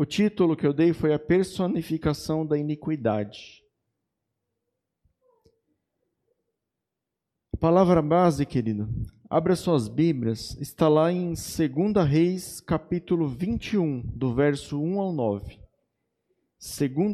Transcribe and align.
O 0.00 0.06
título 0.06 0.56
que 0.56 0.66
eu 0.66 0.72
dei 0.72 0.94
foi 0.94 1.12
a 1.12 1.18
personificação 1.18 2.46
da 2.46 2.56
iniquidade. 2.56 3.62
A 7.52 7.56
palavra 7.58 8.00
base, 8.00 8.46
querido, 8.46 8.88
abra 9.28 9.54
suas 9.54 9.88
Bíblias, 9.88 10.58
está 10.58 10.88
lá 10.88 11.12
em 11.12 11.34
2 11.34 12.08
Reis, 12.08 12.62
capítulo 12.62 13.28
21, 13.28 14.00
do 14.16 14.34
verso 14.34 14.80
1 14.80 15.00
ao 15.00 15.12
9. 15.12 15.60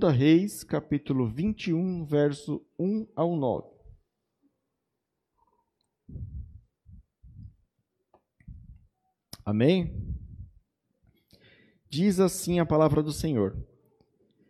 2 0.00 0.16
Reis, 0.16 0.62
capítulo 0.62 1.28
21, 1.28 2.04
verso 2.04 2.64
1 2.78 3.08
ao 3.16 3.34
9. 3.34 3.68
Amém? 9.44 10.15
Diz 11.88 12.18
assim 12.20 12.58
a 12.58 12.66
palavra 12.66 13.02
do 13.02 13.12
Senhor. 13.12 13.56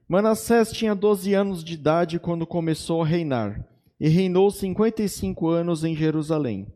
Manassés 0.09 0.71
tinha 0.71 0.95
12 0.95 1.35
anos 1.35 1.65
de 1.65 1.75
idade 1.75 2.19
quando 2.19 2.47
começou 2.47 3.03
a 3.03 3.07
reinar, 3.07 3.67
e 3.99 4.09
reinou 4.09 4.51
55 4.51 5.49
anos 5.49 5.83
em 5.85 5.97
Jerusalém. 5.97 6.73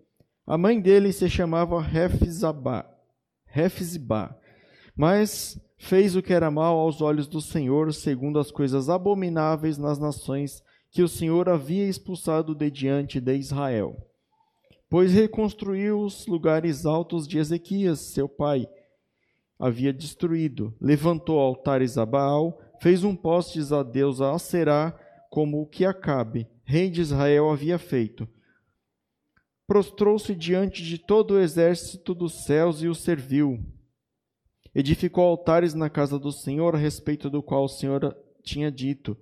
A 0.47 0.59
mãe 0.59 0.81
dele 0.81 1.13
se 1.13 1.29
chamava 1.31 1.81
Refzibá, 1.81 2.85
mas 4.97 5.61
fez 5.79 6.17
o 6.17 6.23
que 6.23 6.33
era 6.33 6.51
mal 6.51 6.77
aos 6.79 7.01
olhos 7.01 7.29
do 7.29 7.41
Senhor, 7.41 7.93
segundo 7.95 8.39
as 8.39 8.51
coisas 8.51 8.89
abomináveis 8.89 9.79
nas 9.79 9.99
nações 9.99 10.63
que 10.91 11.03
o 11.03 11.09
Senhor 11.09 11.49
havia 11.49 11.89
expulsado 11.89 12.55
de 12.55 12.69
diante 12.71 13.21
de 13.21 13.37
Israel. 13.37 13.97
Pois 14.91 15.13
reconstruiu 15.13 16.01
os 16.01 16.27
lugares 16.27 16.85
altos 16.85 17.29
de 17.29 17.39
Ezequias, 17.39 18.01
seu 18.01 18.29
pai, 18.29 18.67
havia 19.61 19.93
destruído. 19.93 20.75
Levantou 20.81 21.39
altares 21.39 21.99
a 21.99 22.07
Baal, 22.07 22.59
fez 22.81 23.05
um 23.05 23.15
postes 23.15 23.71
a 23.71 23.83
Deus 23.83 24.21
a 24.23 24.33
Aserá, 24.33 24.99
como 25.29 25.61
o 25.61 25.67
que 25.67 25.85
Acabe, 25.85 26.49
rei 26.65 26.91
de 26.91 27.01
Israel, 27.01 27.51
havia 27.51 27.79
feito. 27.79 28.27
Prostrou-se 29.67 30.35
diante 30.35 30.83
de 30.83 30.99
todo 30.99 31.35
o 31.35 31.39
exército 31.39 32.15
dos 32.15 32.45
céus 32.45 32.83
e 32.83 32.89
o 32.89 32.95
serviu. 32.95 33.63
Edificou 34.75 35.25
altares 35.25 35.75
na 35.75 35.89
casa 35.89 36.19
do 36.19 36.33
Senhor, 36.33 36.75
a 36.75 36.79
respeito 36.79 37.29
do 37.29 37.43
qual 37.43 37.65
o 37.65 37.69
Senhor 37.69 38.17
tinha 38.43 38.71
dito: 38.71 39.17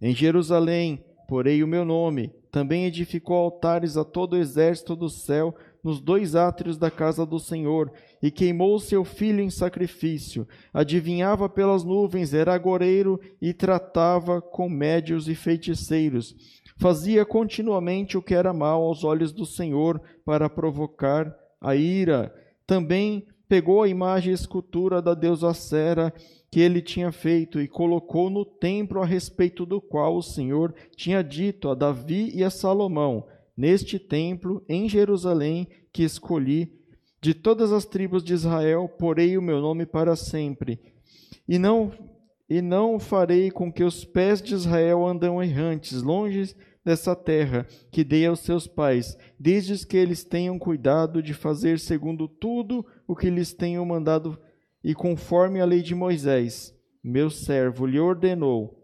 Em 0.00 0.14
Jerusalém 0.14 1.02
porei 1.26 1.62
o 1.62 1.66
meu 1.66 1.84
nome. 1.84 2.32
Também 2.50 2.86
edificou 2.86 3.36
altares 3.36 3.96
a 3.96 4.04
todo 4.04 4.32
o 4.32 4.38
exército 4.38 4.96
do 4.96 5.10
céu 5.10 5.54
nos 5.82 6.00
dois 6.00 6.34
átrios 6.34 6.78
da 6.78 6.90
casa 6.90 7.26
do 7.26 7.38
Senhor, 7.38 7.92
e 8.22 8.30
queimou 8.30 8.78
seu 8.78 9.04
filho 9.04 9.40
em 9.40 9.50
sacrifício. 9.50 10.46
Adivinhava 10.72 11.48
pelas 11.48 11.84
nuvens, 11.84 12.34
era 12.34 12.54
agoreiro 12.54 13.20
e 13.40 13.52
tratava 13.52 14.40
com 14.40 14.68
médios 14.68 15.28
e 15.28 15.34
feiticeiros. 15.34 16.34
Fazia 16.78 17.24
continuamente 17.24 18.18
o 18.18 18.22
que 18.22 18.34
era 18.34 18.52
mal 18.52 18.82
aos 18.82 19.02
olhos 19.02 19.32
do 19.32 19.46
Senhor 19.46 20.00
para 20.24 20.50
provocar 20.50 21.34
a 21.60 21.74
ira. 21.74 22.34
Também 22.66 23.26
pegou 23.48 23.82
a 23.82 23.88
imagem 23.88 24.32
e 24.32 24.34
escultura 24.34 25.00
da 25.00 25.14
deusa 25.14 25.54
Sera 25.54 26.12
que 26.50 26.60
ele 26.60 26.80
tinha 26.80 27.12
feito 27.12 27.60
e 27.60 27.68
colocou 27.68 28.30
no 28.30 28.44
templo 28.44 29.00
a 29.00 29.06
respeito 29.06 29.66
do 29.66 29.80
qual 29.80 30.16
o 30.16 30.22
Senhor 30.22 30.74
tinha 30.96 31.22
dito 31.22 31.68
a 31.68 31.74
Davi 31.74 32.30
e 32.34 32.44
a 32.44 32.50
Salomão: 32.50 33.26
neste 33.56 33.98
templo 33.98 34.62
em 34.68 34.88
Jerusalém 34.88 35.68
que 35.92 36.02
escolhi, 36.02 36.72
de 37.20 37.34
todas 37.34 37.72
as 37.72 37.84
tribos 37.84 38.22
de 38.22 38.34
Israel, 38.34 38.88
porei 38.88 39.36
o 39.36 39.42
meu 39.42 39.60
nome 39.60 39.86
para 39.86 40.16
sempre. 40.16 40.80
E 41.48 41.58
não 41.58 41.92
e 42.48 42.62
não 42.62 43.00
farei 43.00 43.50
com 43.50 43.72
que 43.72 43.82
os 43.82 44.04
pés 44.04 44.40
de 44.40 44.54
Israel 44.54 45.04
andam 45.04 45.42
errantes, 45.42 46.00
longe 46.00 46.54
dessa 46.84 47.16
terra 47.16 47.66
que 47.90 48.04
dei 48.04 48.24
aos 48.24 48.38
seus 48.38 48.68
pais, 48.68 49.18
desde 49.38 49.84
que 49.84 49.96
eles 49.96 50.22
tenham 50.22 50.56
cuidado 50.56 51.20
de 51.20 51.34
fazer 51.34 51.80
segundo 51.80 52.28
tudo 52.28 52.86
o 53.08 53.16
que 53.16 53.28
lhes 53.28 53.52
tenho 53.52 53.84
mandado 53.84 54.38
e 54.84 54.94
conforme 54.94 55.60
a 55.60 55.64
lei 55.64 55.82
de 55.82 55.96
Moisés, 55.96 56.72
meu 57.02 57.28
servo, 57.28 57.86
lhe 57.86 57.98
ordenou. 57.98 58.80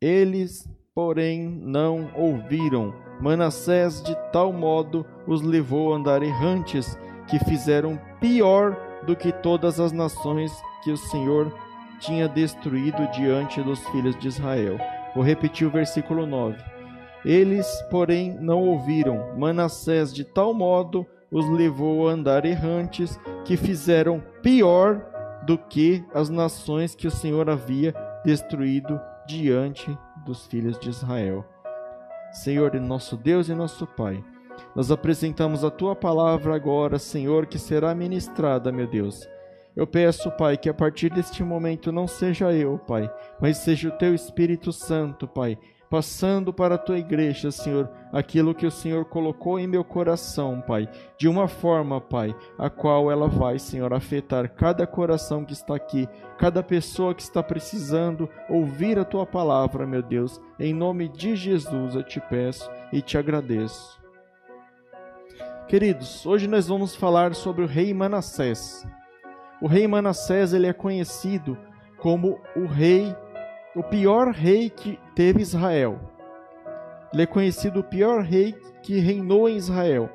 Eles, 0.00 0.68
porém, 0.94 1.48
não 1.62 2.10
ouviram 2.14 2.94
Manassés 3.20 4.02
de 4.02 4.16
tal 4.32 4.52
modo 4.52 5.06
os 5.28 5.42
levou 5.42 5.92
a 5.92 5.96
andar 5.96 6.22
errantes, 6.24 6.98
que 7.28 7.38
fizeram 7.38 7.98
pior 8.20 8.76
do 9.06 9.14
que 9.14 9.30
todas 9.30 9.78
as 9.78 9.92
nações 9.92 10.52
que 10.82 10.90
o 10.90 10.96
Senhor 10.96 11.54
tinha 12.00 12.28
destruído 12.28 13.06
diante 13.12 13.62
dos 13.62 13.78
filhos 13.90 14.18
de 14.18 14.26
Israel. 14.26 14.76
Vou 15.14 15.22
repetir 15.22 15.68
o 15.68 15.70
versículo 15.70 16.26
9. 16.26 16.58
Eles, 17.24 17.66
porém, 17.90 18.36
não 18.40 18.66
ouviram. 18.66 19.38
Manassés 19.38 20.12
de 20.12 20.24
tal 20.24 20.52
modo 20.52 21.06
os 21.30 21.48
levou 21.48 22.08
a 22.08 22.12
andar 22.12 22.44
errantes, 22.44 23.18
que 23.44 23.56
fizeram 23.56 24.20
pior 24.42 25.00
do 25.46 25.56
que 25.56 26.04
as 26.12 26.28
nações 26.28 26.94
que 26.94 27.06
o 27.06 27.10
Senhor 27.10 27.48
havia 27.48 27.94
destruído 28.24 29.00
diante 29.26 29.96
dos 30.24 30.46
filhos 30.46 30.78
de 30.78 30.90
Israel. 30.90 31.44
Senhor, 32.32 32.74
nosso 32.80 33.16
Deus 33.16 33.48
e 33.48 33.54
nosso 33.54 33.86
Pai. 33.86 34.24
Nós 34.74 34.90
apresentamos 34.90 35.64
a 35.64 35.70
tua 35.70 35.94
palavra 35.94 36.54
agora, 36.54 36.98
Senhor, 36.98 37.46
que 37.46 37.58
será 37.58 37.94
ministrada, 37.94 38.72
meu 38.72 38.86
Deus. 38.86 39.28
Eu 39.74 39.86
peço, 39.86 40.30
Pai, 40.32 40.56
que 40.56 40.68
a 40.68 40.74
partir 40.74 41.10
deste 41.10 41.42
momento 41.42 41.90
não 41.90 42.06
seja 42.06 42.52
eu, 42.52 42.78
Pai, 42.78 43.10
mas 43.40 43.58
seja 43.58 43.88
o 43.88 43.98
teu 43.98 44.14
Espírito 44.14 44.72
Santo, 44.72 45.26
Pai, 45.26 45.58
passando 45.92 46.54
para 46.54 46.76
a 46.76 46.78
tua 46.78 46.98
igreja, 46.98 47.50
Senhor, 47.50 47.86
aquilo 48.10 48.54
que 48.54 48.64
o 48.64 48.70
Senhor 48.70 49.04
colocou 49.04 49.60
em 49.60 49.66
meu 49.66 49.84
coração, 49.84 50.58
Pai, 50.66 50.88
de 51.18 51.28
uma 51.28 51.46
forma, 51.46 52.00
Pai, 52.00 52.34
a 52.58 52.70
qual 52.70 53.12
ela 53.12 53.28
vai, 53.28 53.58
Senhor, 53.58 53.92
afetar 53.92 54.48
cada 54.54 54.86
coração 54.86 55.44
que 55.44 55.52
está 55.52 55.76
aqui, 55.76 56.08
cada 56.38 56.62
pessoa 56.62 57.14
que 57.14 57.20
está 57.20 57.42
precisando 57.42 58.26
ouvir 58.48 58.98
a 58.98 59.04
tua 59.04 59.26
palavra, 59.26 59.86
meu 59.86 60.02
Deus. 60.02 60.40
Em 60.58 60.72
nome 60.72 61.10
de 61.10 61.36
Jesus 61.36 61.94
eu 61.94 62.02
te 62.02 62.18
peço 62.20 62.70
e 62.90 63.02
te 63.02 63.18
agradeço. 63.18 64.00
Queridos, 65.68 66.24
hoje 66.24 66.48
nós 66.48 66.68
vamos 66.68 66.96
falar 66.96 67.34
sobre 67.34 67.64
o 67.64 67.68
rei 67.68 67.92
Manassés. 67.92 68.88
O 69.60 69.66
rei 69.66 69.86
Manassés 69.86 70.54
ele 70.54 70.66
é 70.66 70.72
conhecido 70.72 71.58
como 71.98 72.40
o 72.56 72.64
rei 72.64 73.14
o 73.74 73.82
pior 73.82 74.28
rei 74.28 74.68
que 74.68 74.98
teve 75.14 75.40
Israel. 75.40 75.98
Ele 77.12 77.22
é 77.22 77.26
conhecido 77.26 77.80
o 77.80 77.84
pior 77.84 78.22
rei 78.22 78.52
que 78.82 78.98
reinou 78.98 79.48
em 79.48 79.56
Israel. 79.56 80.10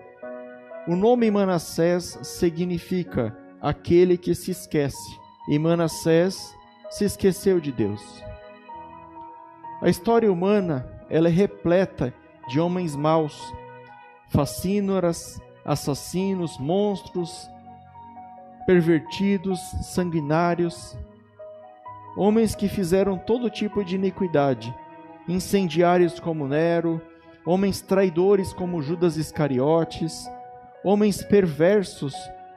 O 0.88 0.96
nome 0.96 1.30
Manassés 1.30 2.18
significa 2.24 3.36
aquele 3.62 4.18
que 4.18 4.36
se 4.36 4.52
esquece, 4.52 5.20
e 5.50 5.58
Manassés 5.58 6.56
se 6.90 7.06
esqueceu 7.06 7.60
de 7.60 7.72
Deus. 7.72 8.24
A 9.82 9.90
história 9.90 10.32
humana 10.32 10.88
ela 11.10 11.28
é 11.28 11.32
repleta 11.32 12.14
de 12.50 12.60
homens 12.60 12.96
maus, 12.96 13.54
fascínoras, 14.30 15.42
assassinos, 15.66 16.58
monstros, 16.60 17.50
pervertidos, 18.66 19.60
sanguinários, 19.82 20.98
homens 22.18 22.56
que 22.56 22.68
fizeram 22.68 23.16
todo 23.16 23.50
tipo 23.50 23.84
de 23.84 23.96
iniquidade, 23.96 24.74
incendiários 25.30 26.20
como 26.20 26.48
Nero, 26.48 27.00
homens 27.46 27.80
traidores 27.80 28.52
como 28.52 28.82
Judas 28.82 29.18
Iscariotes, 29.18 30.28
homens 30.84 31.24
perversos 31.24 32.16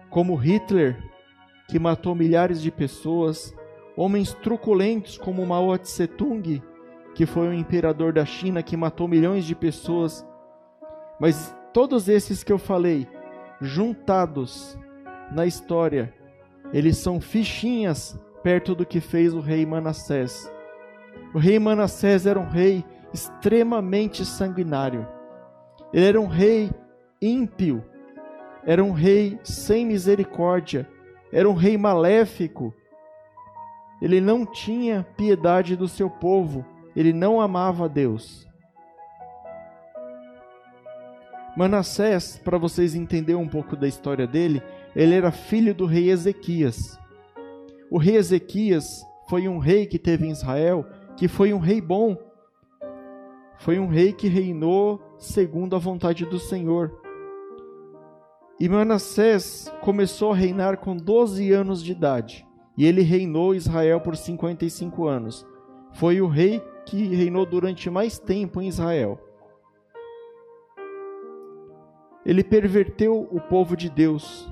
como 0.09 0.35
Hitler, 0.35 0.97
que 1.69 1.79
matou 1.79 2.15
milhares 2.15 2.63
de 2.63 2.71
pessoas, 2.71 3.55
homens 3.95 4.33
truculentos 4.33 5.19
como 5.19 5.47
Mao 5.47 5.77
Tse-tung, 5.77 6.63
que 7.15 7.27
foi 7.27 7.49
o 7.49 7.55
imperador 7.55 8.15
da 8.15 8.25
China 8.25 8.63
que 8.63 8.77
matou 8.77 9.07
milhões 9.07 9.45
de 9.45 9.55
pessoas. 9.55 10.27
Mas 11.21 11.55
todos 11.73 12.09
esses 12.09 12.43
que 12.43 12.53
eu 12.53 12.59
falei, 12.59 13.07
juntados 13.61 14.79
na 15.31 15.45
história, 15.45 16.15
eles 16.73 16.97
são 16.97 17.21
fichinhas 17.21 18.19
perto 18.43 18.75
do 18.75 18.87
que 18.87 19.01
fez 19.01 19.35
o 19.35 19.41
rei 19.41 19.65
Manassés. 19.67 20.51
O 21.35 21.39
rei 21.39 21.59
Manassés 21.59 22.27
era 22.27 22.39
um 22.39 22.49
rei 22.49 22.85
extremamente 23.13 24.25
sanguinário. 24.25 25.07
Ele 25.93 26.07
era 26.07 26.21
um 26.21 26.27
rei 26.27 26.71
ímpio, 27.21 27.85
era 28.65 28.83
um 28.83 28.93
rei 28.93 29.39
sem 29.43 29.87
misericórdia, 29.87 30.89
era 31.33 31.49
um 31.49 31.55
rei 31.55 31.77
maléfico. 31.77 32.75
Ele 34.01 34.21
não 34.21 34.47
tinha 34.47 35.07
piedade 35.17 35.77
do 35.77 35.89
seu 35.89 36.09
povo, 36.09 36.65
ele 36.95 37.13
não 37.13 37.41
amava 37.41 37.89
Deus. 37.89 38.49
Manassés, 41.57 42.41
para 42.43 42.57
vocês 42.57 42.95
entenderem 42.95 43.41
um 43.41 43.49
pouco 43.49 43.77
da 43.77 43.89
história 43.89 44.27
dele, 44.27 44.63
ele 44.95 45.15
era 45.15 45.31
filho 45.31 45.75
do 45.75 45.85
rei 45.85 46.11
Ezequias. 46.11 47.00
O 47.91 47.99
rei 47.99 48.17
Ezequias 48.17 49.05
foi 49.29 49.49
um 49.49 49.59
rei 49.59 49.87
que 49.87 49.99
teve 49.99 50.27
em 50.27 50.31
Israel, 50.31 50.87
que 51.17 51.27
foi 51.27 51.53
um 51.53 51.59
rei 51.59 51.81
bom. 51.81 52.17
Foi 53.59 53.79
um 53.79 53.89
rei 53.89 54.13
que 54.13 54.29
reinou 54.29 55.01
segundo 55.19 55.75
a 55.75 55.79
vontade 55.79 56.25
do 56.25 56.39
Senhor. 56.39 56.99
E 58.59 58.69
Manassés 58.69 59.73
começou 59.81 60.33
a 60.33 60.37
reinar 60.37 60.79
com 60.79 60.97
12 60.97 61.53
anos 61.53 61.83
de 61.83 61.93
idade, 61.93 62.47
e 62.77 62.87
ele 62.87 63.03
reinou 63.03 63.55
Israel 63.55 64.01
por 64.01 64.17
55 64.17 65.07
anos. 65.07 65.47
Foi 65.93 66.21
o 66.21 66.29
rei 66.29 66.63
que 66.87 67.15
reinou 67.15 67.45
durante 67.45 67.91
mais 67.91 68.19
tempo 68.19 68.61
em 68.61 68.69
Israel. 68.69 69.19
Ele 72.25 72.45
perverteu 72.45 73.29
o 73.33 73.41
povo 73.41 73.77
de 73.77 73.89
Deus, 73.89 74.49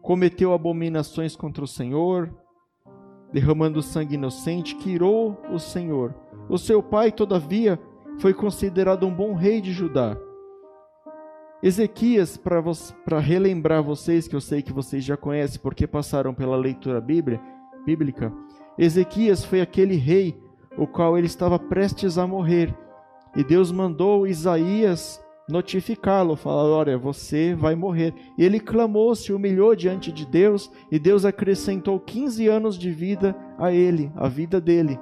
cometeu 0.00 0.52
abominações 0.52 1.36
contra 1.36 1.62
o 1.62 1.68
Senhor, 1.68 2.32
derramando 3.32 3.82
sangue 3.82 4.14
inocente, 4.14 4.76
que 4.76 4.90
irou 4.90 5.40
o 5.52 5.58
Senhor. 5.58 6.14
O 6.48 6.58
seu 6.58 6.82
pai, 6.82 7.10
todavia, 7.10 7.78
foi 8.18 8.34
considerado 8.34 9.06
um 9.06 9.14
bom 9.14 9.34
rei 9.34 9.60
de 9.60 9.72
Judá. 9.72 10.16
Ezequias, 11.62 12.36
para 12.36 13.20
relembrar 13.20 13.82
vocês, 13.82 14.26
que 14.26 14.34
eu 14.34 14.40
sei 14.40 14.62
que 14.62 14.72
vocês 14.72 15.04
já 15.04 15.16
conhecem 15.16 15.60
porque 15.60 15.86
passaram 15.86 16.34
pela 16.34 16.56
leitura 16.56 17.00
bíblia, 17.00 17.40
bíblica, 17.86 18.32
Ezequias 18.76 19.44
foi 19.44 19.60
aquele 19.60 19.96
rei 19.96 20.40
o 20.76 20.86
qual 20.86 21.16
ele 21.16 21.26
estava 21.26 21.58
prestes 21.58 22.18
a 22.18 22.26
morrer. 22.26 22.74
E 23.36 23.44
Deus 23.44 23.70
mandou 23.70 24.26
Isaías 24.26 25.21
notificá-lo, 25.48 26.36
falar: 26.36 26.64
Olha, 26.64 26.98
você 26.98 27.54
vai 27.54 27.74
morrer. 27.74 28.14
E 28.36 28.44
ele 28.44 28.60
clamou, 28.60 29.14
se 29.14 29.32
humilhou 29.32 29.74
diante 29.74 30.12
de 30.12 30.26
Deus, 30.26 30.70
e 30.90 30.98
Deus 30.98 31.24
acrescentou 31.24 31.98
15 31.98 32.48
anos 32.48 32.78
de 32.78 32.90
vida 32.90 33.36
a 33.58 33.72
ele, 33.72 34.12
a 34.16 34.28
vida 34.28 34.60
dele, 34.60 34.98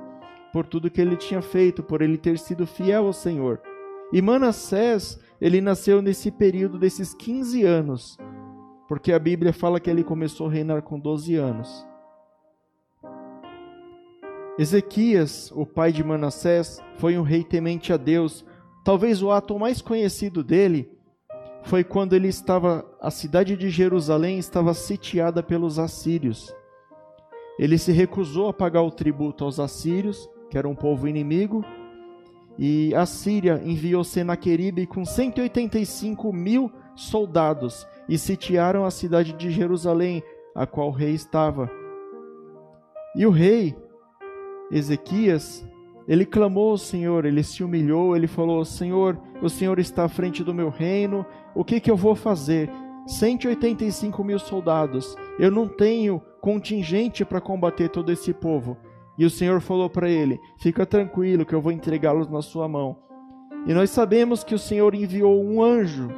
por 0.52 0.66
tudo 0.66 0.90
que 0.90 1.00
ele 1.00 1.16
tinha 1.16 1.42
feito, 1.42 1.82
por 1.82 2.02
ele 2.02 2.18
ter 2.18 2.38
sido 2.38 2.66
fiel 2.66 3.06
ao 3.06 3.12
Senhor. 3.12 3.60
E 4.12 4.20
Manassés 4.20 5.18
ele 5.40 5.60
nasceu 5.60 6.02
nesse 6.02 6.30
período 6.30 6.78
desses 6.78 7.14
15 7.14 7.64
anos, 7.64 8.18
porque 8.88 9.12
a 9.12 9.18
Bíblia 9.18 9.52
fala 9.52 9.80
que 9.80 9.88
ele 9.88 10.04
começou 10.04 10.48
a 10.48 10.52
reinar 10.52 10.82
com 10.82 10.98
12 10.98 11.36
anos. 11.36 11.86
Ezequias, 14.58 15.50
o 15.52 15.64
pai 15.64 15.90
de 15.90 16.04
Manassés, 16.04 16.82
foi 16.96 17.16
um 17.16 17.22
rei 17.22 17.42
temente 17.42 17.94
a 17.94 17.96
Deus. 17.96 18.44
Talvez 18.90 19.22
o 19.22 19.30
ato 19.30 19.56
mais 19.56 19.80
conhecido 19.80 20.42
dele 20.42 20.90
foi 21.62 21.84
quando 21.84 22.12
ele 22.12 22.26
estava 22.26 22.84
a 23.00 23.08
cidade 23.08 23.56
de 23.56 23.70
Jerusalém 23.70 24.36
estava 24.36 24.74
sitiada 24.74 25.44
pelos 25.44 25.78
assírios. 25.78 26.52
Ele 27.56 27.78
se 27.78 27.92
recusou 27.92 28.48
a 28.48 28.52
pagar 28.52 28.82
o 28.82 28.90
tributo 28.90 29.44
aos 29.44 29.60
assírios, 29.60 30.28
que 30.50 30.58
era 30.58 30.68
um 30.68 30.74
povo 30.74 31.06
inimigo, 31.06 31.64
e 32.58 32.92
a 32.96 33.06
Síria 33.06 33.62
enviou 33.64 34.02
Senaqueribe 34.02 34.88
com 34.88 35.04
185 35.04 36.32
mil 36.32 36.72
soldados 36.96 37.86
e 38.08 38.18
sitiaram 38.18 38.84
a 38.84 38.90
cidade 38.90 39.32
de 39.34 39.52
Jerusalém, 39.52 40.20
a 40.52 40.66
qual 40.66 40.88
o 40.88 40.90
rei 40.90 41.14
estava. 41.14 41.70
E 43.14 43.24
o 43.24 43.30
rei, 43.30 43.72
Ezequias, 44.68 45.64
ele 46.10 46.26
clamou 46.26 46.72
ao 46.72 46.76
Senhor, 46.76 47.24
ele 47.24 47.44
se 47.44 47.62
humilhou, 47.62 48.16
ele 48.16 48.26
falou: 48.26 48.64
Senhor, 48.64 49.16
o 49.40 49.48
Senhor 49.48 49.78
está 49.78 50.06
à 50.06 50.08
frente 50.08 50.42
do 50.42 50.52
meu 50.52 50.68
reino, 50.68 51.24
o 51.54 51.62
que, 51.62 51.78
que 51.78 51.88
eu 51.88 51.96
vou 51.96 52.16
fazer? 52.16 52.68
185 53.06 54.24
mil 54.24 54.40
soldados, 54.40 55.16
eu 55.38 55.52
não 55.52 55.68
tenho 55.68 56.20
contingente 56.40 57.24
para 57.24 57.40
combater 57.40 57.88
todo 57.88 58.10
esse 58.10 58.34
povo. 58.34 58.76
E 59.16 59.24
o 59.24 59.30
Senhor 59.30 59.60
falou 59.60 59.88
para 59.88 60.10
ele: 60.10 60.40
Fica 60.58 60.84
tranquilo, 60.84 61.46
que 61.46 61.54
eu 61.54 61.60
vou 61.60 61.70
entregá-los 61.70 62.28
na 62.28 62.42
sua 62.42 62.66
mão. 62.66 62.96
E 63.64 63.72
nós 63.72 63.90
sabemos 63.90 64.42
que 64.42 64.54
o 64.54 64.58
Senhor 64.58 64.96
enviou 64.96 65.40
um 65.40 65.62
anjo. 65.62 66.08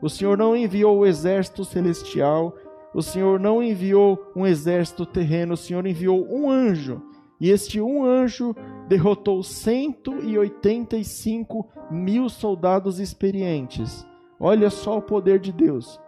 O 0.00 0.08
Senhor 0.08 0.38
não 0.38 0.54
enviou 0.54 0.98
o 0.98 1.06
exército 1.06 1.64
celestial. 1.64 2.54
O 2.94 3.02
Senhor 3.02 3.40
não 3.40 3.60
enviou 3.60 4.30
um 4.36 4.46
exército 4.46 5.04
terreno. 5.04 5.54
O 5.54 5.56
Senhor 5.56 5.84
enviou 5.84 6.24
um 6.30 6.48
anjo. 6.48 7.02
E 7.40 7.50
este 7.50 7.80
um 7.80 8.04
anjo 8.04 8.54
derrotou 8.88 9.42
185 9.42 11.68
mil 11.90 12.28
soldados 12.28 13.00
experientes. 13.00 14.06
Olha 14.38 14.70
só 14.70 14.98
o 14.98 15.02
poder 15.02 15.40
de 15.40 15.52
Deus. 15.52 16.00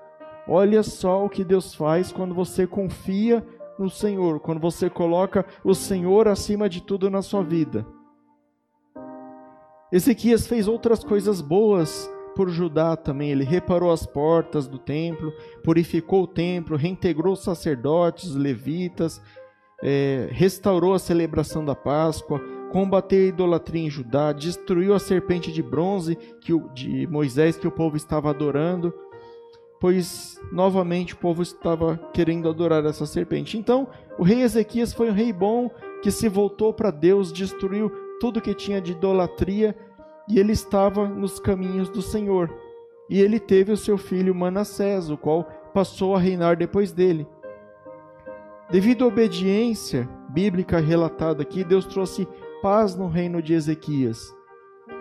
Olha 0.48 0.82
só 0.82 1.24
o 1.24 1.28
que 1.28 1.42
Deus 1.42 1.74
faz 1.74 2.12
quando 2.12 2.34
você 2.34 2.66
confia 2.66 3.44
no 3.78 3.90
Senhor, 3.90 4.40
quando 4.40 4.60
você 4.60 4.88
coloca 4.88 5.44
o 5.64 5.74
Senhor 5.74 6.28
acima 6.28 6.68
de 6.68 6.82
tudo 6.82 7.10
na 7.10 7.22
sua 7.22 7.42
vida. 7.42 7.86
Ezequias 9.92 10.46
fez 10.46 10.68
outras 10.68 11.04
coisas 11.04 11.40
boas 11.40 12.10
por 12.34 12.48
Judá 12.48 12.96
também. 12.96 13.30
Ele 13.30 13.44
reparou 13.44 13.90
as 13.90 14.06
portas 14.06 14.68
do 14.68 14.78
templo, 14.78 15.32
purificou 15.64 16.24
o 16.24 16.28
templo, 16.28 16.76
reintegrou 16.76 17.34
sacerdotes, 17.34 18.34
levitas, 18.34 19.20
é, 19.82 20.28
restaurou 20.30 20.94
a 20.94 20.98
celebração 20.98 21.64
da 21.64 21.74
Páscoa, 21.74 22.40
combateu 22.72 23.20
a 23.20 23.28
idolatria 23.28 23.82
em 23.82 23.90
Judá, 23.90 24.32
destruiu 24.32 24.94
a 24.94 24.98
serpente 24.98 25.52
de 25.52 25.62
bronze 25.62 26.16
que 26.40 26.52
o, 26.52 26.68
de 26.74 27.06
Moisés 27.06 27.56
que 27.56 27.68
o 27.68 27.72
povo 27.72 27.96
estava 27.96 28.30
adorando 28.30 28.92
pois 29.80 30.40
novamente 30.50 31.14
o 31.14 31.16
povo 31.16 31.42
estava 31.42 31.96
querendo 32.12 32.48
adorar 32.48 32.84
essa 32.84 33.06
serpente. 33.06 33.58
Então, 33.58 33.88
o 34.18 34.22
rei 34.22 34.42
Ezequias 34.42 34.92
foi 34.92 35.10
um 35.10 35.14
rei 35.14 35.32
bom 35.32 35.70
que 36.02 36.10
se 36.10 36.28
voltou 36.28 36.72
para 36.72 36.90
Deus, 36.90 37.32
destruiu 37.32 37.90
tudo 38.20 38.40
que 38.40 38.54
tinha 38.54 38.80
de 38.80 38.92
idolatria 38.92 39.76
e 40.28 40.38
ele 40.38 40.52
estava 40.52 41.06
nos 41.08 41.38
caminhos 41.38 41.88
do 41.88 42.02
Senhor. 42.02 42.52
E 43.08 43.20
ele 43.20 43.38
teve 43.38 43.70
o 43.70 43.76
seu 43.76 43.96
filho 43.96 44.34
Manassés, 44.34 45.10
o 45.10 45.16
qual 45.16 45.44
passou 45.72 46.16
a 46.16 46.18
reinar 46.18 46.56
depois 46.56 46.90
dele. 46.90 47.26
Devido 48.68 49.04
à 49.04 49.08
obediência 49.08 50.08
bíblica 50.28 50.80
relatada 50.80 51.40
aqui, 51.40 51.62
Deus 51.62 51.86
trouxe 51.86 52.26
paz 52.60 52.96
no 52.96 53.06
reino 53.06 53.40
de 53.40 53.54
Ezequias. 53.54 54.34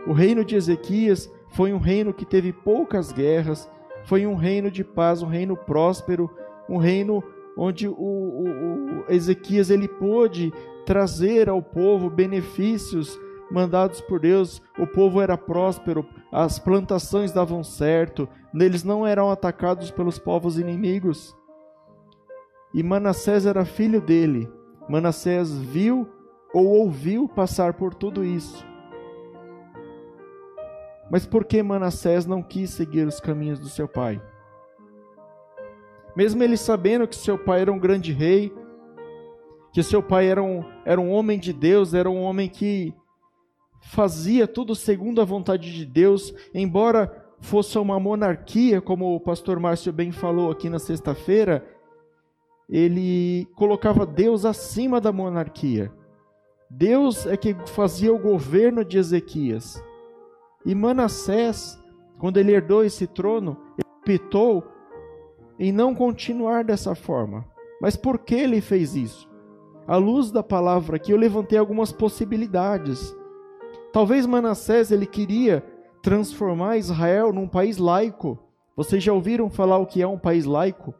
O 0.05 0.13
reino 0.13 0.45
de 0.45 0.55
Ezequias 0.55 1.31
foi 1.49 1.73
um 1.73 1.79
reino 1.79 2.13
que 2.13 2.25
teve 2.25 2.53
poucas 2.53 3.11
guerras, 3.11 3.67
foi 4.03 4.27
um 4.27 4.35
reino 4.35 4.69
de 4.69 4.83
paz, 4.83 5.23
um 5.23 5.27
reino 5.27 5.57
próspero, 5.57 6.29
um 6.69 6.77
reino 6.77 7.23
onde 7.57 7.87
o, 7.87 7.93
o, 7.93 8.99
o 8.99 9.05
Ezequias 9.09 9.71
ele 9.71 9.87
pôde 9.87 10.53
trazer 10.85 11.49
ao 11.49 11.59
povo 11.59 12.07
benefícios 12.07 13.19
mandados 13.49 13.99
por 13.99 14.19
Deus. 14.19 14.61
O 14.77 14.85
povo 14.85 15.19
era 15.19 15.35
próspero, 15.35 16.05
as 16.31 16.59
plantações 16.59 17.31
davam 17.31 17.63
certo, 17.63 18.29
eles 18.53 18.83
não 18.83 19.07
eram 19.07 19.31
atacados 19.31 19.89
pelos 19.89 20.19
povos 20.19 20.59
inimigos. 20.59 21.35
E 22.75 22.83
Manassés 22.83 23.45
era 23.45 23.63
filho 23.63 24.01
dele. 24.01 24.51
Manassés 24.89 25.57
viu 25.57 26.05
ou 26.53 26.65
ouviu 26.67 27.25
passar 27.25 27.75
por 27.75 27.93
tudo 27.93 28.21
isso. 28.21 28.67
Mas 31.09 31.25
por 31.25 31.45
que 31.45 31.63
Manassés 31.63 32.25
não 32.25 32.43
quis 32.43 32.71
seguir 32.71 33.07
os 33.07 33.21
caminhos 33.21 33.61
do 33.61 33.69
seu 33.69 33.87
pai? 33.87 34.21
Mesmo 36.17 36.43
ele 36.43 36.57
sabendo 36.57 37.07
que 37.07 37.15
seu 37.15 37.37
pai 37.37 37.61
era 37.61 37.71
um 37.71 37.79
grande 37.79 38.11
rei, 38.11 38.53
que 39.71 39.81
seu 39.81 40.03
pai 40.03 40.27
era 40.27 40.43
um, 40.43 40.61
era 40.83 40.99
um 40.99 41.11
homem 41.11 41.39
de 41.39 41.53
Deus, 41.53 41.93
era 41.93 42.09
um 42.09 42.21
homem 42.21 42.49
que 42.49 42.93
fazia 43.83 44.47
tudo 44.47 44.75
segundo 44.75 45.21
a 45.21 45.25
vontade 45.25 45.73
de 45.73 45.85
Deus, 45.85 46.33
embora 46.53 47.25
fosse 47.39 47.77
uma 47.77 47.99
monarquia, 48.01 48.81
como 48.81 49.15
o 49.15 49.19
pastor 49.19 49.61
Márcio 49.61 49.93
bem 49.93 50.11
falou 50.11 50.51
aqui 50.51 50.69
na 50.69 50.79
sexta-feira, 50.79 51.65
ele 52.69 53.47
colocava 53.55 54.05
Deus 54.05 54.45
acima 54.45 54.99
da 54.99 55.11
monarquia. 55.11 55.91
Deus 56.69 57.25
é 57.25 57.37
que 57.37 57.53
fazia 57.67 58.13
o 58.13 58.19
governo 58.19 58.83
de 58.83 58.97
Ezequias. 58.97 59.83
E 60.65 60.73
Manassés, 60.73 61.79
quando 62.19 62.37
ele 62.37 62.53
herdou 62.53 62.83
esse 62.83 63.05
trono, 63.05 63.57
optou 64.01 64.63
em 65.59 65.71
não 65.71 65.93
continuar 65.93 66.63
dessa 66.63 66.95
forma. 66.95 67.45
Mas 67.79 67.95
por 67.95 68.19
que 68.19 68.35
ele 68.35 68.61
fez 68.61 68.95
isso? 68.95 69.29
À 69.87 69.97
luz 69.97 70.31
da 70.31 70.41
palavra 70.41 70.95
aqui, 70.95 71.11
eu 71.11 71.17
levantei 71.17 71.59
algumas 71.59 71.91
possibilidades. 71.91 73.15
Talvez 73.93 74.25
Manassés 74.25 74.91
ele 74.91 75.05
queria 75.05 75.63
transformar 76.01 76.77
Israel 76.77 77.31
num 77.31 77.47
país 77.47 77.77
laico. 77.77 78.39
Vocês 78.75 79.03
já 79.03 79.13
ouviram 79.13 79.49
falar 79.49 79.77
o 79.77 79.85
que 79.85 80.01
é 80.01 80.07
um 80.07 80.17
país 80.17 80.45
laico? 80.45 80.93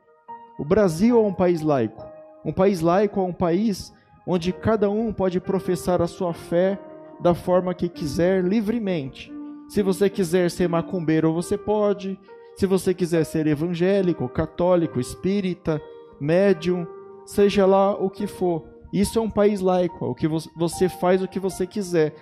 O 0.57 0.63
Brasil 0.63 1.17
é 1.17 1.21
um 1.21 1.33
país 1.33 1.62
laico. 1.62 2.05
Um 2.43 2.53
país 2.53 2.81
laico 2.81 3.19
é 3.19 3.24
um 3.24 3.33
país 3.33 3.93
onde 4.25 4.53
cada 4.53 4.89
um 4.89 5.12
pode 5.12 5.39
professar 5.39 6.01
a 6.01 6.07
sua 6.07 6.33
fé 6.33 6.79
da 7.19 7.33
forma 7.33 7.74
que 7.74 7.89
quiser 7.89 8.43
livremente. 8.43 9.31
Se 9.67 9.81
você 9.81 10.09
quiser 10.09 10.50
ser 10.50 10.69
macumbeiro, 10.69 11.33
você 11.33 11.57
pode. 11.57 12.19
Se 12.55 12.65
você 12.65 12.93
quiser 12.93 13.25
ser 13.25 13.47
evangélico, 13.47 14.29
católico, 14.29 15.00
espírita, 15.00 15.81
médium, 16.19 16.88
seja 17.25 17.65
lá 17.65 17.91
o 17.91 18.09
que 18.09 18.27
for. 18.27 18.63
Isso 18.93 19.19
é 19.19 19.21
um 19.21 19.29
país 19.29 19.59
laico, 19.59 20.05
o 20.05 20.15
que 20.15 20.27
você 20.27 20.88
faz 20.88 21.21
o 21.21 21.27
que 21.27 21.39
você 21.39 21.67
quiser. 21.67 22.13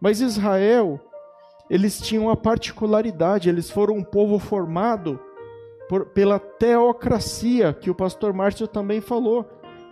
Mas 0.00 0.20
Israel, 0.20 0.98
eles 1.68 2.00
tinham 2.00 2.24
uma 2.24 2.36
particularidade, 2.36 3.50
eles 3.50 3.70
foram 3.70 3.96
um 3.96 4.04
povo 4.04 4.38
formado 4.38 5.20
por, 5.90 6.06
pela 6.06 6.38
teocracia, 6.38 7.72
que 7.72 7.90
o 7.90 7.94
pastor 7.96 8.32
Márcio 8.32 8.68
também 8.68 9.00
falou. 9.00 9.44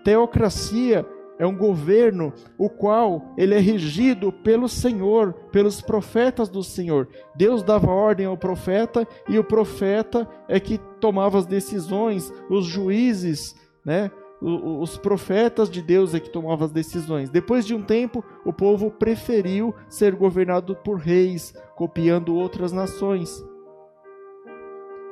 Teocracia 0.05 1.05
é 1.41 1.45
um 1.45 1.57
governo 1.57 2.33
o 2.57 2.71
qual 2.71 3.35
ele 3.37 3.53
é 3.53 3.59
regido 3.59 4.31
pelo 4.31 4.69
Senhor, 4.69 5.33
pelos 5.51 5.81
profetas 5.81 6.49
do 6.49 6.63
Senhor. 6.63 7.09
Deus 7.35 7.65
dava 7.65 7.91
ordem 7.91 8.27
ao 8.27 8.37
profeta 8.37 9.09
e 9.29 9.41
o 9.41 9.45
profeta 9.45 10.29
é 10.47 10.61
que 10.61 10.79
tomava 11.01 11.37
as 11.37 11.47
decisões, 11.47 12.33
os 12.49 12.65
juízes, 12.65 13.57
né? 13.85 14.09
Os 14.41 14.97
profetas 14.97 15.69
de 15.69 15.83
Deus 15.83 16.15
é 16.15 16.21
que 16.21 16.31
tomavam 16.31 16.67
as 16.67 16.71
decisões. 16.71 17.29
Depois 17.29 17.67
de 17.67 17.75
um 17.75 17.83
tempo, 17.83 18.25
o 18.45 18.53
povo 18.53 18.89
preferiu 18.89 19.75
ser 19.89 20.15
governado 20.15 20.77
por 20.77 20.99
reis, 20.99 21.53
copiando 21.75 22.37
outras 22.37 22.71
nações. 22.71 23.45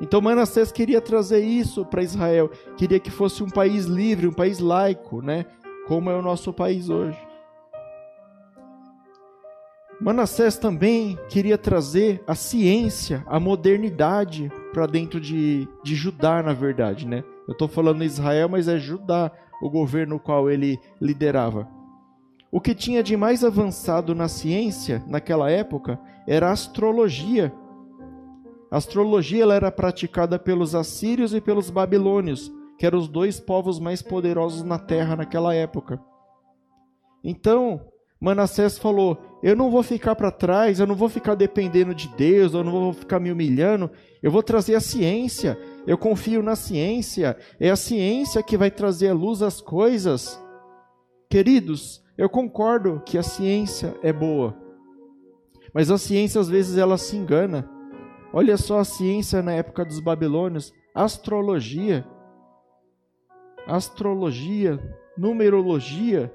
Então 0.01 0.21
Manassés 0.21 0.71
queria 0.71 1.01
trazer 1.01 1.41
isso 1.41 1.85
para 1.85 2.03
Israel, 2.03 2.51
queria 2.77 3.01
que 3.01 3.11
fosse 3.11 3.43
um 3.43 3.49
país 3.49 3.87
livre, 3.87 4.27
um 4.27 4.33
país 4.33 4.59
laico, 4.59 5.23
né? 5.23 5.47
como 5.87 6.11
é 6.11 6.15
o 6.15 6.23
nosso 6.23 6.53
país 6.53 6.89
hoje. 6.89 7.19
Manassés 10.01 10.59
também 10.59 11.19
queria 11.31 11.57
trazer 11.57 12.23
a 12.27 12.35
ciência, 12.35 13.25
a 13.27 13.41
modernidade 13.41 14.53
para 14.73 14.87
dentro 14.87 15.19
de, 15.19 15.67
de 15.83 15.95
Judá, 15.95 16.43
na 16.43 16.53
verdade, 16.53 17.07
né? 17.07 17.25
Eu 17.49 17.53
estou 17.53 17.67
falando 17.67 18.05
Israel, 18.05 18.49
mas 18.49 18.69
é 18.69 18.79
Judá 18.79 19.31
o 19.63 19.71
governo 19.71 20.21
qual 20.21 20.51
ele 20.51 20.79
liderava. 21.01 21.67
O 22.53 22.61
que 22.61 22.75
tinha 22.75 23.03
de 23.03 23.17
mais 23.17 23.43
avançado 23.43 24.15
na 24.15 24.29
ciência 24.29 25.03
naquela 25.07 25.51
época 25.51 25.99
era 26.27 26.49
a 26.49 26.53
astrologia. 26.53 27.53
A 28.71 28.77
astrologia 28.79 29.43
ela 29.43 29.55
era 29.55 29.71
praticada 29.71 30.39
pelos 30.39 30.75
assírios 30.75 31.33
e 31.33 31.41
pelos 31.41 31.71
babilônios, 31.71 32.53
que 32.79 32.87
eram 32.87 32.99
os 32.99 33.09
dois 33.09 33.39
povos 33.39 33.79
mais 33.79 34.03
poderosos 34.03 34.63
na 34.63 34.79
terra 34.79 35.17
naquela 35.17 35.55
época. 35.55 36.01
Então, 37.23 37.81
Manassés 38.21 38.79
falou: 38.79 39.19
Eu 39.43 39.55
não 39.55 39.71
vou 39.71 39.83
ficar 39.83 40.15
para 40.15 40.31
trás, 40.31 40.81
eu 40.81 40.87
não 40.87 40.95
vou 40.95 41.09
ficar 41.09 41.35
dependendo 41.35 41.95
de 41.95 42.09
Deus, 42.17 42.55
eu 42.55 42.65
não 42.65 42.73
vou 42.73 42.93
ficar 42.93 43.21
me 43.21 43.31
humilhando, 43.31 43.91
eu 44.23 44.31
vou 44.31 44.43
trazer 44.43 44.75
a 44.75 44.81
ciência. 44.81 45.59
Eu 45.87 45.97
confio 45.97 46.43
na 46.43 46.57
ciência, 46.57 47.37
é 47.61 47.71
a 47.71 47.77
ciência 47.77 48.43
que 48.43 48.57
vai 48.57 48.71
trazer 48.71 49.09
à 49.09 49.15
luz 49.15 49.43
as 49.43 49.61
coisas. 49.61 50.43
Queridos, 51.31 52.03
eu 52.19 52.29
concordo 52.29 53.03
que 53.05 53.19
a 53.19 53.23
ciência 53.23 53.95
é 54.03 54.13
boa, 54.13 54.57
mas 55.73 55.91
a 55.91 55.99
ciência 55.99 56.41
às 56.41 56.49
vezes 56.49 56.77
ela 56.79 56.99
se 56.99 57.17
engana. 57.17 57.76
Olha 58.33 58.57
só 58.57 58.81
a 58.81 58.85
ciência 58.85 59.43
na 59.43 59.53
época 59.53 59.85
dos 59.85 60.01
babilônios, 60.01 60.73
astrologia 60.95 62.05
astrologia, 63.67 64.79
numerologia. 65.19 66.33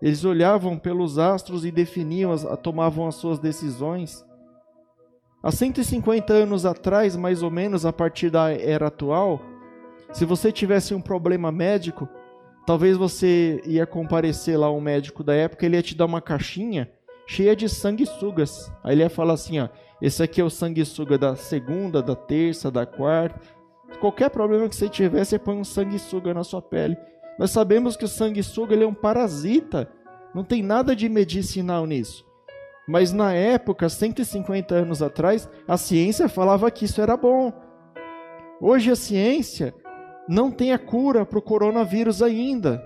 Eles 0.00 0.24
olhavam 0.24 0.78
pelos 0.78 1.18
astros 1.18 1.64
e 1.64 1.70
definiam, 1.70 2.36
tomavam 2.56 3.06
as 3.06 3.14
suas 3.16 3.38
decisões. 3.38 4.24
Há 5.42 5.52
150 5.52 6.32
anos 6.32 6.64
atrás, 6.64 7.16
mais 7.16 7.42
ou 7.42 7.50
menos 7.50 7.84
a 7.84 7.92
partir 7.92 8.30
da 8.30 8.50
era 8.50 8.86
atual, 8.86 9.40
se 10.12 10.24
você 10.24 10.50
tivesse 10.50 10.94
um 10.94 11.00
problema 11.00 11.52
médico, 11.52 12.08
talvez 12.66 12.96
você 12.96 13.62
ia 13.66 13.86
comparecer 13.86 14.58
lá 14.58 14.70
um 14.70 14.80
médico 14.80 15.22
da 15.22 15.34
época, 15.34 15.66
ele 15.66 15.76
ia 15.76 15.82
te 15.82 15.94
dar 15.94 16.06
uma 16.06 16.20
caixinha 16.20 16.90
cheia 17.26 17.54
de 17.54 17.68
sanguessugas. 17.68 18.72
Aí 18.82 18.94
ele 18.94 19.02
ia 19.02 19.10
falar 19.10 19.34
assim, 19.34 19.60
ó, 19.60 19.68
esse 20.00 20.22
aqui 20.22 20.40
é 20.40 20.44
o 20.44 20.50
sanguessuga 20.50 21.16
da 21.16 21.36
segunda, 21.36 22.02
da 22.02 22.14
terça, 22.14 22.70
da 22.70 22.84
quarta. 22.84 23.40
Qualquer 24.00 24.30
problema 24.30 24.68
que 24.68 24.76
você 24.76 24.88
tiver, 24.88 25.24
você 25.24 25.38
põe 25.38 25.56
um 25.56 25.64
sanguessuga 25.64 26.34
na 26.34 26.44
sua 26.44 26.60
pele. 26.60 26.96
Nós 27.38 27.50
sabemos 27.50 27.96
que 27.96 28.04
o 28.04 28.08
sanguessuga 28.08 28.74
ele 28.74 28.84
é 28.84 28.86
um 28.86 28.94
parasita. 28.94 29.90
Não 30.34 30.44
tem 30.44 30.62
nada 30.62 30.94
de 30.94 31.08
medicinal 31.08 31.86
nisso. 31.86 32.26
Mas 32.86 33.12
na 33.12 33.32
época, 33.32 33.88
150 33.88 34.74
anos 34.74 35.02
atrás, 35.02 35.48
a 35.66 35.76
ciência 35.76 36.28
falava 36.28 36.70
que 36.70 36.84
isso 36.84 37.00
era 37.00 37.16
bom. 37.16 37.52
Hoje 38.60 38.90
a 38.90 38.96
ciência 38.96 39.74
não 40.28 40.50
tem 40.50 40.72
a 40.72 40.78
cura 40.78 41.24
para 41.24 41.38
o 41.38 41.42
coronavírus 41.42 42.22
ainda. 42.22 42.82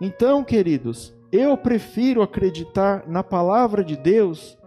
Então, 0.00 0.42
queridos, 0.42 1.14
eu 1.30 1.56
prefiro 1.56 2.22
acreditar 2.22 3.04
na 3.06 3.22
palavra 3.22 3.84
de 3.84 3.96
Deus, 3.96 4.58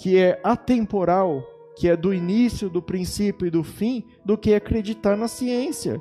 que 0.00 0.18
é 0.18 0.40
atemporal, 0.42 1.44
que 1.76 1.86
é 1.86 1.94
do 1.94 2.14
início, 2.14 2.70
do 2.70 2.80
princípio 2.80 3.46
e 3.46 3.50
do 3.50 3.62
fim, 3.62 4.02
do 4.24 4.36
que 4.36 4.54
acreditar 4.54 5.14
na 5.14 5.28
ciência. 5.28 6.00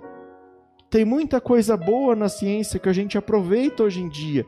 Tem 0.90 1.04
muita 1.04 1.42
coisa 1.42 1.76
boa 1.76 2.16
na 2.16 2.30
ciência 2.30 2.80
que 2.80 2.88
a 2.88 2.94
gente 2.94 3.18
aproveita 3.18 3.84
hoje 3.84 4.02
em 4.02 4.08
dia. 4.08 4.46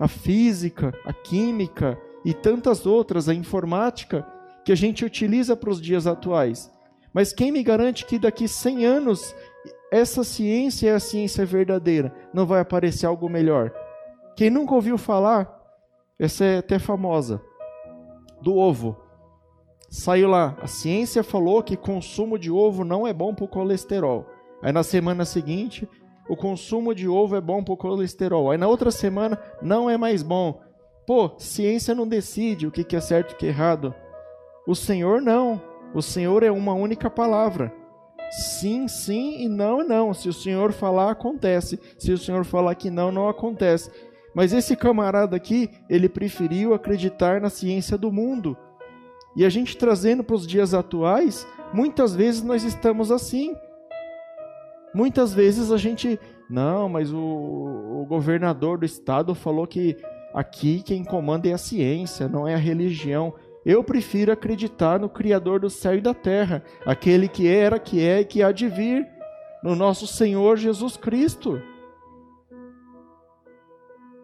A 0.00 0.08
física, 0.08 0.94
a 1.04 1.12
química 1.12 2.00
e 2.24 2.32
tantas 2.32 2.86
outras, 2.86 3.28
a 3.28 3.34
informática, 3.34 4.26
que 4.64 4.72
a 4.72 4.74
gente 4.74 5.04
utiliza 5.04 5.54
para 5.54 5.70
os 5.70 5.80
dias 5.80 6.06
atuais. 6.06 6.70
Mas 7.12 7.32
quem 7.32 7.52
me 7.52 7.62
garante 7.62 8.06
que 8.06 8.18
daqui 8.18 8.48
100 8.48 8.86
anos 8.86 9.36
essa 9.92 10.24
ciência 10.24 10.88
é 10.90 10.94
a 10.94 11.00
ciência 11.00 11.44
verdadeira? 11.44 12.14
Não 12.32 12.46
vai 12.46 12.60
aparecer 12.60 13.04
algo 13.04 13.28
melhor? 13.28 13.70
Quem 14.34 14.48
nunca 14.48 14.74
ouviu 14.74 14.96
falar, 14.96 15.62
essa 16.18 16.44
é 16.44 16.58
até 16.58 16.78
famosa, 16.78 17.40
do 18.40 18.56
ovo. 18.56 18.96
Saiu 19.90 20.28
lá, 20.28 20.56
a 20.60 20.66
ciência 20.66 21.22
falou 21.22 21.62
que 21.62 21.76
consumo 21.76 22.38
de 22.38 22.50
ovo 22.50 22.84
não 22.84 23.06
é 23.06 23.12
bom 23.12 23.34
para 23.34 23.44
o 23.44 23.48
colesterol. 23.48 24.26
Aí 24.62 24.72
na 24.72 24.82
semana 24.82 25.24
seguinte, 25.24 25.88
o 26.28 26.36
consumo 26.36 26.94
de 26.94 27.08
ovo 27.08 27.36
é 27.36 27.40
bom 27.40 27.64
para 27.64 27.74
o 27.74 27.76
colesterol. 27.76 28.50
Aí 28.50 28.58
na 28.58 28.68
outra 28.68 28.90
semana, 28.90 29.40
não 29.62 29.88
é 29.88 29.96
mais 29.96 30.22
bom. 30.22 30.60
Pô, 31.06 31.32
ciência 31.38 31.94
não 31.94 32.06
decide 32.06 32.66
o 32.66 32.70
que 32.70 32.94
é 32.94 33.00
certo 33.00 33.32
e 33.32 33.34
o 33.34 33.36
que 33.38 33.46
é 33.46 33.48
errado. 33.48 33.94
O 34.66 34.74
Senhor 34.74 35.22
não. 35.22 35.60
O 35.94 36.02
Senhor 36.02 36.42
é 36.42 36.50
uma 36.50 36.74
única 36.74 37.08
palavra. 37.08 37.72
Sim, 38.30 38.86
sim 38.88 39.42
e 39.42 39.48
não, 39.48 39.82
não. 39.82 40.12
Se 40.12 40.28
o 40.28 40.34
Senhor 40.34 40.70
falar, 40.72 41.10
acontece. 41.10 41.80
Se 41.98 42.12
o 42.12 42.18
Senhor 42.18 42.44
falar 42.44 42.74
que 42.74 42.90
não, 42.90 43.10
não 43.10 43.26
acontece. 43.26 43.90
Mas 44.38 44.52
esse 44.52 44.76
camarada 44.76 45.34
aqui, 45.34 45.68
ele 45.90 46.08
preferiu 46.08 46.72
acreditar 46.72 47.40
na 47.40 47.50
ciência 47.50 47.98
do 47.98 48.12
mundo 48.12 48.56
e 49.34 49.44
a 49.44 49.48
gente 49.48 49.76
trazendo 49.76 50.22
para 50.22 50.36
os 50.36 50.46
dias 50.46 50.72
atuais, 50.74 51.44
muitas 51.74 52.14
vezes 52.14 52.40
nós 52.40 52.62
estamos 52.62 53.10
assim. 53.10 53.52
Muitas 54.94 55.34
vezes 55.34 55.72
a 55.72 55.76
gente, 55.76 56.20
não, 56.48 56.88
mas 56.88 57.12
o, 57.12 57.18
o 57.18 58.06
governador 58.08 58.78
do 58.78 58.86
estado 58.86 59.34
falou 59.34 59.66
que 59.66 59.96
aqui 60.32 60.84
quem 60.84 61.02
comanda 61.02 61.48
é 61.48 61.52
a 61.52 61.58
ciência, 61.58 62.28
não 62.28 62.46
é 62.46 62.54
a 62.54 62.58
religião. 62.58 63.34
Eu 63.66 63.82
prefiro 63.82 64.30
acreditar 64.30 65.00
no 65.00 65.08
Criador 65.08 65.58
do 65.58 65.68
céu 65.68 65.96
e 65.96 66.00
da 66.00 66.14
terra, 66.14 66.62
aquele 66.86 67.26
que 67.26 67.48
era, 67.48 67.76
que 67.76 68.00
é 68.00 68.20
e 68.20 68.24
que 68.24 68.40
há 68.40 68.52
de 68.52 68.68
vir, 68.68 69.04
no 69.64 69.74
nosso 69.74 70.06
Senhor 70.06 70.56
Jesus 70.56 70.96
Cristo. 70.96 71.60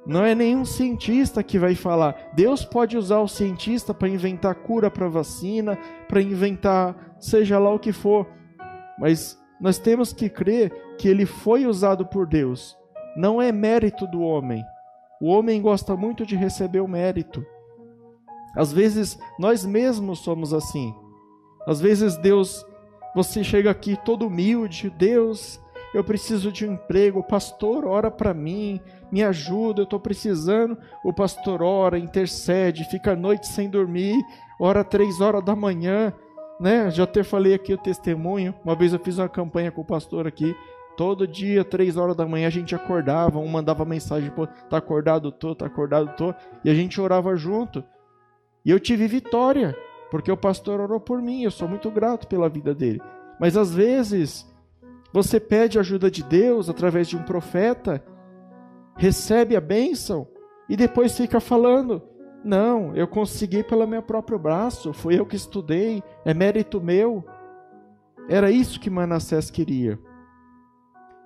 Não 0.07 0.23
é 0.23 0.35
nenhum 0.35 0.65
cientista 0.65 1.43
que 1.43 1.59
vai 1.59 1.75
falar. 1.75 2.33
Deus 2.35 2.65
pode 2.65 2.97
usar 2.97 3.21
o 3.21 3.29
cientista 3.29 3.95
para 3.95 4.09
inventar 4.09 4.55
cura 4.55 4.91
para 4.91 5.09
vacina, 5.09 5.79
para 6.09 6.21
inventar 6.21 7.17
seja 7.19 7.59
lá 7.59 7.73
o 7.73 7.79
que 7.79 7.93
for. 7.93 8.27
Mas 8.99 9.39
nós 9.61 9.79
temos 9.79 10.13
que 10.13 10.29
crer 10.29 10.71
que 10.99 11.09
ele 11.09 11.25
foi 11.25 11.67
usado 11.67 12.05
por 12.05 12.27
Deus. 12.27 12.77
Não 13.17 13.41
é 13.41 13.51
mérito 13.51 14.07
do 14.07 14.21
homem. 14.21 14.63
O 15.21 15.29
homem 15.29 15.63
gosta 15.63 15.97
muito 15.97 16.27
de 16.27 16.37
receber 16.37 16.81
o 16.81 16.89
mérito. 16.89 17.45
Às 18.55 18.73
vezes 18.73 19.19
nós 19.39 19.65
mesmos 19.65 20.19
somos 20.19 20.53
assim. 20.53 20.95
Às 21.67 21.81
vezes 21.81 22.17
Deus, 22.19 22.65
você 23.15 23.43
chega 23.43 23.71
aqui 23.71 23.97
todo 24.05 24.27
humilde, 24.27 24.91
Deus, 24.91 25.61
eu 25.95 26.03
preciso 26.03 26.51
de 26.51 26.67
um 26.67 26.73
emprego, 26.73 27.21
o 27.21 27.25
pastor 27.25 27.85
ora 27.85 28.11
para 28.11 28.35
mim, 28.35 28.81
me 29.13 29.23
ajuda, 29.23 29.81
eu 29.81 29.85
estou 29.85 30.01
precisando. 30.01 30.77
O 31.05 31.13
pastor 31.13 31.63
ora, 31.63 31.99
intercede, 31.99 32.85
fica 32.91 33.13
a 33.13 33.17
noite 33.17 33.47
sem 33.47 33.71
dormir, 33.71 34.21
ora 34.59 34.83
três 34.83 35.21
horas 35.21 35.45
da 35.45 35.55
manhã, 35.55 36.13
né? 36.59 36.91
Já 36.91 37.05
até 37.05 37.23
falei 37.23 37.55
aqui 37.55 37.73
o 37.73 37.79
testemunho. 37.79 38.53
Uma 38.65 38.75
vez 38.75 38.93
eu 38.93 38.99
fiz 38.99 39.19
uma 39.19 39.29
campanha 39.29 39.71
com 39.71 39.83
o 39.83 39.87
pastor 39.87 40.27
aqui. 40.27 40.55
Todo 40.97 41.27
dia, 41.27 41.65
três 41.65 41.97
horas 41.97 42.17
da 42.17 42.27
manhã, 42.27 42.49
a 42.49 42.51
gente 42.51 42.75
acordava, 42.75 43.39
um 43.39 43.49
mandava 43.49 43.85
mensagem, 43.85 44.31
pô, 44.31 44.47
tá 44.47 44.77
acordado, 44.77 45.33
tô, 45.33 45.55
tá 45.55 45.67
acordado, 45.67 46.15
tô, 46.17 46.35
e 46.65 46.71
a 46.71 46.75
gente 46.75 47.01
orava 47.01 47.37
junto. 47.37 47.85
E 48.65 48.71
eu 48.71 48.79
tive 48.79 49.07
vitória, 49.09 49.77
porque 50.11 50.31
o 50.31 50.37
pastor 50.37 50.81
orou 50.81 51.01
por 51.01 51.21
mim, 51.21 51.43
eu 51.43 51.51
sou 51.51 51.69
muito 51.69 51.91
grato 51.91 52.29
pela 52.29 52.49
vida 52.49 52.75
dele. 52.75 53.01
Mas 53.41 53.57
às 53.57 53.75
vezes 53.75 54.49
você 55.15 55.39
pede 55.39 55.79
ajuda 55.79 56.11
de 56.11 56.25
Deus 56.25 56.69
através 56.69 57.07
de 57.07 57.17
um 57.17 57.23
profeta 57.23 58.05
recebe 58.97 59.55
a 59.55 59.61
bênção 59.61 60.27
e 60.69 60.77
depois 60.77 61.17
fica 61.17 61.39
falando: 61.39 62.03
não, 62.45 62.95
eu 62.97 63.07
consegui 63.07 63.63
pelo 63.63 63.87
meu 63.87 64.03
próprio 64.03 64.39
braço, 64.39 64.93
fui 64.93 65.17
eu 65.17 65.25
que 65.25 65.37
estudei, 65.37 66.03
é 66.25 66.35
mérito 66.35 66.81
meu. 66.81 67.25
Era 68.29 68.51
isso 68.51 68.81
que 68.81 68.91
Manassés 68.91 69.51
queria. 69.51 69.99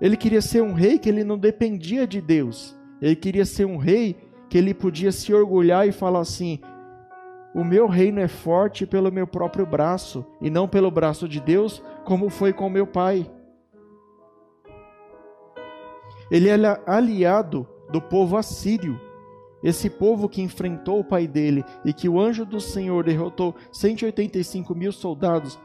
Ele 0.00 0.18
queria 0.18 0.42
ser 0.42 0.62
um 0.62 0.74
rei 0.74 0.98
que 0.98 1.08
ele 1.08 1.24
não 1.24 1.38
dependia 1.38 2.06
de 2.06 2.20
Deus. 2.20 2.78
Ele 3.00 3.16
queria 3.16 3.46
ser 3.46 3.64
um 3.64 3.78
rei 3.78 4.16
que 4.50 4.58
ele 4.58 4.74
podia 4.74 5.12
se 5.12 5.32
orgulhar 5.32 5.88
e 5.88 5.92
falar 5.92 6.20
assim: 6.20 6.60
o 7.54 7.64
meu 7.64 7.86
reino 7.86 8.20
é 8.20 8.28
forte 8.28 8.84
pelo 8.84 9.10
meu 9.10 9.26
próprio 9.26 9.64
braço 9.64 10.26
e 10.42 10.50
não 10.50 10.68
pelo 10.68 10.90
braço 10.90 11.26
de 11.26 11.40
Deus, 11.40 11.82
como 12.04 12.28
foi 12.28 12.52
com 12.52 12.68
meu 12.68 12.86
pai. 12.86 13.30
Ele 16.30 16.48
era 16.48 16.82
aliado 16.86 17.66
do 17.90 18.00
povo 18.00 18.36
assírio, 18.36 19.00
esse 19.62 19.88
povo 19.90 20.28
que 20.28 20.42
enfrentou 20.42 21.00
o 21.00 21.04
pai 21.04 21.26
dele 21.26 21.64
e 21.84 21.92
que 21.92 22.08
o 22.08 22.20
anjo 22.20 22.44
do 22.44 22.60
Senhor 22.60 23.04
derrotou 23.04 23.54
185 23.72 24.74
mil 24.74 24.92
soldados. 24.92 25.58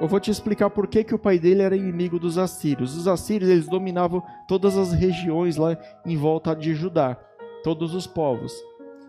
Eu 0.00 0.08
vou 0.08 0.18
te 0.18 0.30
explicar 0.30 0.70
por 0.70 0.88
que, 0.88 1.04
que 1.04 1.14
o 1.14 1.18
pai 1.18 1.38
dele 1.38 1.62
era 1.62 1.76
inimigo 1.76 2.18
dos 2.18 2.36
assírios. 2.36 2.96
Os 2.96 3.06
assírios 3.06 3.48
eles 3.48 3.68
dominavam 3.68 4.22
todas 4.48 4.76
as 4.76 4.92
regiões 4.92 5.56
lá 5.56 5.78
em 6.04 6.16
volta 6.16 6.54
de 6.54 6.74
Judá, 6.74 7.16
todos 7.62 7.94
os 7.94 8.06
povos. 8.06 8.52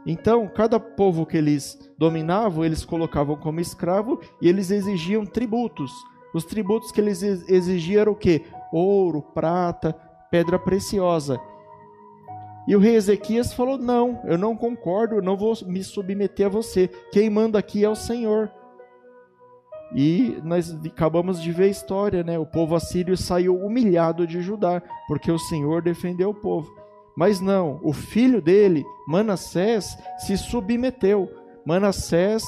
Então, 0.05 0.47
cada 0.47 0.79
povo 0.79 1.25
que 1.25 1.35
eles 1.35 1.79
dominavam, 1.97 2.63
eles 2.63 2.85
colocavam 2.85 3.35
como 3.35 3.59
escravo 3.59 4.21
e 4.39 4.47
eles 4.47 4.69
exigiam 4.69 5.25
tributos. 5.25 5.91
Os 6.33 6.45
tributos 6.45 6.91
que 6.91 7.01
eles 7.01 7.23
exigiam 7.23 8.01
eram 8.01 8.11
o 8.11 8.15
quê? 8.15 8.43
Ouro, 8.71 9.21
prata, 9.21 9.95
pedra 10.29 10.59
preciosa. 10.59 11.39
E 12.67 12.75
o 12.75 12.79
rei 12.79 12.95
Ezequias 12.95 13.53
falou: 13.53 13.77
Não, 13.77 14.21
eu 14.25 14.37
não 14.37 14.55
concordo, 14.55 15.15
eu 15.15 15.21
não 15.21 15.37
vou 15.37 15.53
me 15.65 15.83
submeter 15.83 16.47
a 16.47 16.49
você. 16.49 16.87
Quem 17.11 17.29
manda 17.29 17.59
aqui 17.59 17.83
é 17.83 17.89
o 17.89 17.95
Senhor. 17.95 18.51
E 19.93 20.37
nós 20.43 20.75
acabamos 20.85 21.41
de 21.41 21.51
ver 21.51 21.65
a 21.65 21.69
história, 21.69 22.23
né? 22.23 22.39
O 22.39 22.45
povo 22.45 22.75
assírio 22.75 23.15
saiu 23.15 23.55
humilhado 23.55 24.25
de 24.25 24.41
Judá, 24.41 24.81
porque 25.07 25.31
o 25.31 25.37
Senhor 25.37 25.81
defendeu 25.81 26.31
o 26.31 26.33
povo. 26.33 26.73
Mas 27.15 27.39
não, 27.39 27.79
o 27.81 27.93
filho 27.93 28.41
dele, 28.41 28.83
Manassés, 29.07 29.97
se 30.17 30.35
submeteu. 30.37 31.29
Manassés 31.65 32.43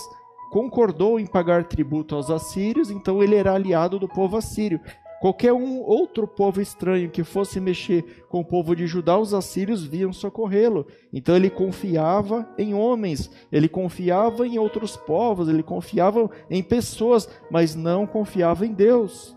concordou 0.52 1.20
em 1.20 1.26
pagar 1.26 1.64
tributo 1.66 2.16
aos 2.16 2.30
assírios, 2.30 2.92
então 2.92 3.24
ele 3.24 3.36
era 3.36 3.54
aliado 3.54 3.98
do 3.98 4.08
povo 4.08 4.36
assírio. 4.36 4.82
Qualquer 5.20 5.52
um 5.52 5.80
outro 5.82 6.28
povo 6.28 6.62
estranho 6.62 7.10
que 7.10 7.24
fosse 7.24 7.60
mexer 7.60 8.26
com 8.30 8.40
o 8.40 8.46
povo 8.46 8.76
de 8.76 8.86
Judá, 8.86 9.18
os 9.18 9.34
assírios 9.34 9.84
viam 9.84 10.14
socorrê-lo. 10.14 10.86
Então 11.12 11.36
ele 11.36 11.50
confiava 11.50 12.48
em 12.58 12.76
homens, 12.76 13.32
ele 13.52 13.68
confiava 13.68 14.46
em 14.46 14.60
outros 14.60 14.96
povos, 14.96 15.50
ele 15.50 15.64
confiava 15.64 16.30
em 16.50 16.62
pessoas, 16.62 17.28
mas 17.50 17.74
não 17.74 18.06
confiava 18.06 18.66
em 18.66 18.74
Deus. 18.74 19.36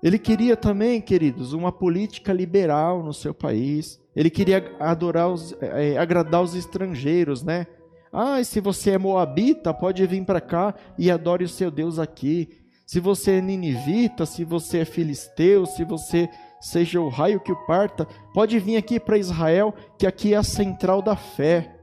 Ele 0.00 0.16
queria 0.16 0.56
também, 0.56 1.00
queridos, 1.00 1.52
uma 1.52 1.72
política 1.72 2.32
liberal 2.32 3.02
no 3.02 3.12
seu 3.12 3.34
país. 3.34 4.00
Ele 4.14 4.30
queria 4.30 4.76
adorar 4.78 5.28
os, 5.28 5.52
é, 5.60 5.98
agradar 5.98 6.40
os 6.40 6.54
estrangeiros, 6.54 7.42
né? 7.42 7.66
Ah, 8.12 8.42
se 8.44 8.60
você 8.60 8.92
é 8.92 8.98
moabita, 8.98 9.74
pode 9.74 10.06
vir 10.06 10.24
para 10.24 10.40
cá 10.40 10.72
e 10.96 11.10
adore 11.10 11.44
o 11.44 11.48
seu 11.48 11.72
Deus 11.72 11.98
aqui 11.98 12.48
se 12.88 13.00
você 13.00 13.32
é 13.32 13.40
ninivita, 13.42 14.24
se 14.24 14.44
você 14.44 14.78
é 14.78 14.84
filisteu, 14.86 15.66
se 15.66 15.84
você 15.84 16.26
seja 16.58 16.98
o 16.98 17.10
raio 17.10 17.38
que 17.38 17.52
o 17.52 17.66
parta, 17.66 18.06
pode 18.32 18.58
vir 18.58 18.78
aqui 18.78 18.98
para 18.98 19.18
Israel, 19.18 19.74
que 19.98 20.06
aqui 20.06 20.32
é 20.32 20.38
a 20.38 20.42
central 20.42 21.02
da 21.02 21.14
fé. 21.14 21.76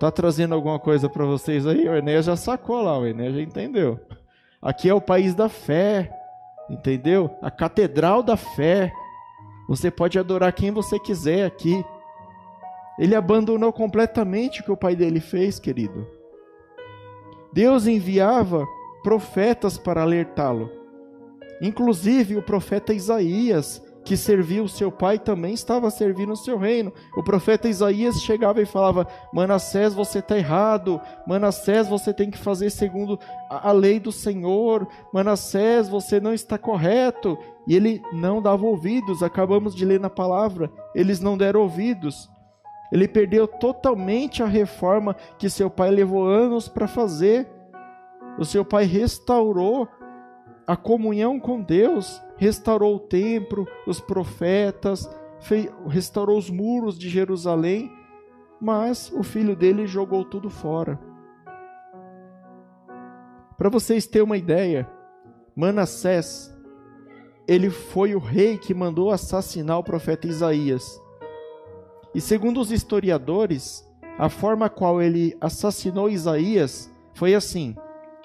Tá 0.00 0.10
trazendo 0.10 0.56
alguma 0.56 0.80
coisa 0.80 1.08
para 1.08 1.24
vocês 1.24 1.68
aí? 1.68 1.88
O 1.88 1.94
Enéas 1.94 2.24
já 2.24 2.34
sacou 2.34 2.82
lá, 2.82 2.98
o 2.98 3.06
Enéas 3.06 3.36
já 3.36 3.42
entendeu. 3.42 4.00
Aqui 4.60 4.88
é 4.88 4.94
o 4.94 5.00
país 5.00 5.36
da 5.36 5.48
fé, 5.48 6.10
entendeu? 6.68 7.30
A 7.40 7.48
catedral 7.48 8.24
da 8.24 8.36
fé. 8.36 8.92
Você 9.68 9.88
pode 9.88 10.18
adorar 10.18 10.52
quem 10.52 10.72
você 10.72 10.98
quiser 10.98 11.46
aqui. 11.46 11.84
Ele 12.98 13.14
abandonou 13.14 13.72
completamente 13.72 14.62
o 14.62 14.64
que 14.64 14.72
o 14.72 14.76
pai 14.76 14.96
dele 14.96 15.20
fez, 15.20 15.60
querido. 15.60 16.08
Deus 17.52 17.86
enviava 17.86 18.66
profetas 19.02 19.78
para 19.78 20.02
alertá-lo. 20.02 20.70
Inclusive 21.60 22.36
o 22.36 22.42
profeta 22.42 22.92
Isaías, 22.92 23.82
que 24.02 24.16
serviu 24.16 24.66
seu 24.66 24.90
pai, 24.90 25.18
também 25.18 25.52
estava 25.52 25.90
servindo 25.90 26.32
o 26.32 26.36
seu 26.36 26.56
reino. 26.56 26.92
O 27.16 27.22
profeta 27.22 27.68
Isaías 27.68 28.22
chegava 28.22 28.60
e 28.62 28.66
falava: 28.66 29.06
Manassés, 29.32 29.92
você 29.92 30.20
está 30.20 30.38
errado. 30.38 31.00
Manassés, 31.26 31.86
você 31.86 32.12
tem 32.12 32.30
que 32.30 32.38
fazer 32.38 32.70
segundo 32.70 33.18
a 33.48 33.70
lei 33.72 34.00
do 34.00 34.10
Senhor. 34.10 34.88
Manassés, 35.12 35.88
você 35.88 36.18
não 36.18 36.32
está 36.32 36.56
correto. 36.56 37.38
E 37.68 37.76
ele 37.76 38.02
não 38.12 38.40
dava 38.40 38.64
ouvidos. 38.64 39.22
Acabamos 39.22 39.74
de 39.74 39.84
ler 39.84 40.00
na 40.00 40.10
palavra. 40.10 40.72
Eles 40.94 41.20
não 41.20 41.36
deram 41.36 41.60
ouvidos. 41.60 42.28
Ele 42.90 43.06
perdeu 43.06 43.46
totalmente 43.46 44.42
a 44.42 44.46
reforma 44.46 45.14
que 45.38 45.48
seu 45.48 45.70
pai 45.70 45.90
levou 45.90 46.26
anos 46.26 46.68
para 46.68 46.88
fazer 46.88 47.46
o 48.40 48.44
seu 48.46 48.64
pai 48.64 48.86
restaurou 48.86 49.86
a 50.66 50.74
comunhão 50.74 51.38
com 51.38 51.60
Deus, 51.60 52.22
restaurou 52.38 52.96
o 52.96 53.00
templo, 53.00 53.68
os 53.86 54.00
profetas, 54.00 55.06
restaurou 55.86 56.38
os 56.38 56.48
muros 56.48 56.98
de 56.98 57.10
Jerusalém, 57.10 57.92
mas 58.58 59.12
o 59.14 59.22
filho 59.22 59.54
dele 59.54 59.86
jogou 59.86 60.24
tudo 60.24 60.48
fora. 60.48 60.98
Para 63.58 63.68
vocês 63.68 64.06
terem 64.06 64.24
uma 64.24 64.38
ideia, 64.38 64.88
Manassés, 65.54 66.50
ele 67.46 67.68
foi 67.68 68.14
o 68.14 68.18
rei 68.18 68.56
que 68.56 68.72
mandou 68.72 69.10
assassinar 69.10 69.78
o 69.78 69.84
profeta 69.84 70.26
Isaías. 70.26 70.98
E 72.14 72.22
segundo 72.22 72.58
os 72.58 72.72
historiadores, 72.72 73.86
a 74.18 74.30
forma 74.30 74.70
qual 74.70 75.02
ele 75.02 75.36
assassinou 75.42 76.08
Isaías 76.08 76.90
foi 77.12 77.34
assim: 77.34 77.76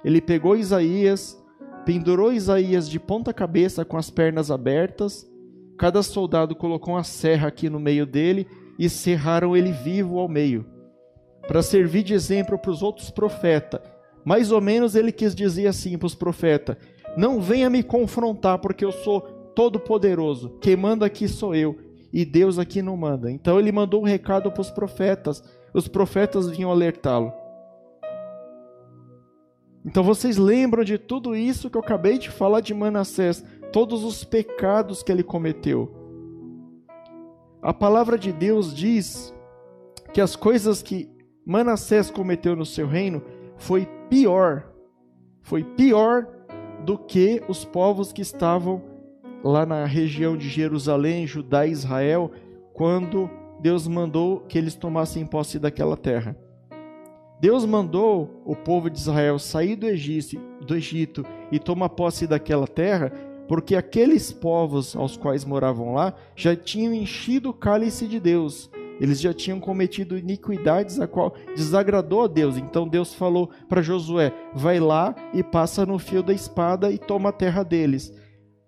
ele 0.05 0.21
pegou 0.21 0.55
Isaías, 0.55 1.35
pendurou 1.83 2.31
Isaías 2.31 2.87
de 2.87 2.99
ponta 2.99 3.33
cabeça 3.33 3.83
com 3.83 3.97
as 3.97 4.11
pernas 4.11 4.51
abertas. 4.51 5.27
Cada 5.79 6.03
soldado 6.03 6.55
colocou 6.55 6.93
uma 6.93 7.03
serra 7.03 7.47
aqui 7.47 7.71
no 7.71 7.79
meio 7.79 8.05
dele 8.05 8.45
e 8.77 8.87
serraram 8.87 9.57
ele 9.57 9.71
vivo 9.71 10.19
ao 10.19 10.29
meio, 10.29 10.63
para 11.47 11.63
servir 11.63 12.03
de 12.03 12.13
exemplo 12.13 12.55
para 12.55 12.69
os 12.69 12.83
outros 12.83 13.09
profetas. 13.09 13.81
Mais 14.23 14.51
ou 14.51 14.61
menos 14.61 14.93
ele 14.93 15.11
quis 15.11 15.33
dizer 15.33 15.65
assim 15.65 15.97
para 15.97 16.05
os 16.05 16.13
profetas: 16.13 16.77
Não 17.17 17.41
venha 17.41 17.67
me 17.67 17.81
confrontar, 17.81 18.59
porque 18.59 18.85
eu 18.85 18.91
sou 18.91 19.21
todo-poderoso. 19.55 20.55
Quem 20.61 20.75
manda 20.75 21.03
aqui 21.07 21.27
sou 21.27 21.55
eu, 21.55 21.79
e 22.13 22.23
Deus 22.23 22.59
aqui 22.59 22.79
não 22.79 22.95
manda. 22.95 23.31
Então 23.31 23.57
ele 23.57 23.71
mandou 23.71 24.01
um 24.01 24.05
recado 24.05 24.51
para 24.51 24.61
os 24.61 24.69
profetas. 24.69 25.43
Os 25.73 25.87
profetas 25.87 26.47
vinham 26.47 26.69
alertá-lo. 26.69 27.33
Então 29.85 30.03
vocês 30.03 30.37
lembram 30.37 30.83
de 30.83 30.97
tudo 30.97 31.35
isso 31.35 31.69
que 31.69 31.77
eu 31.77 31.81
acabei 31.81 32.17
de 32.17 32.31
falar 32.31 32.59
de 32.59 32.73
Manassés, 32.73 33.45
todos 33.71 34.03
os 34.03 34.23
pecados 34.23 35.03
que 35.03 35.11
ele 35.11 35.21
cometeu. 35.21 35.93
A 37.61 37.73
palavra 37.73 38.17
de 38.17 38.31
Deus 38.31 38.73
diz 38.73 39.33
que 40.11 40.19
as 40.19 40.35
coisas 40.35 40.81
que 40.81 41.09
Manassés 41.45 42.09
cometeu 42.09 42.55
no 42.55 42.65
seu 42.65 42.87
reino 42.87 43.21
foi 43.57 43.87
pior, 44.09 44.71
foi 45.41 45.63
pior 45.63 46.27
do 46.83 46.97
que 46.97 47.43
os 47.47 47.63
povos 47.63 48.11
que 48.11 48.21
estavam 48.21 48.81
lá 49.43 49.65
na 49.65 49.85
região 49.85 50.35
de 50.35 50.49
Jerusalém, 50.49 51.27
Judá 51.27 51.67
e 51.67 51.71
Israel, 51.71 52.31
quando 52.73 53.29
Deus 53.59 53.87
mandou 53.87 54.39
que 54.41 54.57
eles 54.57 54.75
tomassem 54.75 55.25
posse 55.25 55.59
daquela 55.59 55.95
terra. 55.95 56.35
Deus 57.39 57.65
mandou 57.65 58.41
o 58.45 58.55
povo 58.55 58.89
de 58.89 58.97
Israel 58.97 59.37
sair 59.37 59.75
do 59.75 59.85
Egito, 59.85 60.39
do 60.65 60.75
Egito 60.75 61.25
e 61.51 61.59
tomar 61.59 61.89
posse 61.89 62.25
daquela 62.25 62.67
terra, 62.67 63.11
porque 63.47 63.75
aqueles 63.75 64.31
povos 64.31 64.95
aos 64.95 65.17
quais 65.17 65.43
moravam 65.43 65.93
lá 65.93 66.13
já 66.35 66.55
tinham 66.55 66.93
enchido 66.93 67.49
o 67.49 67.53
cálice 67.53 68.07
de 68.07 68.19
Deus. 68.19 68.69
Eles 68.99 69.19
já 69.19 69.33
tinham 69.33 69.59
cometido 69.59 70.17
iniquidades 70.17 70.99
a 70.99 71.07
qual 71.07 71.35
desagradou 71.55 72.23
a 72.23 72.27
Deus. 72.27 72.57
Então 72.57 72.87
Deus 72.87 73.13
falou 73.13 73.49
para 73.67 73.81
Josué: 73.81 74.31
vai 74.53 74.79
lá 74.79 75.13
e 75.33 75.43
passa 75.43 75.85
no 75.85 75.99
fio 75.99 76.23
da 76.23 76.33
espada 76.33 76.89
e 76.91 76.97
toma 76.97 77.29
a 77.29 77.33
terra 77.33 77.63
deles. 77.63 78.13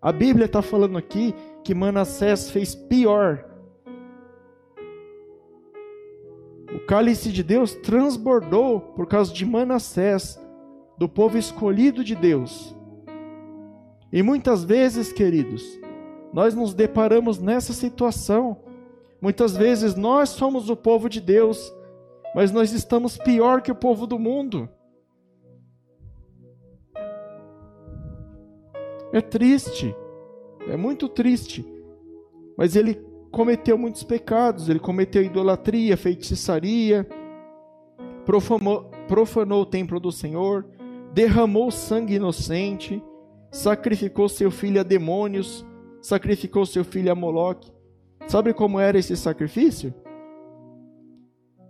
A 0.01 0.11
Bíblia 0.11 0.45
está 0.45 0.61
falando 0.61 0.97
aqui 0.97 1.33
que 1.63 1.73
Manassés 1.73 2.51
fez 2.51 2.75
pior 2.75 3.43
O 6.73 6.79
cálice 6.79 7.31
de 7.31 7.43
Deus 7.43 7.73
transbordou 7.75 8.79
por 8.79 9.07
causa 9.07 9.33
de 9.33 9.45
Manassés, 9.45 10.39
do 10.97 11.07
povo 11.07 11.37
escolhido 11.37 12.03
de 12.03 12.15
Deus. 12.15 12.75
E 14.11 14.21
muitas 14.21 14.63
vezes, 14.63 15.11
queridos, 15.11 15.63
nós 16.33 16.53
nos 16.53 16.73
deparamos 16.73 17.39
nessa 17.39 17.73
situação. 17.73 18.57
Muitas 19.21 19.55
vezes 19.55 19.95
nós 19.95 20.29
somos 20.29 20.69
o 20.69 20.75
povo 20.75 21.09
de 21.09 21.21
Deus, 21.21 21.73
mas 22.35 22.51
nós 22.51 22.71
estamos 22.73 23.17
pior 23.17 23.61
que 23.61 23.71
o 23.71 23.75
povo 23.75 24.05
do 24.05 24.19
mundo. 24.19 24.69
É 29.13 29.21
triste, 29.21 29.95
é 30.67 30.75
muito 30.75 31.07
triste. 31.07 31.65
Mas 32.57 32.75
ele 32.75 33.06
cometeu 33.37 33.77
muitos 33.77 34.01
pecados, 34.01 34.67
ele 34.67 34.79
cometeu 34.79 35.21
idolatria, 35.21 35.95
feitiçaria, 35.95 37.07
profanou, 38.25 38.89
profanou 39.07 39.61
o 39.61 39.65
templo 39.65 39.99
do 39.99 40.11
Senhor, 40.11 40.65
derramou 41.13 41.69
sangue 41.69 42.15
inocente, 42.15 42.99
sacrificou 43.51 44.27
seu 44.27 44.49
filho 44.49 44.79
a 44.79 44.83
demônios, 44.83 45.63
sacrificou 46.01 46.65
seu 46.65 46.83
filho 46.83 47.11
a 47.11 47.15
Moloque. 47.15 47.71
Sabe 48.25 48.55
como 48.55 48.79
era 48.79 48.97
esse 48.97 49.15
sacrifício? 49.15 49.93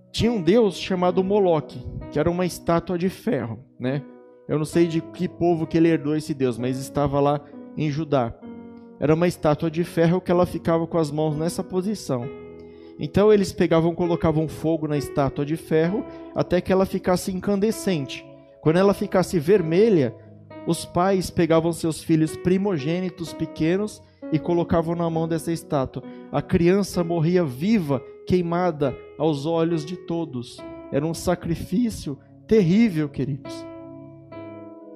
Tinha 0.10 0.32
um 0.32 0.42
deus 0.42 0.80
chamado 0.80 1.22
Moloque, 1.22 1.86
que 2.10 2.18
era 2.18 2.32
uma 2.32 2.46
estátua 2.46 2.98
de 2.98 3.10
ferro, 3.10 3.60
né? 3.78 4.02
Eu 4.48 4.58
não 4.58 4.64
sei 4.64 4.88
de 4.88 5.02
que 5.02 5.28
povo 5.28 5.68
que 5.68 5.76
ele 5.76 5.90
herdou 5.90 6.16
esse 6.16 6.34
deus, 6.34 6.58
mas 6.58 6.80
estava 6.80 7.20
lá 7.20 7.42
em 7.76 7.92
Judá. 7.92 8.34
Era 9.00 9.14
uma 9.14 9.28
estátua 9.28 9.70
de 9.70 9.84
ferro 9.84 10.20
que 10.20 10.32
ela 10.32 10.46
ficava 10.46 10.88
com 10.88 10.98
as 10.98 11.12
mãos 11.12 11.38
nessa 11.38 11.64
posição. 11.64 12.28
Então 13.00 13.32
eles 13.32 13.52
pegavam, 13.52 13.94
colocavam 13.94 14.48
fogo 14.48 14.88
na 14.88 14.98
estátua 14.98 15.46
de 15.46 15.56
ferro 15.56 16.04
até 16.36 16.60
que 16.60 16.72
ela 16.72 16.86
ficasse 16.86 17.32
incandescente. 17.32 18.26
Quando 18.62 18.78
ela 18.78 18.94
ficasse 18.94 19.40
vermelha, 19.40 20.16
os 20.66 20.84
pais 20.84 21.30
pegavam 21.30 21.72
seus 21.72 22.04
filhos 22.04 22.36
primogênitos 22.36 23.34
pequenos 23.34 24.02
e 24.32 24.40
colocavam 24.40 24.96
na 24.96 25.10
mão 25.10 25.28
dessa 25.28 25.52
estátua. 25.52 26.04
A 26.32 26.42
criança 26.42 27.04
morria 27.04 27.46
viva, 27.46 28.04
queimada 28.26 28.98
aos 29.18 29.46
olhos 29.46 29.86
de 29.86 29.96
todos. 29.96 30.58
Era 30.92 31.06
um 31.06 31.14
sacrifício 31.14 32.18
terrível, 32.48 33.08
queridos. 33.08 33.66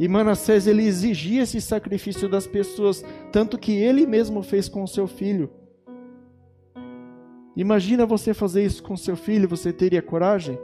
E 0.01 0.07
Manassés 0.07 0.65
ele 0.65 0.83
exigia 0.83 1.43
esse 1.43 1.61
sacrifício 1.61 2.27
das 2.27 2.47
pessoas, 2.47 3.05
tanto 3.31 3.55
que 3.55 3.71
ele 3.71 4.07
mesmo 4.07 4.41
fez 4.41 4.67
com 4.67 4.81
o 4.81 4.87
seu 4.87 5.05
filho. 5.05 5.47
Imagina 7.55 8.03
você 8.03 8.33
fazer 8.33 8.65
isso 8.65 8.81
com 8.81 8.97
seu 8.97 9.15
filho, 9.15 9.47
você 9.47 9.71
teria 9.71 10.01
coragem? 10.01 10.57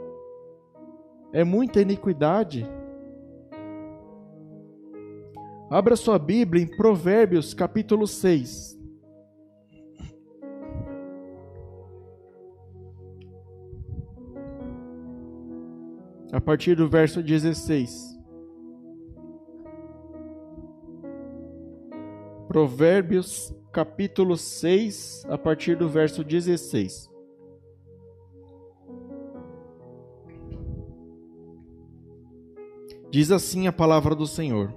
É 1.32 1.44
muita 1.44 1.80
iniquidade. 1.80 2.68
Abra 5.70 5.94
sua 5.94 6.18
Bíblia 6.18 6.60
em 6.60 6.66
Provérbios 6.66 7.54
capítulo 7.54 8.08
6. 8.08 8.76
A 16.32 16.40
partir 16.40 16.74
do 16.74 16.88
verso 16.88 17.22
16. 17.22 18.17
Provérbios 22.48 23.54
capítulo 23.70 24.34
6, 24.34 25.26
a 25.28 25.36
partir 25.36 25.76
do 25.76 25.86
verso 25.86 26.24
16. 26.24 27.10
Diz 33.10 33.30
assim 33.30 33.66
a 33.66 33.72
palavra 33.72 34.14
do 34.14 34.26
Senhor: 34.26 34.72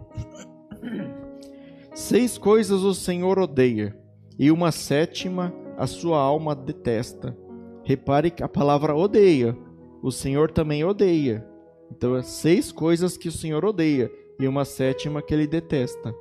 Seis 1.95 2.37
coisas 2.37 2.81
o 2.81 2.93
Senhor 2.93 3.39
odeia, 3.39 3.97
e 4.37 4.51
uma 4.51 4.73
sétima 4.73 5.53
a 5.77 5.87
sua 5.87 6.19
alma 6.19 6.53
detesta. 6.53 7.37
Repare 7.85 8.31
que 8.31 8.43
a 8.43 8.49
palavra 8.49 8.93
odeia, 8.93 9.57
o 10.03 10.11
Senhor 10.11 10.51
também 10.51 10.83
odeia. 10.83 11.47
Então, 11.89 12.17
é 12.17 12.21
seis 12.21 12.69
coisas 12.69 13.15
que 13.15 13.29
o 13.29 13.31
Senhor 13.31 13.63
odeia, 13.63 14.11
e 14.37 14.45
uma 14.45 14.65
sétima 14.65 15.21
que 15.21 15.33
ele 15.33 15.47
detesta 15.47 16.13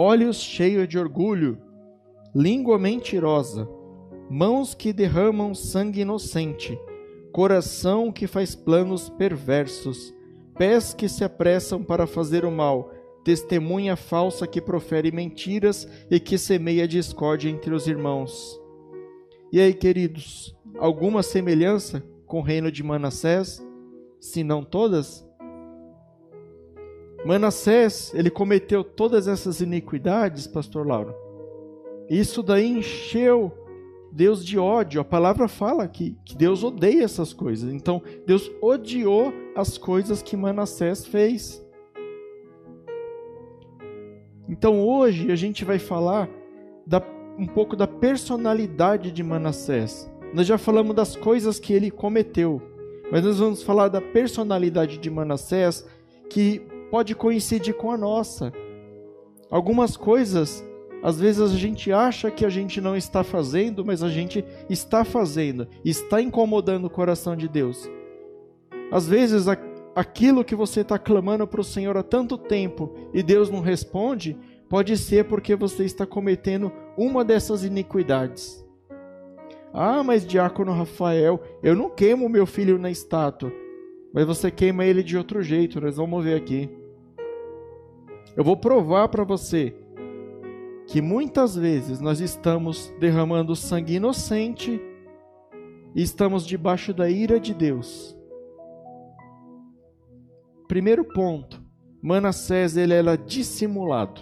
olhos 0.00 0.36
cheios 0.36 0.86
de 0.86 0.96
orgulho, 0.96 1.58
língua 2.32 2.78
mentirosa, 2.78 3.68
mãos 4.30 4.72
que 4.72 4.92
derramam 4.92 5.56
sangue 5.56 6.02
inocente, 6.02 6.78
coração 7.32 8.12
que 8.12 8.28
faz 8.28 8.54
planos 8.54 9.08
perversos, 9.08 10.14
pés 10.56 10.94
que 10.94 11.08
se 11.08 11.24
apressam 11.24 11.82
para 11.82 12.06
fazer 12.06 12.44
o 12.44 12.50
mal, 12.52 12.92
testemunha 13.24 13.96
falsa 13.96 14.46
que 14.46 14.60
profere 14.60 15.10
mentiras 15.10 15.88
e 16.08 16.20
que 16.20 16.38
semeia 16.38 16.86
discórdia 16.86 17.50
entre 17.50 17.74
os 17.74 17.88
irmãos. 17.88 18.56
E 19.50 19.60
aí, 19.60 19.74
queridos, 19.74 20.56
alguma 20.78 21.24
semelhança 21.24 22.04
com 22.24 22.38
o 22.38 22.44
reino 22.44 22.70
de 22.70 22.84
Manassés? 22.84 23.60
Se 24.20 24.44
não 24.44 24.62
todas? 24.62 25.27
Manassés, 27.28 28.10
ele 28.14 28.30
cometeu 28.30 28.82
todas 28.82 29.28
essas 29.28 29.60
iniquidades, 29.60 30.46
pastor 30.46 30.86
Lauro. 30.86 31.14
Isso 32.08 32.42
daí 32.42 32.66
encheu 32.66 33.52
Deus 34.10 34.42
de 34.42 34.58
ódio. 34.58 34.98
A 34.98 35.04
palavra 35.04 35.46
fala 35.46 35.86
que, 35.86 36.16
que 36.24 36.34
Deus 36.34 36.64
odeia 36.64 37.04
essas 37.04 37.34
coisas. 37.34 37.70
Então, 37.70 38.02
Deus 38.26 38.50
odiou 38.62 39.30
as 39.54 39.76
coisas 39.76 40.22
que 40.22 40.38
Manassés 40.38 41.04
fez. 41.04 41.62
Então, 44.48 44.80
hoje 44.80 45.30
a 45.30 45.36
gente 45.36 45.66
vai 45.66 45.78
falar 45.78 46.30
da, 46.86 47.02
um 47.38 47.46
pouco 47.46 47.76
da 47.76 47.86
personalidade 47.86 49.12
de 49.12 49.22
Manassés. 49.22 50.10
Nós 50.32 50.46
já 50.46 50.56
falamos 50.56 50.96
das 50.96 51.14
coisas 51.14 51.60
que 51.60 51.74
ele 51.74 51.90
cometeu, 51.90 52.62
mas 53.12 53.22
nós 53.22 53.38
vamos 53.38 53.62
falar 53.62 53.88
da 53.88 54.00
personalidade 54.00 54.96
de 54.96 55.10
Manassés 55.10 55.86
que 56.30 56.62
pode 56.90 57.14
coincidir 57.14 57.74
com 57.74 57.90
a 57.90 57.96
nossa. 57.96 58.52
Algumas 59.50 59.96
coisas, 59.96 60.64
às 61.02 61.18
vezes 61.18 61.40
a 61.40 61.56
gente 61.56 61.92
acha 61.92 62.30
que 62.30 62.44
a 62.44 62.48
gente 62.48 62.80
não 62.80 62.96
está 62.96 63.22
fazendo, 63.22 63.84
mas 63.84 64.02
a 64.02 64.08
gente 64.08 64.44
está 64.68 65.04
fazendo, 65.04 65.66
está 65.84 66.20
incomodando 66.20 66.86
o 66.86 66.90
coração 66.90 67.36
de 67.36 67.48
Deus. 67.48 67.88
Às 68.90 69.06
vezes 69.08 69.46
aquilo 69.94 70.44
que 70.44 70.54
você 70.54 70.80
está 70.80 70.98
clamando 70.98 71.46
para 71.46 71.60
o 71.60 71.64
Senhor 71.64 71.96
há 71.96 72.02
tanto 72.02 72.36
tempo 72.36 72.94
e 73.12 73.22
Deus 73.22 73.50
não 73.50 73.60
responde, 73.60 74.36
pode 74.68 74.96
ser 74.96 75.24
porque 75.24 75.56
você 75.56 75.84
está 75.84 76.06
cometendo 76.06 76.72
uma 76.96 77.24
dessas 77.24 77.64
iniquidades. 77.64 78.64
Ah, 79.72 80.02
mas 80.02 80.26
diácono 80.26 80.72
Rafael, 80.72 81.40
eu 81.62 81.74
não 81.74 81.90
queimo 81.90 82.28
meu 82.28 82.46
filho 82.46 82.78
na 82.78 82.90
estátua. 82.90 83.52
Mas 84.12 84.26
você 84.26 84.50
queima 84.50 84.84
ele 84.84 85.02
de 85.02 85.16
outro 85.16 85.42
jeito, 85.42 85.80
nós 85.80 85.96
vamos 85.96 86.24
ver 86.24 86.36
aqui. 86.36 86.68
Eu 88.38 88.44
vou 88.44 88.56
provar 88.56 89.08
para 89.08 89.24
você 89.24 89.74
que 90.86 91.02
muitas 91.02 91.56
vezes 91.56 91.98
nós 91.98 92.20
estamos 92.20 92.88
derramando 93.00 93.56
sangue 93.56 93.96
inocente 93.96 94.80
e 95.92 96.00
estamos 96.00 96.46
debaixo 96.46 96.94
da 96.94 97.10
ira 97.10 97.40
de 97.40 97.52
Deus. 97.52 98.16
Primeiro 100.68 101.04
ponto, 101.04 101.60
Manassés 102.00 102.76
ele 102.76 102.94
era 102.94 103.18
dissimulado. 103.18 104.20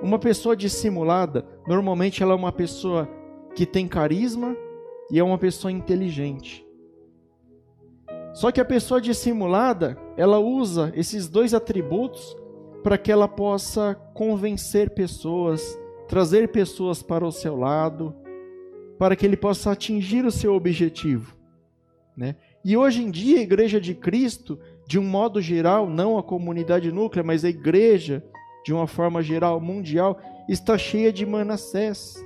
Uma 0.00 0.20
pessoa 0.20 0.56
dissimulada, 0.56 1.44
normalmente 1.66 2.22
ela 2.22 2.34
é 2.34 2.36
uma 2.36 2.52
pessoa 2.52 3.08
que 3.56 3.66
tem 3.66 3.88
carisma 3.88 4.56
e 5.10 5.18
é 5.18 5.24
uma 5.24 5.38
pessoa 5.38 5.72
inteligente. 5.72 6.64
Só 8.32 8.52
que 8.52 8.60
a 8.60 8.64
pessoa 8.64 9.00
dissimulada, 9.00 9.98
ela 10.16 10.38
usa 10.38 10.92
esses 10.94 11.28
dois 11.28 11.52
atributos 11.52 12.43
para 12.84 12.98
que 12.98 13.10
ela 13.10 13.26
possa 13.26 13.94
convencer 14.12 14.90
pessoas, 14.90 15.76
trazer 16.06 16.48
pessoas 16.48 17.02
para 17.02 17.26
o 17.26 17.32
seu 17.32 17.56
lado, 17.56 18.14
para 18.98 19.16
que 19.16 19.24
ele 19.24 19.38
possa 19.38 19.72
atingir 19.72 20.26
o 20.26 20.30
seu 20.30 20.54
objetivo. 20.54 21.34
Né? 22.14 22.36
E 22.62 22.76
hoje 22.76 23.02
em 23.02 23.10
dia, 23.10 23.38
a 23.38 23.42
Igreja 23.42 23.80
de 23.80 23.94
Cristo, 23.94 24.60
de 24.86 24.98
um 24.98 25.02
modo 25.02 25.40
geral, 25.40 25.88
não 25.88 26.18
a 26.18 26.22
comunidade 26.22 26.92
núclea, 26.92 27.24
mas 27.24 27.42
a 27.42 27.48
igreja, 27.48 28.22
de 28.62 28.74
uma 28.74 28.86
forma 28.86 29.22
geral, 29.22 29.58
mundial, 29.62 30.20
está 30.46 30.76
cheia 30.76 31.10
de 31.10 31.24
Manassés. 31.24 32.22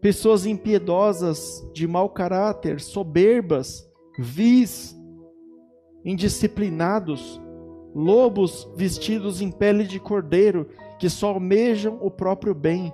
Pessoas 0.00 0.46
impiedosas, 0.46 1.64
de 1.72 1.86
mau 1.86 2.10
caráter, 2.10 2.80
soberbas, 2.80 3.88
vis, 4.18 4.96
indisciplinados, 6.04 7.40
lobos 7.94 8.68
vestidos 8.74 9.40
em 9.40 9.50
pele 9.50 9.84
de 9.84 10.00
cordeiro, 10.00 10.68
que 10.98 11.08
só 11.08 11.28
almejam 11.28 11.98
o 12.00 12.10
próprio 12.10 12.54
bem. 12.54 12.92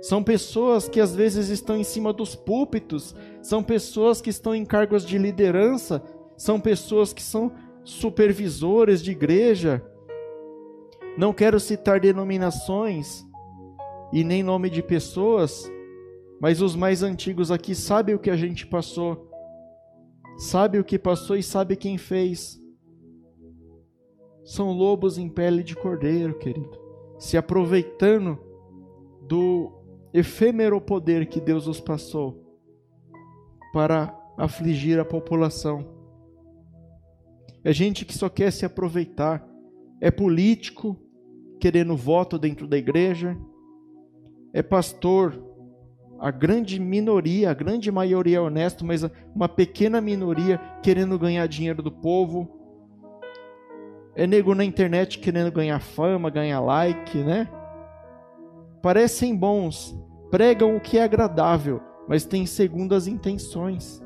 São 0.00 0.22
pessoas 0.22 0.88
que 0.88 1.00
às 1.00 1.14
vezes 1.14 1.48
estão 1.48 1.76
em 1.76 1.84
cima 1.84 2.12
dos 2.12 2.36
púlpitos, 2.36 3.14
são 3.42 3.62
pessoas 3.62 4.20
que 4.20 4.30
estão 4.30 4.54
em 4.54 4.64
cargos 4.64 5.04
de 5.04 5.18
liderança, 5.18 6.02
são 6.36 6.60
pessoas 6.60 7.12
que 7.12 7.22
são 7.22 7.52
supervisores 7.82 9.02
de 9.02 9.10
igreja. 9.10 9.82
Não 11.16 11.32
quero 11.32 11.58
citar 11.58 11.98
denominações, 11.98 13.26
e 14.12 14.24
nem 14.24 14.42
nome 14.42 14.70
de 14.70 14.82
pessoas, 14.82 15.70
mas 16.40 16.62
os 16.62 16.74
mais 16.74 17.02
antigos 17.02 17.50
aqui 17.50 17.74
sabem 17.74 18.14
o 18.14 18.18
que 18.18 18.30
a 18.30 18.36
gente 18.36 18.66
passou, 18.66 19.28
sabe 20.38 20.78
o 20.78 20.84
que 20.84 20.98
passou 20.98 21.36
e 21.36 21.42
sabe 21.42 21.76
quem 21.76 21.98
fez. 21.98 22.60
São 24.48 24.72
lobos 24.72 25.18
em 25.18 25.28
pele 25.28 25.62
de 25.62 25.76
cordeiro, 25.76 26.38
querido, 26.38 26.80
se 27.18 27.36
aproveitando 27.36 28.38
do 29.20 29.70
efêmero 30.10 30.80
poder 30.80 31.26
que 31.26 31.38
Deus 31.38 31.66
os 31.66 31.82
passou 31.82 32.58
para 33.74 34.18
afligir 34.38 34.98
a 34.98 35.04
população. 35.04 35.86
É 37.62 37.74
gente 37.74 38.06
que 38.06 38.14
só 38.14 38.30
quer 38.30 38.50
se 38.50 38.64
aproveitar, 38.64 39.46
é 40.00 40.10
político 40.10 40.96
querendo 41.60 41.94
voto 41.94 42.38
dentro 42.38 42.66
da 42.66 42.78
igreja, 42.78 43.36
é 44.54 44.62
pastor, 44.62 45.38
a 46.18 46.30
grande 46.30 46.80
minoria, 46.80 47.50
a 47.50 47.54
grande 47.54 47.92
maioria 47.92 48.38
é 48.38 48.40
honesto, 48.40 48.82
mas 48.82 49.02
uma 49.34 49.46
pequena 49.46 50.00
minoria 50.00 50.58
querendo 50.82 51.18
ganhar 51.18 51.46
dinheiro 51.46 51.82
do 51.82 51.92
povo. 51.92 52.57
É 54.18 54.26
nego 54.26 54.52
na 54.52 54.64
internet 54.64 55.20
querendo 55.20 55.52
ganhar 55.52 55.78
fama, 55.78 56.28
ganhar 56.28 56.58
like, 56.58 57.18
né? 57.18 57.48
Parecem 58.82 59.36
bons, 59.36 59.96
pregam 60.28 60.74
o 60.74 60.80
que 60.80 60.98
é 60.98 61.04
agradável, 61.04 61.80
mas 62.08 62.24
têm 62.24 62.44
segundas 62.44 63.06
intenções. 63.06 64.02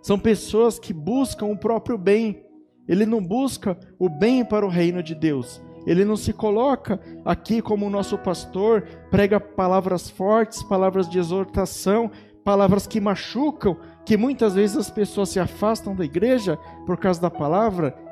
São 0.00 0.16
pessoas 0.16 0.78
que 0.78 0.92
buscam 0.92 1.46
o 1.46 1.58
próprio 1.58 1.98
bem. 1.98 2.46
Ele 2.86 3.04
não 3.04 3.20
busca 3.20 3.76
o 3.98 4.08
bem 4.08 4.44
para 4.44 4.64
o 4.64 4.68
reino 4.68 5.02
de 5.02 5.16
Deus. 5.16 5.60
Ele 5.84 6.04
não 6.04 6.16
se 6.16 6.32
coloca 6.32 7.00
aqui 7.24 7.60
como 7.60 7.90
nosso 7.90 8.16
pastor, 8.16 8.82
prega 9.10 9.40
palavras 9.40 10.08
fortes, 10.08 10.62
palavras 10.62 11.08
de 11.08 11.18
exortação, 11.18 12.08
palavras 12.44 12.86
que 12.86 13.00
machucam, 13.00 13.76
que 14.06 14.16
muitas 14.16 14.54
vezes 14.54 14.76
as 14.76 14.90
pessoas 14.92 15.30
se 15.30 15.40
afastam 15.40 15.96
da 15.96 16.04
igreja 16.04 16.56
por 16.86 16.96
causa 16.96 17.20
da 17.20 17.30
palavra. 17.32 18.03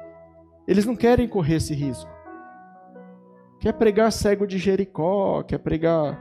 Eles 0.66 0.86
não 0.86 0.96
querem 0.96 1.28
correr 1.28 1.56
esse 1.56 1.74
risco. 1.74 2.10
Quer 3.60 3.72
pregar 3.74 4.10
cego 4.12 4.46
de 4.46 4.58
Jericó, 4.58 5.42
quer 5.42 5.58
pregar 5.58 6.20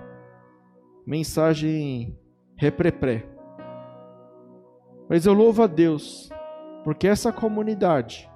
mensagem 1.06 2.18
reprepré. 2.56 3.26
Mas 5.10 5.26
eu 5.26 5.34
louvo 5.34 5.64
a 5.64 5.68
Deus, 5.68 6.30
porque 6.84 7.08
essa 7.08 7.32
comunidade 7.32 8.32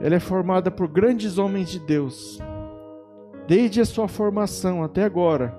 ela 0.00 0.14
é 0.14 0.20
formada 0.20 0.70
por 0.70 0.88
grandes 0.88 1.38
homens 1.38 1.70
de 1.70 1.80
Deus. 1.80 2.38
Desde 3.46 3.80
a 3.80 3.84
sua 3.84 4.08
formação 4.08 4.82
até 4.82 5.04
agora, 5.04 5.56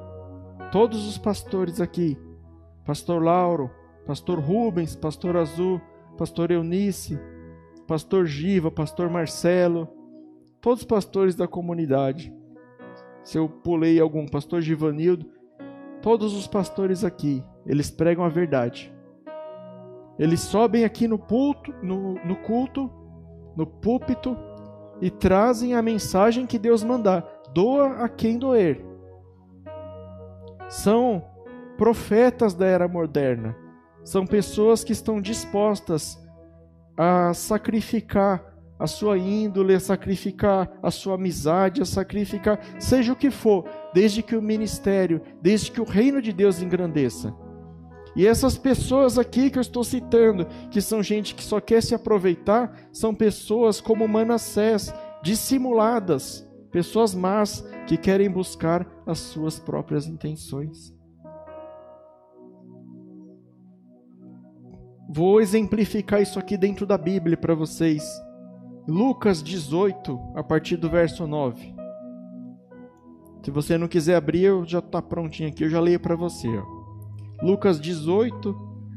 todos 0.72 1.08
os 1.08 1.18
pastores 1.18 1.82
aqui, 1.82 2.18
pastor 2.86 3.24
Lauro, 3.24 3.72
pastor 4.06 4.40
Rubens, 4.40 4.96
pastor 4.96 5.38
Azul, 5.38 5.82
pastor 6.18 6.52
Eunice, 6.52 7.18
pastor 7.88 8.26
Giva, 8.26 8.72
pastor 8.72 9.10
Marcelo, 9.10 9.88
todos 10.60 10.82
os 10.82 10.86
pastores 10.86 11.36
da 11.36 11.48
comunidade. 11.48 12.34
Se 13.24 13.38
eu 13.38 13.48
pulei 13.48 14.00
algum, 14.00 14.26
pastor 14.26 14.62
Givanildo, 14.62 15.30
todos 16.02 16.34
os 16.34 16.48
pastores 16.48 17.04
aqui, 17.04 17.44
eles 17.66 17.92
pregam 17.92 18.26
a 18.26 18.30
verdade. 18.30 18.94
Eles 20.18 20.40
sobem 20.40 20.84
aqui 20.84 21.08
no, 21.08 21.20
pulto, 21.20 21.74
no, 21.84 22.16
no 22.26 22.36
culto, 22.38 22.90
no 23.56 23.68
púlpito, 23.68 24.36
e 25.00 25.12
trazem 25.12 25.76
a 25.76 25.82
mensagem 25.82 26.48
que 26.48 26.58
Deus 26.58 26.84
mandar. 26.84 27.24
Doa 27.54 28.04
a 28.04 28.10
quem 28.10 28.40
doer. 28.40 28.84
São 30.68 31.24
profetas 31.78 32.56
da 32.56 32.66
era 32.66 32.88
moderna. 32.88 33.56
São 34.08 34.26
pessoas 34.26 34.86
que 34.86 34.94
estão 34.94 35.20
dispostas 35.20 36.18
a 36.96 37.34
sacrificar 37.34 38.42
a 38.80 38.88
sua 38.88 39.18
índole, 39.18 39.76
a 39.76 39.82
sacrificar 39.82 40.72
a 40.82 40.90
sua 40.90 41.16
amizade, 41.16 41.82
a 41.82 41.86
sacrificar 41.86 42.58
seja 42.80 43.12
o 43.12 43.18
que 43.18 43.30
for, 43.30 43.66
desde 43.94 44.24
que 44.24 44.34
o 44.34 44.42
ministério, 44.42 45.22
desde 45.42 45.70
que 45.70 45.82
o 45.82 45.84
reino 45.84 46.22
de 46.22 46.32
Deus 46.32 46.62
engrandeça. 46.62 47.36
E 48.16 48.26
essas 48.26 48.58
pessoas 48.58 49.20
aqui 49.20 49.50
que 49.50 49.58
eu 49.58 49.62
estou 49.62 49.84
citando, 49.84 50.48
que 50.72 50.80
são 50.80 51.04
gente 51.04 51.36
que 51.36 51.44
só 51.44 51.60
quer 51.60 51.84
se 51.84 51.94
aproveitar, 51.94 52.88
são 52.94 53.14
pessoas 53.14 53.82
como 53.82 54.08
Manassés, 54.08 54.94
dissimuladas, 55.22 56.48
pessoas 56.72 57.14
más 57.14 57.62
que 57.86 57.98
querem 57.98 58.32
buscar 58.32 58.88
as 59.06 59.20
suas 59.20 59.60
próprias 59.60 60.08
intenções. 60.08 60.97
Vou 65.10 65.40
exemplificar 65.40 66.22
isso 66.22 66.38
aqui 66.38 66.58
dentro 66.58 66.86
da 66.86 66.98
Bíblia 66.98 67.38
para 67.38 67.56
vocês. 67.56 68.04
Lucas 68.86 69.42
18, 69.42 70.20
a 70.36 70.44
partir 70.44 70.76
do 70.76 70.90
verso 70.90 71.26
9. 71.26 71.74
Se 73.42 73.50
você 73.50 73.78
não 73.78 73.88
quiser 73.88 74.16
abrir, 74.16 74.44
eu 74.44 74.66
já 74.66 74.80
está 74.80 75.02
prontinho 75.02 75.48
aqui, 75.48 75.64
eu 75.64 75.70
já 75.70 75.80
leio 75.80 76.00
para 76.00 76.16
você. 76.16 76.50
Ó. 76.50 77.46
Lucas 77.46 77.80
18, 77.80 78.54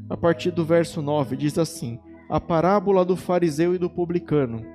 a 0.08 0.16
partir 0.16 0.50
do 0.50 0.64
verso 0.64 1.00
9, 1.00 1.36
diz 1.36 1.56
assim: 1.56 2.00
A 2.28 2.40
parábola 2.40 3.04
do 3.04 3.14
fariseu 3.14 3.72
e 3.72 3.78
do 3.78 3.88
publicano. 3.88 4.66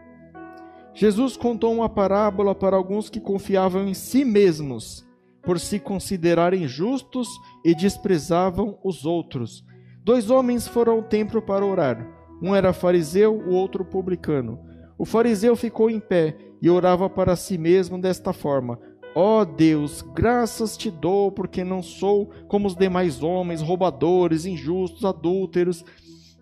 Jesus 0.94 1.36
contou 1.36 1.74
uma 1.74 1.90
parábola 1.90 2.56
para 2.56 2.78
alguns 2.78 3.10
que 3.10 3.20
confiavam 3.20 3.86
em 3.86 3.94
si 3.94 4.24
mesmos, 4.24 5.06
por 5.44 5.60
se 5.60 5.80
considerarem 5.80 6.66
justos 6.66 7.28
e 7.66 7.76
desprezavam 7.76 8.80
os 8.82 9.06
outros. 9.06 9.66
Dois 10.06 10.30
homens 10.30 10.68
foram 10.68 10.94
ao 10.94 11.02
templo 11.02 11.42
para 11.42 11.66
orar. 11.66 12.08
Um 12.40 12.56
era 12.56 12.72
fariseu, 12.72 13.34
o 13.36 13.56
outro 13.56 13.84
publicano. 13.84 14.60
O 15.00 15.04
fariseu 15.04 15.56
ficou 15.56 15.90
em 15.90 16.00
pé 16.00 16.38
e 16.62 16.70
orava 16.70 17.10
para 17.10 17.36
si 17.36 17.58
mesmo 17.58 18.00
desta 18.00 18.32
forma: 18.32 18.80
Ó 19.16 19.42
oh 19.42 19.46
Deus, 19.46 20.04
graças 20.14 20.78
te 20.78 20.92
dou, 20.92 21.32
porque 21.32 21.64
não 21.64 21.82
sou 21.82 22.30
como 22.48 22.68
os 22.68 22.76
demais 22.76 23.24
homens, 23.24 23.64
roubadores, 23.64 24.46
injustos, 24.46 25.04
adúlteros, 25.04 25.84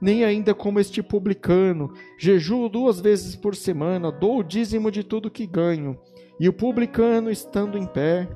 nem 0.02 0.26
ainda 0.26 0.54
como 0.54 0.78
este 0.78 1.02
publicano. 1.02 1.94
Jejuo 2.20 2.68
duas 2.68 3.00
vezes 3.00 3.34
por 3.34 3.56
semana, 3.56 4.12
dou 4.12 4.40
o 4.40 4.44
dízimo 4.44 4.92
de 4.92 5.06
tudo 5.06 5.32
que 5.32 5.48
ganho. 5.48 5.98
E 6.38 6.50
o 6.50 6.54
publicano, 6.54 7.32
estando 7.32 7.78
em 7.78 7.86
pé, 7.86 8.28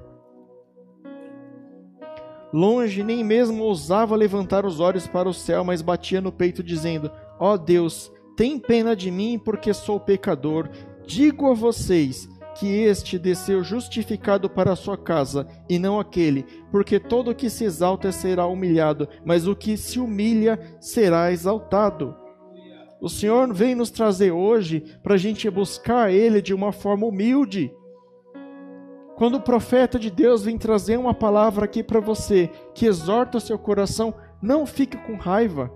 longe, 2.58 3.04
nem 3.04 3.24
mesmo 3.24 3.64
ousava 3.64 4.16
levantar 4.16 4.66
os 4.66 4.80
olhos 4.80 5.06
para 5.06 5.30
o 5.30 5.34
céu, 5.34 5.64
mas 5.64 5.84
batia 5.84 6.20
no 6.20 6.32
peito, 6.32 6.64
dizendo: 6.64 7.12
Ó 7.40 7.54
oh 7.54 7.58
Deus, 7.58 8.12
tem 8.36 8.58
pena 8.58 8.96
de 8.96 9.12
mim, 9.12 9.40
porque 9.44 9.74
sou 9.74 10.00
pecador. 10.00 10.68
Digo 11.06 11.52
a 11.52 11.54
vocês 11.54 12.28
que 12.60 12.68
este 12.68 13.20
desceu 13.20 13.64
justificado 13.64 14.50
para 14.50 14.72
a 14.72 14.76
sua 14.76 14.98
casa, 14.98 15.48
e 15.70 15.78
não 15.78 16.00
aquele, 16.00 16.44
porque 16.72 17.00
todo 17.00 17.30
o 17.30 17.36
que 17.36 17.48
se 17.48 17.64
exalta 17.64 18.12
será 18.12 18.48
humilhado, 18.48 19.08
mas 19.24 19.48
o 19.48 19.56
que 19.56 19.78
se 19.78 20.00
humilha 20.00 20.60
será 20.82 21.32
exaltado. 21.32 22.16
O 23.00 23.08
Senhor 23.08 23.54
vem 23.54 23.76
nos 23.76 23.92
trazer 23.92 24.32
hoje 24.32 24.84
para 25.04 25.14
a 25.14 25.18
gente 25.18 25.48
buscar 25.52 26.12
Ele 26.12 26.42
de 26.42 26.56
uma 26.56 26.72
forma 26.72 27.06
humilde. 27.06 27.72
Quando 29.18 29.36
o 29.36 29.42
profeta 29.42 29.98
de 29.98 30.12
Deus 30.12 30.44
vem 30.44 30.60
trazer 30.60 30.96
uma 30.96 31.14
palavra 31.14 31.66
aqui 31.66 31.82
para 31.82 32.00
você 32.00 32.52
que 32.76 32.86
exorta 32.86 33.40
o 33.40 33.42
seu 33.42 33.58
coração, 33.58 34.14
não 34.40 34.64
fique 34.68 34.96
com 34.96 35.16
raiva. 35.16 35.72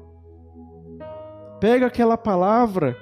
Pega 1.59 1.87
aquela 1.87 2.15
palavra, 2.15 2.95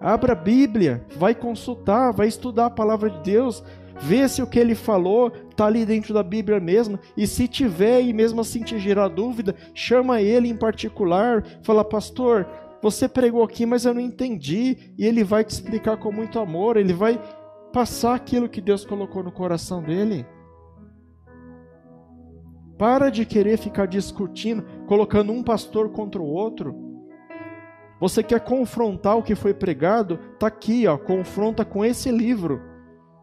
abra 0.00 0.32
a 0.32 0.36
Bíblia, 0.36 1.06
vai 1.16 1.32
consultar, 1.32 2.12
vai 2.12 2.26
estudar 2.26 2.66
a 2.66 2.70
palavra 2.70 3.08
de 3.08 3.20
Deus, 3.20 3.62
vê 4.00 4.28
se 4.28 4.42
o 4.42 4.48
que 4.48 4.58
ele 4.58 4.74
falou 4.74 5.32
está 5.48 5.66
ali 5.66 5.86
dentro 5.86 6.12
da 6.12 6.24
Bíblia 6.24 6.58
mesmo, 6.58 6.98
e 7.16 7.24
se 7.24 7.46
tiver 7.46 8.00
e 8.00 8.12
mesmo 8.12 8.40
assim 8.40 8.64
te 8.64 8.80
gerar 8.80 9.06
dúvida, 9.06 9.54
chama 9.74 10.20
ele 10.20 10.48
em 10.48 10.56
particular, 10.56 11.44
fala, 11.62 11.84
pastor, 11.84 12.48
você 12.82 13.08
pregou 13.08 13.44
aqui, 13.44 13.64
mas 13.64 13.84
eu 13.84 13.94
não 13.94 14.00
entendi, 14.00 14.92
e 14.98 15.06
ele 15.06 15.22
vai 15.22 15.44
te 15.44 15.50
explicar 15.50 15.98
com 15.98 16.10
muito 16.10 16.40
amor, 16.40 16.76
ele 16.76 16.92
vai 16.92 17.20
passar 17.72 18.14
aquilo 18.14 18.48
que 18.48 18.60
Deus 18.60 18.84
colocou 18.84 19.22
no 19.22 19.32
coração 19.32 19.82
dele. 19.82 20.26
Para 22.78 23.10
de 23.10 23.26
querer 23.26 23.58
ficar 23.58 23.86
discutindo, 23.86 24.64
colocando 24.86 25.32
um 25.32 25.42
pastor 25.42 25.90
contra 25.90 26.20
o 26.20 26.26
outro. 26.26 26.74
Você 28.00 28.22
quer 28.22 28.40
confrontar 28.40 29.16
o 29.16 29.22
que 29.22 29.34
foi 29.34 29.52
pregado? 29.52 30.18
Tá 30.38 30.46
aqui, 30.46 30.86
ó, 30.86 30.96
confronta 30.96 31.64
com 31.64 31.84
esse 31.84 32.10
livro. 32.10 32.62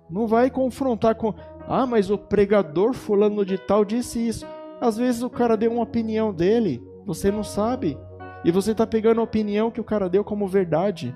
Não 0.09 0.27
vai 0.27 0.49
confrontar 0.49 1.15
com, 1.15 1.33
ah, 1.67 1.87
mas 1.87 2.09
o 2.09 2.17
pregador 2.17 2.93
fulano 2.93 3.45
de 3.45 3.57
tal 3.57 3.85
disse 3.85 4.27
isso. 4.27 4.45
Às 4.81 4.97
vezes 4.97 5.23
o 5.23 5.29
cara 5.29 5.55
deu 5.55 5.71
uma 5.71 5.83
opinião 5.83 6.33
dele, 6.33 6.83
você 7.05 7.31
não 7.31 7.43
sabe. 7.43 7.97
E 8.43 8.51
você 8.51 8.71
está 8.71 8.85
pegando 8.85 9.21
a 9.21 9.23
opinião 9.23 9.71
que 9.71 9.81
o 9.81 9.85
cara 9.85 10.09
deu 10.09 10.23
como 10.23 10.47
verdade. 10.47 11.15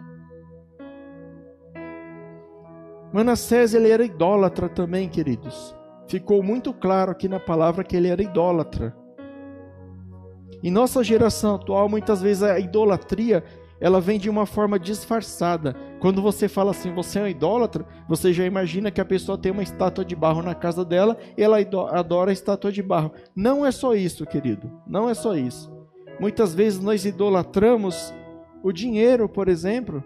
Manassés 3.12 3.74
ele 3.74 3.89
era 3.89 4.04
idólatra 4.04 4.69
também, 4.69 5.10
queridos. 5.10 5.76
Ficou 6.08 6.43
muito 6.43 6.74
claro 6.74 7.12
aqui 7.12 7.28
na 7.28 7.39
palavra 7.39 7.84
que 7.84 7.95
ele 7.95 8.08
era 8.08 8.22
idólatra. 8.22 8.95
Em 10.62 10.72
nossa 10.72 11.04
geração 11.04 11.56
atual, 11.56 11.88
muitas 11.88 12.22
vezes 12.22 12.43
a 12.43 12.60
idolatria 12.60 13.43
ela 13.82 14.02
vem 14.02 14.19
de 14.19 14.30
uma 14.30 14.45
forma 14.45 14.78
disfarçada. 14.78 15.76
Quando 16.00 16.22
você 16.22 16.48
fala 16.48 16.72
assim, 16.72 16.93
você 16.93 17.19
é 17.19 17.24
um 17.24 17.28
idólatra, 17.28 17.86
você 18.08 18.34
já 18.34 18.45
imagina 18.45 18.91
que 18.91 19.00
a 19.00 19.06
pessoa 19.06 19.38
tem 19.38 19.52
uma 19.52 19.63
estátua 19.63 20.04
de 20.04 20.15
barro 20.15 20.41
na 20.41 20.54
casa 20.54 20.84
dela 20.84 21.17
e 21.38 21.41
ela 21.41 21.58
adora 21.91 22.30
a 22.30 22.34
estátua 22.34 22.72
de 22.72 22.84
barro. 22.84 23.13
Não 23.36 23.65
é 23.65 23.72
só 23.72 23.95
isso, 23.95 24.26
querido. 24.26 24.69
Não 24.86 25.10
é 25.10 25.13
só 25.13 25.36
isso. 25.36 25.72
Muitas 26.19 26.54
vezes 26.54 26.82
nós 26.82 27.06
idolatramos 27.06 28.13
o 28.62 28.74
dinheiro, 28.74 29.30
por 29.30 29.48
exemplo. 29.48 30.04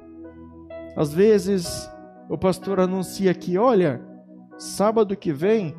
Às 0.96 1.12
vezes 1.12 1.90
o 2.34 2.38
pastor 2.38 2.80
anuncia 2.80 3.30
aqui: 3.30 3.60
olha, 3.60 4.02
sábado 4.58 5.16
que 5.16 5.32
vem 5.32 5.76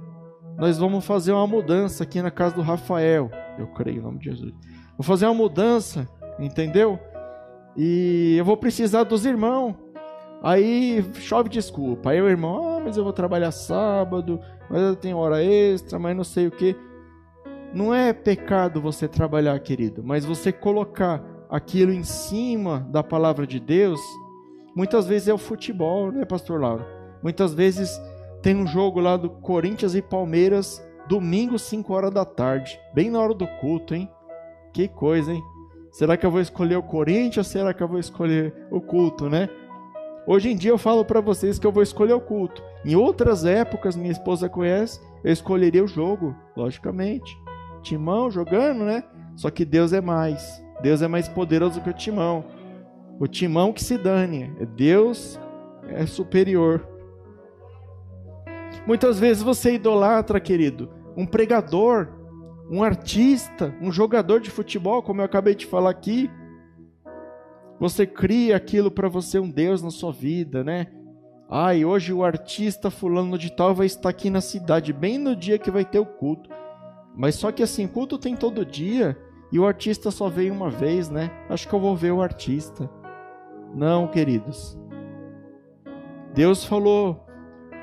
nós 0.57 0.79
vamos 0.79 1.05
fazer 1.05 1.33
uma 1.33 1.49
mudança 1.49 2.05
aqui 2.05 2.23
na 2.23 2.31
casa 2.31 2.55
do 2.55 2.63
Rafael. 2.63 3.29
Eu 3.59 3.67
creio 3.67 3.99
em 3.99 4.03
nome 4.03 4.21
de 4.21 4.27
Jesus. 4.27 4.55
Vou 4.97 5.03
fazer 5.03 5.27
uma 5.27 5.35
mudança, 5.35 6.09
entendeu? 6.39 6.97
E 7.77 8.37
eu 8.39 8.45
vou 8.45 8.57
precisar 8.57 9.03
dos 9.03 9.27
irmãos. 9.27 9.75
Aí 10.45 11.05
chove 11.15 11.49
desculpa. 11.49 12.11
Aí 12.11 12.23
o 12.23 12.29
irmão, 12.29 12.77
ah, 12.77 12.81
mas 12.85 12.97
eu 12.97 13.03
vou 13.03 13.13
trabalhar 13.13 13.51
sábado, 13.51 14.39
mas 14.71 14.81
eu 14.81 14.95
tenho 14.95 15.17
hora 15.17 15.43
extra, 15.43 15.99
mas 15.99 16.17
não 16.17 16.23
sei 16.23 16.47
o 16.47 16.53
que. 16.53 16.77
Não 17.73 17.93
é 17.93 18.13
pecado 18.13 18.81
você 18.81 19.09
trabalhar, 19.09 19.59
querido, 19.59 20.05
mas 20.05 20.25
você 20.25 20.53
colocar 20.53 21.21
aquilo 21.51 21.91
em 21.91 22.05
cima 22.05 22.87
da 22.93 23.03
palavra 23.03 23.45
de 23.45 23.59
Deus, 23.59 24.01
muitas 24.75 25.07
vezes 25.07 25.29
é 25.29 25.35
o 25.35 25.39
futebol, 25.39 26.11
né, 26.11 26.25
pastor 26.25 26.61
Lauro? 26.61 26.85
Muitas 27.23 27.55
vezes 27.55 28.01
tem 28.43 28.57
um 28.57 28.67
jogo 28.67 29.01
lá 29.01 29.17
do 29.17 29.31
Corinthians 29.31 29.95
e 29.95 30.03
Palmeiras, 30.03 30.85
domingo, 31.09 31.59
5 31.59 31.93
horas 31.93 32.11
da 32.11 32.25
tarde, 32.25 32.79
bem 32.95 33.11
na 33.11 33.21
hora 33.21 33.35
do 33.35 33.47
culto, 33.61 33.95
hein? 33.95 34.11
Que 34.73 34.89
coisa, 34.89 35.33
hein? 35.33 35.43
Será 35.93 36.17
que 36.17 36.27
eu 36.27 36.31
vou 36.31 36.41
escolher 36.41 36.77
o 36.77 36.83
Corinthians 36.83 37.47
ou 37.47 37.53
será 37.53 37.73
que 37.73 37.83
eu 37.83 37.89
vou 37.89 37.99
escolher 37.99 38.53
o 38.71 38.81
culto, 38.81 39.29
né? 39.29 39.49
Hoje 40.27 40.51
em 40.51 40.57
dia 40.57 40.71
eu 40.71 40.79
falo 40.79 41.05
para 41.05 41.21
vocês 41.21 41.59
que 41.59 41.67
eu 41.67 41.73
vou 41.73 41.83
escolher 41.83 42.15
o 42.15 42.21
culto. 42.21 42.63
Em 42.85 42.97
outras 42.97 43.45
épocas, 43.45 43.95
minha 43.95 44.11
esposa 44.11 44.49
conhece, 44.49 45.01
eu 45.23 45.33
escolheria 45.33 45.85
o 45.85 45.89
jogo, 45.89 46.35
logicamente 46.57 47.39
timão 47.85 48.31
jogando, 48.31 48.85
né? 48.85 49.05
Só 49.37 49.51
que 49.51 49.65
Deus 49.65 49.93
é 49.93 50.01
mais. 50.01 50.61
Deus 50.83 51.03
é 51.03 51.07
mais 51.07 51.29
poderoso 51.29 51.81
que 51.81 51.91
o 51.91 51.95
timão. 51.95 52.45
O 53.19 53.27
timão 53.27 53.73
que 53.73 53.83
se 53.83 53.97
dane. 53.97 54.53
Deus 54.77 55.39
é 55.89 56.07
superior. 56.07 56.87
Muitas 58.87 59.19
vezes 59.19 59.43
você 59.43 59.75
idolatra, 59.75 60.41
querido, 60.41 60.91
um 61.17 61.25
pregador, 61.25 62.09
um 62.71 62.83
artista, 62.83 63.75
um 63.81 63.91
jogador 63.91 64.41
de 64.41 64.51
futebol, 64.51 65.03
como 65.03 65.21
eu 65.21 65.25
acabei 65.25 65.55
de 65.55 65.67
falar 65.67 65.91
aqui. 65.91 66.31
Você 67.81 68.07
cria 68.07 68.57
aquilo 68.57 68.91
para 68.91 69.09
você 69.09 69.39
um 69.39 69.51
Deus 69.51 69.83
na 69.83 69.91
sua 69.91 70.13
vida, 70.13 70.63
né? 70.63 70.87
Ai, 71.51 71.85
hoje 71.85 72.13
o 72.13 72.25
artista 72.25 72.91
fulano 72.91 73.39
de 73.39 73.53
tal 73.53 73.75
vai 73.75 73.87
estar 73.87 74.09
aqui 74.09 74.31
na 74.31 74.41
cidade, 74.41 74.93
bem 74.93 75.19
no 75.19 75.37
dia 75.37 75.59
que 75.59 75.71
vai 75.71 75.85
ter 75.85 75.99
o 75.99 76.07
culto. 76.07 76.51
Mas 77.17 77.37
só 77.37 77.53
que 77.53 77.63
assim, 77.63 77.87
culto 77.87 78.19
tem 78.19 78.35
todo 78.35 78.65
dia 78.65 79.17
e 79.53 79.59
o 79.59 79.67
artista 79.67 80.11
só 80.11 80.29
veio 80.29 80.53
uma 80.53 80.71
vez, 80.71 81.09
né? 81.09 81.31
Acho 81.49 81.69
que 81.69 81.75
eu 81.75 81.81
vou 81.81 81.95
ver 81.95 82.13
o 82.13 82.23
artista. 82.23 82.91
Não, 83.75 84.07
queridos. 84.07 84.79
Deus 86.33 86.65
falou: 86.65 87.25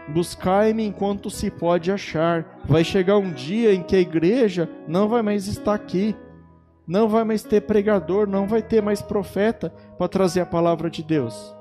Buscai-me 0.09 0.85
enquanto 0.85 1.29
se 1.29 1.49
pode 1.49 1.91
achar. 1.91 2.59
Vai 2.65 2.83
chegar 2.83 3.17
um 3.17 3.31
dia 3.31 3.73
em 3.73 3.83
que 3.83 3.95
a 3.95 3.99
igreja 3.99 4.69
não 4.87 5.07
vai 5.07 5.21
mais 5.21 5.47
estar 5.47 5.73
aqui. 5.73 6.15
Não 6.87 7.07
vai 7.07 7.23
mais 7.23 7.43
ter 7.43 7.61
pregador, 7.61 8.27
não 8.27 8.47
vai 8.47 8.61
ter 8.61 8.81
mais 8.81 9.01
profeta 9.01 9.69
para 9.97 10.07
trazer 10.07 10.41
a 10.41 10.45
palavra 10.45 10.89
de 10.89 11.03
Deus. 11.03 11.55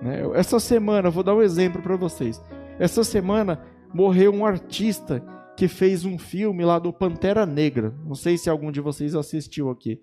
Né? 0.00 0.22
Essa 0.34 0.58
semana, 0.58 1.10
vou 1.10 1.22
dar 1.22 1.34
um 1.34 1.42
exemplo 1.42 1.82
para 1.82 1.96
vocês. 1.96 2.40
Essa 2.78 3.04
semana 3.04 3.60
morreu 3.92 4.32
um 4.32 4.46
artista 4.46 5.22
que 5.56 5.68
fez 5.68 6.06
um 6.06 6.16
filme 6.16 6.64
lá 6.64 6.78
do 6.78 6.92
Pantera 6.92 7.44
Negra. 7.44 7.92
Não 8.06 8.14
sei 8.14 8.38
se 8.38 8.48
algum 8.48 8.72
de 8.72 8.80
vocês 8.80 9.14
assistiu 9.14 9.68
aqui. 9.68 10.00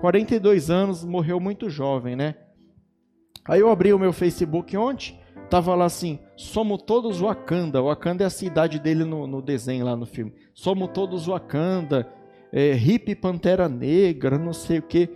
42 0.00 0.70
anos, 0.70 1.04
morreu 1.04 1.40
muito 1.40 1.70
jovem, 1.70 2.14
né? 2.14 2.34
Aí 3.48 3.60
eu 3.60 3.70
abri 3.70 3.92
o 3.92 3.98
meu 3.98 4.12
Facebook 4.12 4.76
ontem, 4.76 5.18
tava 5.48 5.74
lá 5.74 5.84
assim: 5.84 6.18
somos 6.36 6.82
todos 6.82 7.20
Wakanda. 7.20 7.80
Wakanda 7.82 8.24
é 8.24 8.26
a 8.26 8.30
cidade 8.30 8.78
dele 8.78 9.04
no, 9.04 9.26
no 9.26 9.40
desenho 9.40 9.84
lá 9.84 9.96
no 9.96 10.06
filme. 10.06 10.34
Somos 10.52 10.90
todos 10.92 11.26
Wakanda, 11.26 12.08
é, 12.52 12.72
hippie 12.72 13.14
Pantera 13.14 13.68
Negra, 13.68 14.38
não 14.38 14.52
sei 14.52 14.78
o 14.78 14.82
que. 14.82 15.08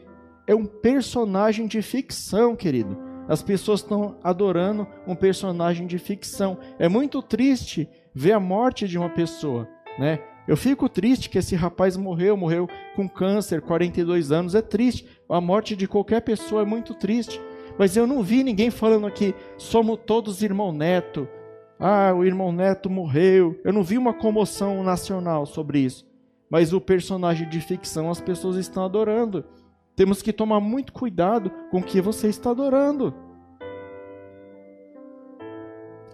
É 0.46 0.54
um 0.54 0.64
personagem 0.64 1.66
de 1.66 1.82
ficção, 1.82 2.56
querido. 2.56 2.96
As 3.28 3.42
pessoas 3.42 3.80
estão 3.80 4.18
adorando 4.24 4.86
um 5.06 5.14
personagem 5.14 5.86
de 5.86 5.98
ficção. 5.98 6.58
É 6.78 6.88
muito 6.88 7.22
triste 7.22 7.88
ver 8.12 8.32
a 8.32 8.40
morte 8.40 8.88
de 8.88 8.98
uma 8.98 9.08
pessoa, 9.08 9.68
né? 9.98 10.18
Eu 10.48 10.56
fico 10.56 10.88
triste 10.88 11.28
que 11.28 11.38
esse 11.38 11.54
rapaz 11.54 11.96
morreu, 11.96 12.36
morreu 12.36 12.68
com 12.96 13.08
câncer, 13.08 13.60
42 13.60 14.32
anos, 14.32 14.54
é 14.54 14.62
triste. 14.62 15.06
A 15.28 15.40
morte 15.40 15.76
de 15.76 15.86
qualquer 15.86 16.20
pessoa 16.22 16.62
é 16.62 16.64
muito 16.64 16.94
triste. 16.94 17.40
Mas 17.78 17.96
eu 17.96 18.06
não 18.06 18.22
vi 18.22 18.42
ninguém 18.42 18.70
falando 18.70 19.06
aqui, 19.06 19.34
somos 19.56 19.98
todos 20.04 20.42
irmão 20.42 20.72
neto. 20.72 21.28
Ah, 21.78 22.12
o 22.14 22.24
irmão 22.24 22.52
neto 22.52 22.90
morreu. 22.90 23.58
Eu 23.64 23.72
não 23.72 23.82
vi 23.82 23.96
uma 23.96 24.12
comoção 24.12 24.82
nacional 24.82 25.46
sobre 25.46 25.80
isso. 25.80 26.06
Mas 26.50 26.72
o 26.72 26.80
personagem 26.80 27.48
de 27.48 27.60
ficção 27.60 28.10
as 28.10 28.20
pessoas 28.20 28.56
estão 28.56 28.84
adorando. 28.84 29.44
Temos 29.94 30.20
que 30.20 30.32
tomar 30.32 30.60
muito 30.60 30.92
cuidado 30.92 31.50
com 31.70 31.78
o 31.78 31.82
que 31.82 32.00
você 32.00 32.28
está 32.28 32.50
adorando. 32.50 33.14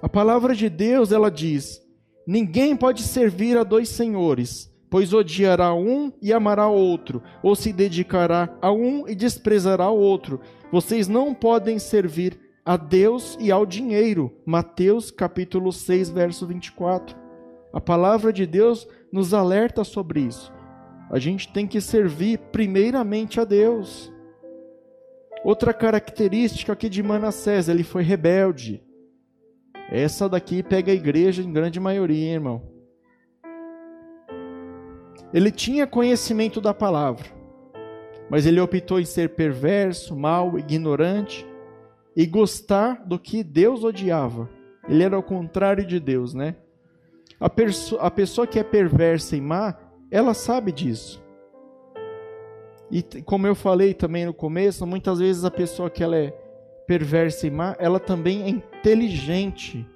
A 0.03 0.09
palavra 0.09 0.55
de 0.55 0.69
Deus, 0.69 1.11
ela 1.11 1.31
diz: 1.31 1.86
Ninguém 2.27 2.77
pode 2.77 3.03
servir 3.03 3.57
a 3.57 3.63
dois 3.63 3.89
senhores, 3.89 4.73
pois 4.91 5.13
odiará 5.13 5.73
um 5.75 6.13
e 6.21 6.33
amará 6.33 6.69
outro, 6.69 7.23
ou 7.43 7.55
se 7.55 7.73
dedicará 7.73 8.57
a 8.61 8.73
um 8.73 9.07
e 9.07 9.15
desprezará 9.15 9.89
o 9.91 9.99
outro. 9.99 10.41
Vocês 10.73 11.07
não 11.07 11.33
podem 11.33 11.79
servir 11.79 12.39
a 12.65 12.77
Deus 12.77 13.39
e 13.39 13.53
ao 13.53 13.65
dinheiro. 13.65 14.33
Mateus 14.45 15.13
capítulo 15.13 15.73
6, 15.73 16.11
verso 16.11 16.47
24. 16.47 17.17
A 17.73 17.81
palavra 17.81 18.33
de 18.33 18.45
Deus 18.45 18.89
nos 19.13 19.33
alerta 19.33 19.85
sobre 19.85 20.21
isso. 20.21 20.53
A 21.11 21.21
gente 21.21 21.53
tem 21.53 21.67
que 21.67 21.81
servir 21.81 22.39
primeiramente 22.51 23.39
a 23.39 23.45
Deus. 23.45 24.13
Outra 25.45 25.73
característica 25.73 26.73
aqui 26.73 26.89
de 26.89 27.03
Manassés, 27.05 27.69
ele 27.69 27.85
foi 27.85 28.03
rebelde. 28.03 28.83
Essa 29.91 30.29
daqui 30.29 30.63
pega 30.63 30.91
a 30.91 30.95
igreja 30.95 31.43
em 31.43 31.53
grande 31.53 31.79
maioria, 31.79 32.33
irmão. 32.33 32.63
Ele 35.33 35.51
tinha 35.51 35.87
conhecimento 35.87 36.61
da 36.61 36.73
palavra, 36.73 37.27
mas 38.31 38.47
ele 38.47 38.61
optou 38.61 38.99
em 38.99 39.05
ser 39.05 39.31
perverso, 39.31 40.17
mau, 40.17 40.59
ignorante 40.59 41.47
e 42.17 42.27
gostar 42.27 43.05
do 43.05 43.19
que 43.19 43.45
Deus 43.45 43.85
odiava. 43.85 44.49
Ele 44.89 45.03
era 45.03 45.19
o 45.19 45.23
contrário 45.23 45.85
de 45.85 46.01
Deus, 46.01 46.33
né? 46.33 46.57
A, 47.39 47.51
a 48.01 48.11
pessoa 48.11 48.47
que 48.47 48.59
é 48.59 48.65
perversa 48.65 49.37
e 49.37 49.41
má, 49.41 49.77
ela 50.11 50.33
sabe 50.33 50.73
disso. 50.73 51.23
E 52.91 53.03
como 53.23 53.47
eu 53.47 53.55
falei 53.55 53.93
também 53.93 54.25
no 54.25 54.33
começo, 54.33 54.87
muitas 54.87 55.19
vezes 55.19 55.45
a 55.45 55.51
pessoa 55.51 55.91
que 55.91 56.03
ela 56.03 56.17
é 56.17 56.46
perversa 56.87 57.47
e 57.47 57.51
má, 57.51 57.77
ela 57.79 57.99
também 57.99 58.43
é 58.43 58.49
inteligente. 58.49 59.87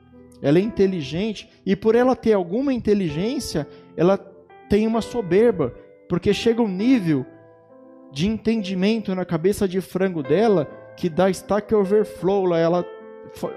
Ela 0.43 0.59
é 0.59 0.62
inteligente 0.62 1.51
e 1.64 1.76
por 1.76 1.95
ela 1.95 2.16
ter 2.16 2.32
alguma 2.32 2.72
inteligência, 2.72 3.68
ela 3.97 4.16
tem 4.68 4.86
uma 4.86 5.03
soberba, 5.03 5.74
porque 6.09 6.32
chega 6.32 6.62
um 6.62 6.68
nível 6.68 7.26
de 8.12 8.26
entendimento 8.26 9.14
na 9.14 9.24
cabeça 9.24 9.68
de 9.68 9.80
frango 9.80 10.22
dela 10.22 10.66
que 10.97 11.09
dá 11.09 11.30
stack 11.30 11.74
overflow, 11.74 12.55
ela 12.55 12.84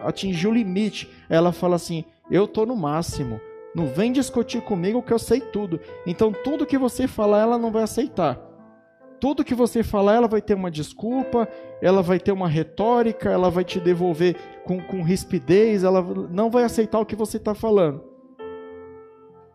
atingiu 0.03 0.51
o 0.51 0.53
limite. 0.53 1.09
Ela 1.29 1.51
fala 1.51 1.75
assim: 1.75 2.03
"Eu 2.29 2.47
tô 2.47 2.65
no 2.65 2.75
máximo. 2.75 3.39
Não 3.73 3.87
vem 3.87 4.11
discutir 4.11 4.61
comigo 4.61 5.01
que 5.01 5.13
eu 5.13 5.19
sei 5.19 5.39
tudo". 5.39 5.79
Então 6.05 6.31
tudo 6.31 6.65
que 6.65 6.77
você 6.77 7.07
falar 7.07 7.41
ela 7.41 7.57
não 7.57 7.71
vai 7.71 7.83
aceitar 7.83 8.52
tudo 9.23 9.45
que 9.45 9.55
você 9.55 9.83
falar, 9.83 10.15
ela 10.15 10.27
vai 10.27 10.41
ter 10.41 10.53
uma 10.53 10.69
desculpa, 10.69 11.47
ela 11.81 12.01
vai 12.01 12.19
ter 12.19 12.33
uma 12.33 12.49
retórica, 12.49 13.29
ela 13.29 13.49
vai 13.49 13.63
te 13.63 13.79
devolver 13.79 14.35
com, 14.65 14.81
com 14.81 15.01
rispidez, 15.01 15.85
ela 15.85 16.01
não 16.29 16.49
vai 16.49 16.65
aceitar 16.65 16.99
o 16.99 17.05
que 17.05 17.15
você 17.15 17.37
está 17.37 17.55
falando. 17.55 18.03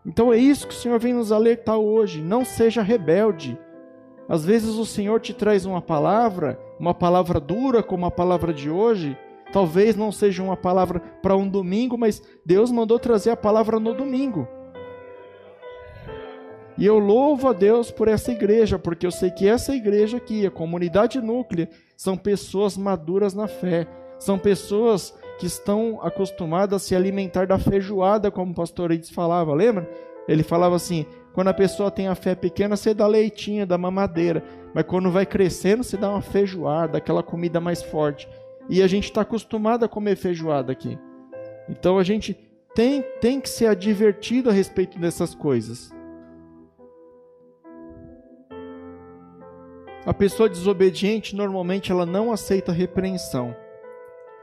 Então 0.06 0.32
é 0.32 0.38
isso 0.38 0.66
que 0.66 0.72
o 0.72 0.76
Senhor 0.76 0.98
vem 0.98 1.12
nos 1.12 1.30
alertar 1.30 1.76
hoje. 1.76 2.22
Não 2.22 2.46
seja 2.46 2.80
rebelde. 2.80 3.58
Às 4.26 4.42
vezes 4.42 4.76
o 4.76 4.86
Senhor 4.86 5.20
te 5.20 5.34
traz 5.34 5.66
uma 5.66 5.82
palavra, 5.82 6.58
uma 6.80 6.94
palavra 6.94 7.38
dura, 7.38 7.82
como 7.82 8.06
a 8.06 8.10
palavra 8.10 8.54
de 8.54 8.70
hoje, 8.70 9.18
Talvez 9.52 9.96
não 9.96 10.12
seja 10.12 10.42
uma 10.42 10.56
palavra 10.56 11.00
para 11.22 11.36
um 11.36 11.48
domingo, 11.48 11.96
mas 11.96 12.22
Deus 12.44 12.70
mandou 12.70 12.98
trazer 12.98 13.30
a 13.30 13.36
palavra 13.36 13.80
no 13.80 13.94
domingo. 13.94 14.46
E 16.78 16.86
eu 16.86 17.00
louvo 17.00 17.48
a 17.48 17.52
Deus 17.52 17.90
por 17.90 18.06
essa 18.06 18.30
igreja, 18.30 18.78
porque 18.78 19.04
eu 19.04 19.10
sei 19.10 19.32
que 19.32 19.48
essa 19.48 19.74
igreja 19.74 20.18
aqui, 20.18 20.46
a 20.46 20.50
comunidade 20.50 21.20
núclea, 21.20 21.68
são 21.96 22.16
pessoas 22.16 22.76
maduras 22.76 23.34
na 23.34 23.48
fé, 23.48 23.84
são 24.16 24.38
pessoas 24.38 25.12
que 25.40 25.46
estão 25.46 25.98
acostumadas 26.00 26.80
a 26.80 26.84
se 26.86 26.94
alimentar 26.94 27.48
da 27.48 27.58
feijoada, 27.58 28.30
como 28.30 28.52
o 28.52 28.54
pastor 28.54 28.92
Edson 28.92 29.12
falava, 29.12 29.52
lembra? 29.52 29.90
Ele 30.28 30.44
falava 30.44 30.76
assim: 30.76 31.04
quando 31.32 31.48
a 31.48 31.54
pessoa 31.54 31.90
tem 31.90 32.06
a 32.06 32.14
fé 32.14 32.36
pequena, 32.36 32.76
você 32.76 32.94
dá 32.94 33.08
leitinho, 33.08 33.66
dá 33.66 33.76
mamadeira, 33.76 34.44
mas 34.72 34.84
quando 34.84 35.10
vai 35.10 35.26
crescendo, 35.26 35.82
você 35.82 35.96
dá 35.96 36.08
uma 36.08 36.22
feijoada, 36.22 36.98
aquela 36.98 37.24
comida 37.24 37.60
mais 37.60 37.82
forte. 37.82 38.28
E 38.68 38.82
a 38.84 38.86
gente 38.86 39.04
está 39.04 39.22
acostumado 39.22 39.84
a 39.84 39.88
comer 39.88 40.14
feijoada 40.14 40.70
aqui. 40.70 40.96
Então 41.68 41.98
a 41.98 42.04
gente 42.04 42.38
tem, 42.72 43.02
tem 43.20 43.40
que 43.40 43.48
ser 43.48 43.66
advertido 43.66 44.48
a 44.48 44.52
respeito 44.52 44.96
dessas 44.98 45.34
coisas. 45.34 45.97
A 50.06 50.14
pessoa 50.14 50.48
desobediente 50.48 51.36
normalmente 51.36 51.92
ela 51.92 52.06
não 52.06 52.32
aceita 52.32 52.72
repreensão. 52.72 53.54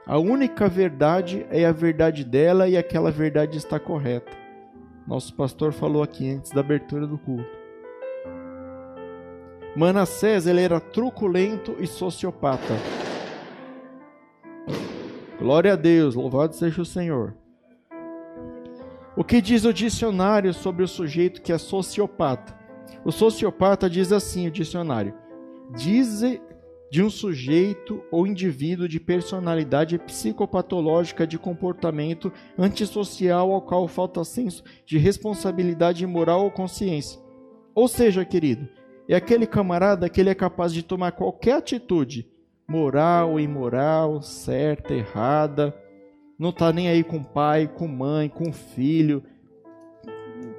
A 0.05 0.19
única 0.19 0.67
verdade 0.67 1.45
é 1.49 1.65
a 1.65 1.71
verdade 1.71 2.23
dela 2.23 2.67
e 2.67 2.77
aquela 2.77 3.09
verdade 3.09 3.57
está 3.57 3.79
correta. 3.79 4.31
Nosso 5.07 5.33
pastor 5.33 5.73
falou 5.73 6.03
aqui 6.03 6.29
antes 6.29 6.51
da 6.51 6.61
abertura 6.61 7.07
do 7.07 7.17
culto. 7.17 7.49
Manassés 9.75 10.45
ele 10.45 10.61
era 10.61 10.79
truculento 10.79 11.75
e 11.79 11.87
sociopata. 11.87 12.75
Glória 15.39 15.73
a 15.73 15.75
Deus, 15.75 16.15
louvado 16.15 16.55
seja 16.55 16.81
o 16.81 16.85
Senhor. 16.85 17.35
O 19.17 19.23
que 19.23 19.41
diz 19.41 19.65
o 19.65 19.73
dicionário 19.73 20.53
sobre 20.53 20.83
o 20.83 20.87
sujeito 20.87 21.41
que 21.41 21.51
é 21.51 21.57
sociopata? 21.57 22.57
O 23.03 23.11
sociopata 23.11 23.89
diz 23.89 24.11
assim, 24.11 24.47
o 24.47 24.51
dicionário: 24.51 25.13
diz 25.75 26.21
de 26.89 27.03
um 27.03 27.09
sujeito 27.09 28.03
ou 28.11 28.25
indivíduo 28.25 28.87
de 28.87 28.99
personalidade 28.99 29.97
psicopatológica 29.99 31.27
de 31.27 31.37
comportamento 31.37 32.31
antissocial 32.57 33.51
ao 33.51 33.61
qual 33.61 33.87
falta 33.87 34.23
senso 34.23 34.63
de 34.85 34.97
responsabilidade 34.97 36.05
moral 36.07 36.43
ou 36.43 36.51
consciência. 36.51 37.19
Ou 37.73 37.87
seja, 37.87 38.23
querido, 38.23 38.67
é 39.09 39.15
aquele 39.15 39.45
camarada 39.45 40.09
que 40.09 40.21
ele 40.21 40.29
é 40.29 40.35
capaz 40.35 40.73
de 40.73 40.83
tomar 40.83 41.11
qualquer 41.11 41.57
atitude, 41.57 42.29
moral 42.67 43.39
imoral, 43.39 44.21
certa, 44.21 44.93
errada, 44.93 45.75
não 46.39 46.49
está 46.49 46.71
nem 46.71 46.87
aí 46.87 47.03
com 47.03 47.23
pai, 47.23 47.67
com 47.67 47.87
mãe, 47.87 48.29
com 48.29 48.51
filho. 48.51 49.23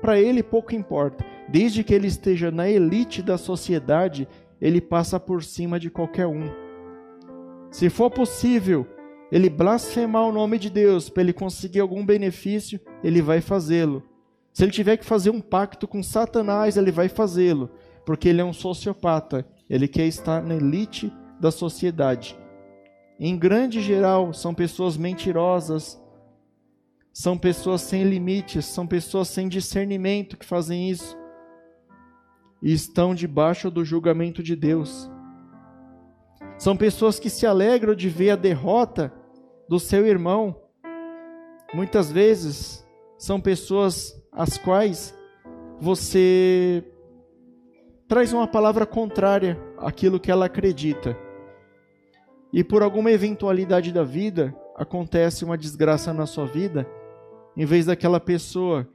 Para 0.00 0.20
ele 0.20 0.42
pouco 0.42 0.74
importa, 0.74 1.24
desde 1.48 1.82
que 1.82 1.94
ele 1.94 2.06
esteja 2.06 2.50
na 2.50 2.68
elite 2.68 3.22
da 3.22 3.38
sociedade 3.38 4.28
ele 4.60 4.80
passa 4.80 5.18
por 5.20 5.42
cima 5.42 5.78
de 5.78 5.90
qualquer 5.90 6.26
um. 6.26 6.50
Se 7.70 7.90
for 7.90 8.10
possível, 8.10 8.86
ele 9.30 9.50
blasfemar 9.50 10.22
o 10.22 10.32
nome 10.32 10.58
de 10.58 10.70
Deus 10.70 11.08
para 11.08 11.22
ele 11.22 11.32
conseguir 11.32 11.80
algum 11.80 12.04
benefício, 12.04 12.80
ele 13.02 13.20
vai 13.20 13.40
fazê-lo. 13.40 14.02
Se 14.52 14.64
ele 14.64 14.72
tiver 14.72 14.96
que 14.96 15.04
fazer 15.04 15.30
um 15.30 15.40
pacto 15.40 15.86
com 15.86 16.02
Satanás, 16.02 16.76
ele 16.76 16.90
vai 16.90 17.08
fazê-lo, 17.08 17.70
porque 18.06 18.28
ele 18.28 18.40
é 18.40 18.44
um 18.44 18.52
sociopata, 18.52 19.46
ele 19.68 19.86
quer 19.86 20.06
estar 20.06 20.42
na 20.42 20.54
elite 20.54 21.12
da 21.38 21.50
sociedade. 21.50 22.38
Em 23.20 23.36
grande 23.36 23.80
geral, 23.82 24.32
são 24.32 24.54
pessoas 24.54 24.96
mentirosas, 24.96 26.00
são 27.12 27.36
pessoas 27.36 27.82
sem 27.82 28.04
limites, 28.04 28.64
são 28.64 28.86
pessoas 28.86 29.28
sem 29.28 29.48
discernimento 29.48 30.36
que 30.36 30.46
fazem 30.46 30.88
isso 30.88 31.16
e 32.66 32.72
estão 32.72 33.14
debaixo 33.14 33.70
do 33.70 33.84
julgamento 33.84 34.42
de 34.42 34.56
Deus. 34.56 35.08
São 36.58 36.76
pessoas 36.76 37.16
que 37.16 37.30
se 37.30 37.46
alegram 37.46 37.94
de 37.94 38.08
ver 38.08 38.30
a 38.30 38.36
derrota 38.36 39.12
do 39.68 39.78
seu 39.78 40.04
irmão. 40.04 40.60
Muitas 41.72 42.10
vezes 42.10 42.84
são 43.16 43.40
pessoas 43.40 44.20
às 44.32 44.58
quais 44.58 45.16
você 45.80 46.82
traz 48.08 48.32
uma 48.32 48.48
palavra 48.48 48.84
contrária 48.84 49.56
àquilo 49.78 50.18
que 50.18 50.32
ela 50.32 50.46
acredita. 50.46 51.16
E 52.52 52.64
por 52.64 52.82
alguma 52.82 53.12
eventualidade 53.12 53.92
da 53.92 54.02
vida, 54.02 54.52
acontece 54.74 55.44
uma 55.44 55.56
desgraça 55.56 56.12
na 56.12 56.26
sua 56.26 56.46
vida, 56.46 56.84
em 57.56 57.64
vez 57.64 57.86
daquela 57.86 58.18
pessoa 58.18 58.88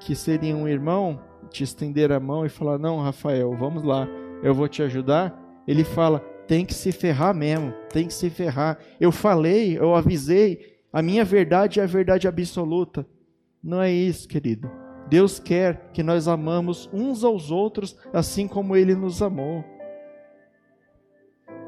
que 0.00 0.16
seria 0.16 0.56
um 0.56 0.66
irmão, 0.66 1.27
te 1.48 1.64
estender 1.64 2.12
a 2.12 2.20
mão 2.20 2.44
e 2.44 2.48
falar: 2.48 2.78
Não, 2.78 3.00
Rafael, 3.00 3.54
vamos 3.56 3.82
lá, 3.82 4.08
eu 4.42 4.54
vou 4.54 4.68
te 4.68 4.82
ajudar. 4.82 5.36
Ele 5.66 5.84
fala: 5.84 6.20
Tem 6.46 6.64
que 6.64 6.74
se 6.74 6.92
ferrar 6.92 7.34
mesmo, 7.34 7.72
tem 7.92 8.06
que 8.06 8.14
se 8.14 8.30
ferrar. 8.30 8.78
Eu 9.00 9.10
falei, 9.10 9.78
eu 9.78 9.94
avisei, 9.94 10.78
a 10.92 11.02
minha 11.02 11.24
verdade 11.24 11.80
é 11.80 11.82
a 11.82 11.86
verdade 11.86 12.26
absoluta. 12.26 13.06
Não 13.62 13.80
é 13.80 13.90
isso, 13.90 14.28
querido. 14.28 14.70
Deus 15.08 15.38
quer 15.38 15.90
que 15.92 16.02
nós 16.02 16.28
amamos 16.28 16.88
uns 16.92 17.24
aos 17.24 17.50
outros 17.50 17.96
assim 18.12 18.46
como 18.46 18.76
ele 18.76 18.94
nos 18.94 19.22
amou. 19.22 19.64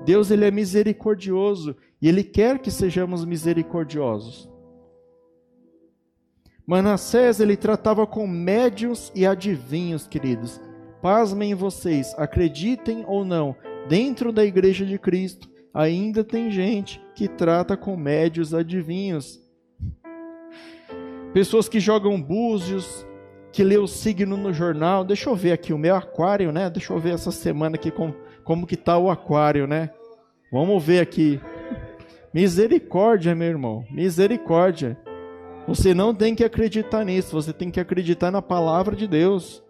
Deus 0.05 0.31
ele 0.31 0.45
é 0.45 0.51
misericordioso 0.51 1.77
e 2.01 2.09
ele 2.09 2.25
quer 2.25 2.59
que 2.59 2.71
sejamos 2.71 3.25
misericordiosos. 3.25 4.50
Manassés 6.67 7.41
ele 7.41 7.57
tratava 7.57 8.07
com 8.07 8.27
médios 8.27 9.11
e 9.15 9.27
adivinhos, 9.27 10.07
queridos. 10.07 10.61
Pasmem 11.03 11.55
vocês, 11.55 12.15
acreditem 12.19 13.05
ou 13.07 13.25
não, 13.25 13.57
dentro 13.89 14.33
da 14.33 14.45
igreja 14.45 14.85
de 14.85 14.99
Cristo 14.99 15.49
ainda 15.73 16.25
tem 16.25 16.51
gente 16.51 17.01
que 17.15 17.29
trata 17.29 17.77
com 17.77 17.97
médios 17.97 18.53
adivinhos. 18.53 19.41
Pessoas 21.33 21.69
que 21.69 21.79
jogam 21.79 22.21
búzios, 22.21 23.07
que 23.53 23.63
lê 23.63 23.79
o 23.79 23.87
signo 23.87 24.37
no 24.37 24.53
jornal. 24.53 25.05
Deixa 25.05 25.31
eu 25.31 25.37
ver 25.37 25.53
aqui 25.53 25.73
o 25.73 25.79
meu 25.79 25.95
aquário, 25.95 26.53
né? 26.53 26.69
Deixa 26.69 26.93
eu 26.93 26.99
ver 26.99 27.15
essa 27.15 27.31
semana 27.31 27.77
aqui 27.77 27.91
como, 27.91 28.15
como 28.45 28.67
que 28.67 28.77
tá 28.77 28.99
o 28.99 29.11
aquário, 29.11 29.67
né? 29.67 29.91
Vamos 30.53 30.83
ver 30.83 31.01
aqui. 31.01 31.41
Misericórdia, 32.35 33.35
meu 33.35 33.49
irmão. 33.49 33.85
Misericórdia. 33.91 34.99
Você 35.71 35.95
não 35.95 36.13
tem 36.13 36.35
que 36.35 36.43
acreditar 36.43 37.05
nisso, 37.05 37.31
você 37.31 37.53
tem 37.53 37.71
que 37.71 37.79
acreditar 37.79 38.33
na 38.33 38.43
palavra 38.43 38.97
de 38.97 39.07
Deus. 39.07 39.63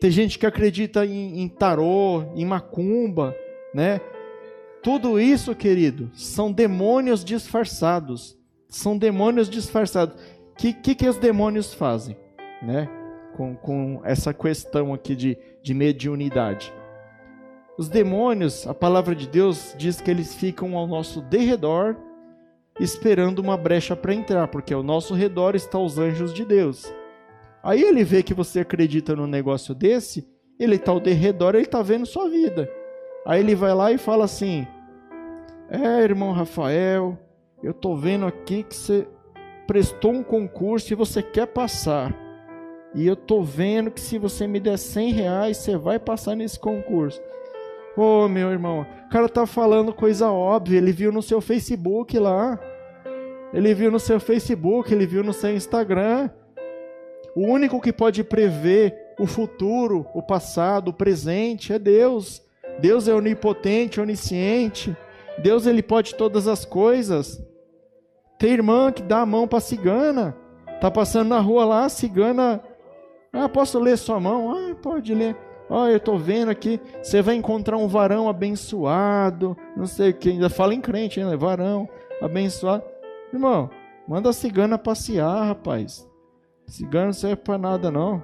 Tem 0.00 0.10
gente 0.10 0.38
que 0.38 0.46
acredita 0.46 1.04
em, 1.04 1.42
em 1.42 1.46
tarô, 1.46 2.24
em 2.34 2.46
macumba, 2.46 3.36
né? 3.74 4.00
Tudo 4.82 5.20
isso, 5.20 5.54
querido, 5.54 6.10
são 6.14 6.50
demônios 6.50 7.22
disfarçados. 7.22 8.34
São 8.66 8.96
demônios 8.96 9.50
disfarçados. 9.50 10.14
O 10.52 10.54
que, 10.56 10.72
que, 10.72 10.94
que 10.94 11.06
os 11.06 11.18
demônios 11.18 11.74
fazem, 11.74 12.16
né? 12.62 12.88
Com, 13.36 13.54
com 13.54 14.00
essa 14.02 14.32
questão 14.32 14.94
aqui 14.94 15.14
de, 15.14 15.36
de 15.62 15.74
mediunidade. 15.74 16.72
Os 17.76 17.90
demônios, 17.90 18.66
a 18.66 18.72
palavra 18.72 19.14
de 19.14 19.28
Deus 19.28 19.74
diz 19.76 20.00
que 20.00 20.10
eles 20.10 20.34
ficam 20.34 20.78
ao 20.78 20.86
nosso 20.86 21.20
derredor 21.20 21.94
esperando 22.80 23.38
uma 23.40 23.56
brecha 23.56 23.94
para 23.94 24.14
entrar, 24.14 24.48
porque 24.48 24.72
ao 24.72 24.82
nosso 24.82 25.14
redor 25.14 25.54
estão 25.54 25.84
os 25.84 25.98
anjos 25.98 26.32
de 26.32 26.44
Deus. 26.44 26.92
Aí 27.62 27.82
ele 27.82 28.02
vê 28.02 28.22
que 28.22 28.32
você 28.32 28.60
acredita 28.60 29.14
num 29.14 29.26
negócio 29.26 29.74
desse, 29.74 30.26
ele 30.58 30.76
está 30.76 30.92
ao 30.92 30.98
redor, 30.98 31.54
ele 31.54 31.64
está 31.64 31.82
vendo 31.82 32.06
sua 32.06 32.28
vida. 32.28 32.70
Aí 33.26 33.40
ele 33.40 33.54
vai 33.54 33.74
lá 33.74 33.92
e 33.92 33.98
fala 33.98 34.24
assim: 34.24 34.66
É, 35.68 36.02
irmão 36.02 36.32
Rafael, 36.32 37.18
eu 37.62 37.74
tô 37.74 37.94
vendo 37.94 38.26
aqui 38.26 38.62
que 38.62 38.74
você 38.74 39.06
prestou 39.66 40.12
um 40.12 40.22
concurso 40.22 40.92
e 40.92 40.96
você 40.96 41.22
quer 41.22 41.46
passar. 41.46 42.14
E 42.94 43.06
eu 43.06 43.14
tô 43.14 43.42
vendo 43.42 43.90
que 43.90 44.00
se 44.00 44.18
você 44.18 44.46
me 44.46 44.58
der 44.58 44.78
100 44.78 45.12
reais, 45.12 45.56
você 45.58 45.76
vai 45.76 45.98
passar 45.98 46.34
nesse 46.34 46.58
concurso. 46.58 47.20
Ô, 47.96 48.24
oh, 48.24 48.28
meu 48.28 48.50
irmão, 48.50 48.86
o 49.06 49.08
cara 49.10 49.28
tá 49.28 49.46
falando 49.46 49.92
coisa 49.92 50.30
óbvia, 50.30 50.78
ele 50.78 50.92
viu 50.92 51.12
no 51.12 51.22
seu 51.22 51.40
Facebook 51.40 52.18
lá. 52.18 52.58
Ele 53.52 53.74
viu 53.74 53.90
no 53.90 53.98
seu 53.98 54.20
Facebook, 54.20 54.92
ele 54.92 55.06
viu 55.06 55.24
no 55.24 55.32
seu 55.32 55.54
Instagram. 55.54 56.30
O 57.34 57.46
único 57.46 57.80
que 57.80 57.92
pode 57.92 58.22
prever 58.22 59.14
o 59.18 59.26
futuro, 59.26 60.06
o 60.14 60.22
passado, 60.22 60.88
o 60.88 60.92
presente 60.92 61.72
é 61.72 61.78
Deus. 61.78 62.42
Deus 62.78 63.08
é 63.08 63.14
onipotente, 63.14 64.00
onisciente. 64.00 64.96
Deus 65.38 65.66
ele 65.66 65.82
pode 65.82 66.14
todas 66.14 66.46
as 66.46 66.64
coisas. 66.64 67.42
Tem 68.38 68.52
irmã 68.52 68.90
que 68.90 69.02
dá 69.02 69.20
a 69.20 69.26
mão 69.26 69.46
para 69.46 69.60
cigana. 69.60 70.36
Tá 70.80 70.90
passando 70.90 71.28
na 71.28 71.40
rua 71.40 71.64
lá, 71.64 71.88
cigana. 71.88 72.62
Ah, 73.32 73.48
posso 73.48 73.78
ler 73.78 73.98
sua 73.98 74.18
mão? 74.18 74.50
Ah, 74.50 74.74
pode 74.74 75.14
ler. 75.14 75.36
Oh, 75.68 75.86
eu 75.86 76.00
tô 76.00 76.16
vendo 76.16 76.50
aqui, 76.50 76.80
você 77.00 77.22
vai 77.22 77.36
encontrar 77.36 77.76
um 77.76 77.86
varão 77.86 78.28
abençoado, 78.28 79.56
não 79.76 79.86
sei 79.86 80.10
o 80.10 80.14
que, 80.14 80.30
ainda 80.30 80.50
fala 80.50 80.74
em 80.74 80.80
crente, 80.80 81.22
né? 81.22 81.36
Varão 81.36 81.88
abençoar. 82.20 82.82
Irmão, 83.32 83.70
manda 84.08 84.30
a 84.30 84.32
cigana 84.32 84.76
passear, 84.76 85.46
rapaz. 85.46 86.08
Cigano 86.66 87.06
não 87.06 87.12
serve 87.12 87.36
para 87.36 87.58
nada, 87.58 87.90
não. 87.90 88.22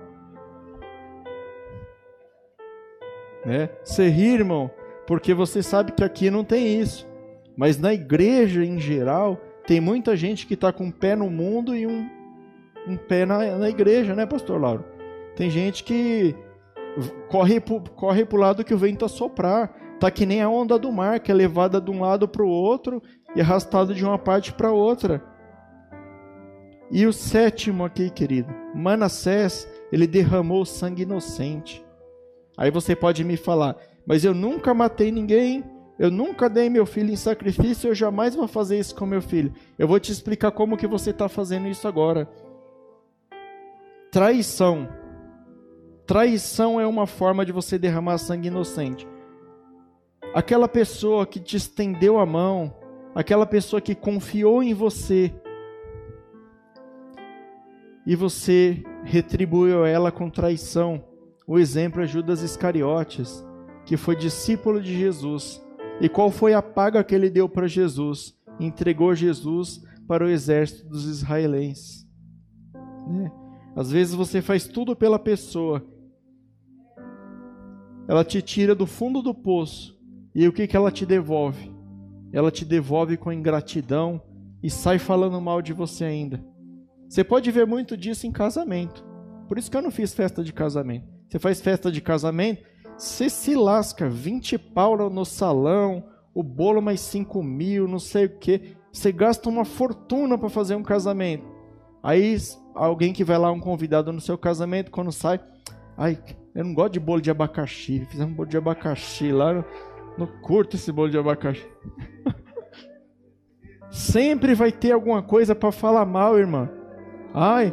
Né? 3.45 3.71
Você 3.85 4.09
ri, 4.09 4.35
irmão, 4.35 4.71
porque 5.07 5.33
você 5.33 5.63
sabe 5.63 5.93
que 5.93 6.03
aqui 6.03 6.31
não 6.31 6.45
tem 6.45 6.81
isso. 6.81 7.07
Mas 7.57 7.79
na 7.79 7.95
igreja 7.95 8.65
em 8.65 8.79
geral, 8.79 9.41
tem 9.67 9.81
muita 9.81 10.17
gente 10.17 10.47
que 10.47 10.55
está 10.55 10.73
com 10.73 10.85
um 10.85 10.91
pé 10.91 11.15
no 11.15 11.31
mundo 11.31 11.75
e 11.75 11.87
um, 11.87 12.09
um 12.89 12.97
pé 12.97 13.25
na, 13.25 13.57
na 13.57 13.69
igreja, 13.69 14.15
né, 14.15 14.27
pastor 14.27 14.61
Lauro? 14.61 14.85
Tem 15.37 15.49
gente 15.49 15.85
que 15.85 16.35
corre 17.29 17.61
pro, 17.61 17.81
corre 17.81 18.25
pro 18.25 18.39
lado 18.39 18.65
que 18.65 18.75
o 18.75 18.79
vento 18.79 19.09
soprar. 19.09 19.75
Tá 19.99 20.11
que 20.11 20.27
nem 20.27 20.43
a 20.43 20.49
onda 20.49 20.79
do 20.79 20.93
mar, 20.93 21.21
que 21.21 21.31
é 21.31 21.35
levada 21.35 21.81
de 21.81 21.91
um 21.91 22.03
lado 22.03 22.29
para 22.29 22.43
o 22.43 22.49
outro 22.49 23.03
e 23.37 23.41
arrastada 23.41 23.93
de 23.93 24.03
uma 24.03 24.19
parte 24.19 24.53
para 24.53 24.73
outra. 24.73 25.23
E 26.91 27.07
o 27.07 27.13
sétimo 27.13 27.85
aqui, 27.85 28.09
querido, 28.09 28.53
Manassés, 28.75 29.69
ele 29.93 30.07
derramou 30.07 30.65
sangue 30.65 31.03
inocente. 31.03 31.85
Aí 32.57 32.71
você 32.71 32.97
pode 32.97 33.23
me 33.23 33.37
falar, 33.37 33.77
mas 34.07 34.25
eu 34.25 34.33
nunca 34.33 34.73
matei 34.73 35.13
ninguém, 35.13 35.63
eu 35.99 36.11
nunca 36.11 36.49
dei 36.49 36.71
meu 36.71 36.87
filho 36.87 37.13
em 37.13 37.17
sacrifício, 37.17 37.91
eu 37.91 37.95
jamais 37.95 38.35
vou 38.35 38.49
fazer 38.49 38.79
isso 38.79 38.95
com 38.95 39.05
meu 39.05 39.21
filho. 39.21 39.53
Eu 39.79 39.87
vou 39.87 40.01
te 40.01 40.11
explicar 40.11 40.51
como 40.53 40.77
que 40.77 40.87
você 40.87 41.11
está 41.11 41.29
fazendo 41.29 41.69
isso 41.69 41.87
agora. 41.87 42.27
Traição. 44.11 44.89
Traição 46.07 46.81
é 46.81 46.87
uma 46.87 47.07
forma 47.07 47.45
de 47.45 47.53
você 47.53 47.79
derramar 47.79 48.17
sangue 48.17 48.49
inocente. 48.49 49.07
Aquela 50.33 50.69
pessoa 50.69 51.27
que 51.27 51.41
te 51.41 51.57
estendeu 51.57 52.19
a 52.19 52.25
mão, 52.25 52.73
aquela 53.17 53.47
pessoa 53.47 53.81
que 53.81 53.95
confiou 53.95 54.63
em 54.63 54.75
você 54.75 55.33
e 58.07 58.15
você 58.15 58.85
retribuiu 59.05 59.87
ela 59.87 60.13
com 60.13 60.29
traição. 60.29 61.03
O 61.47 61.59
exemplo 61.59 62.03
é 62.03 62.07
Judas 62.07 62.43
Iscariotes, 62.43 63.43
que 63.87 63.97
foi 63.97 64.15
discípulo 64.17 64.83
de 64.83 64.95
Jesus 64.95 65.65
e 65.99 66.11
qual 66.11 66.31
foi 66.31 66.53
a 66.53 66.61
paga 66.61 67.03
que 67.03 67.15
ele 67.15 67.31
deu 67.31 67.49
para 67.49 67.67
Jesus? 67.67 68.39
Entregou 68.61 69.15
Jesus 69.15 69.83
para 70.07 70.23
o 70.23 70.29
exército 70.29 70.87
dos 70.87 71.07
israelenses. 71.07 72.07
Né? 73.09 73.33
Às 73.75 73.91
vezes 73.91 74.15
você 74.15 74.43
faz 74.43 74.69
tudo 74.69 74.95
pela 74.95 75.19
pessoa. 75.19 75.83
Ela 78.07 78.25
te 78.25 78.43
tira 78.43 78.75
do 78.75 78.87
fundo 78.87 79.23
do 79.23 79.35
poço. 79.35 79.99
E 80.35 80.47
o 80.47 80.53
que, 80.53 80.67
que 80.67 80.77
ela 80.77 80.93
te 80.93 81.07
devolve? 81.07 81.76
Ela 82.33 82.51
te 82.51 82.65
devolve 82.65 83.17
com 83.17 83.33
ingratidão 83.33 84.21
e 84.63 84.71
sai 84.71 84.99
falando 84.99 85.41
mal 85.41 85.63
de 85.63 85.73
você 85.73 86.05
ainda. 86.05 86.45
Você 87.09 87.23
pode 87.23 87.51
ver 87.51 87.67
muito 87.67 87.97
disso 87.97 88.27
em 88.27 88.33
casamento. 88.33 89.05
Por 89.49 89.59
isso 89.59 89.71
que 89.71 89.77
eu 89.77 89.83
não 89.83 89.91
fiz 89.91 90.13
festa 90.13 90.43
de 90.43 90.53
casamento. 90.53 91.07
Você 91.29 91.39
faz 91.39 91.61
festa 91.61 91.91
de 91.91 92.01
casamento, 92.01 92.63
você 92.97 93.29
se 93.29 93.55
lasca, 93.55 94.09
20 94.09 94.59
pau 94.59 95.11
no 95.11 95.25
salão, 95.25 96.05
o 96.35 96.43
bolo 96.43 96.81
mais 96.81 97.01
5 97.01 97.43
mil, 97.43 97.89
não 97.89 97.99
sei 97.99 98.27
o 98.27 98.39
que. 98.39 98.77
Você 98.93 99.13
gasta 99.13 99.49
uma 99.49 99.65
fortuna 99.65 100.39
para 100.39 100.49
fazer 100.49 100.75
um 100.75 100.83
casamento. 100.83 101.45
Aí 102.03 102.37
alguém 102.75 103.13
que 103.13 103.25
vai 103.25 103.39
lá, 103.39 103.51
um 103.51 103.61
convidado 103.61 104.13
no 104.13 104.21
seu 104.21 104.39
casamento, 104.39 104.91
quando 104.91 105.13
sai, 105.13 105.41
ai, 105.97 106.19
eu 106.55 106.65
não 106.65 106.73
gosto 106.73 106.95
de 106.95 107.01
bolo 107.01 107.21
de 107.21 107.31
abacaxi. 107.31 108.07
Fizemos 108.07 108.33
um 108.33 108.37
bolo 108.37 108.49
de 108.49 108.57
abacaxi 108.57 109.33
lá, 109.33 109.65
não, 110.19 110.27
curto 110.27 110.77
esse 110.77 110.91
bolo 110.91 111.11
de 111.11 111.19
abacaxi. 111.19 111.67
Sempre 113.91 114.55
vai 114.55 114.73
ter 114.73 114.93
alguma 114.93 115.23
coisa 115.23 115.55
para 115.55 115.73
falar 115.73 116.05
mal, 116.05 116.39
irmã. 116.39 116.71
Ai, 117.33 117.73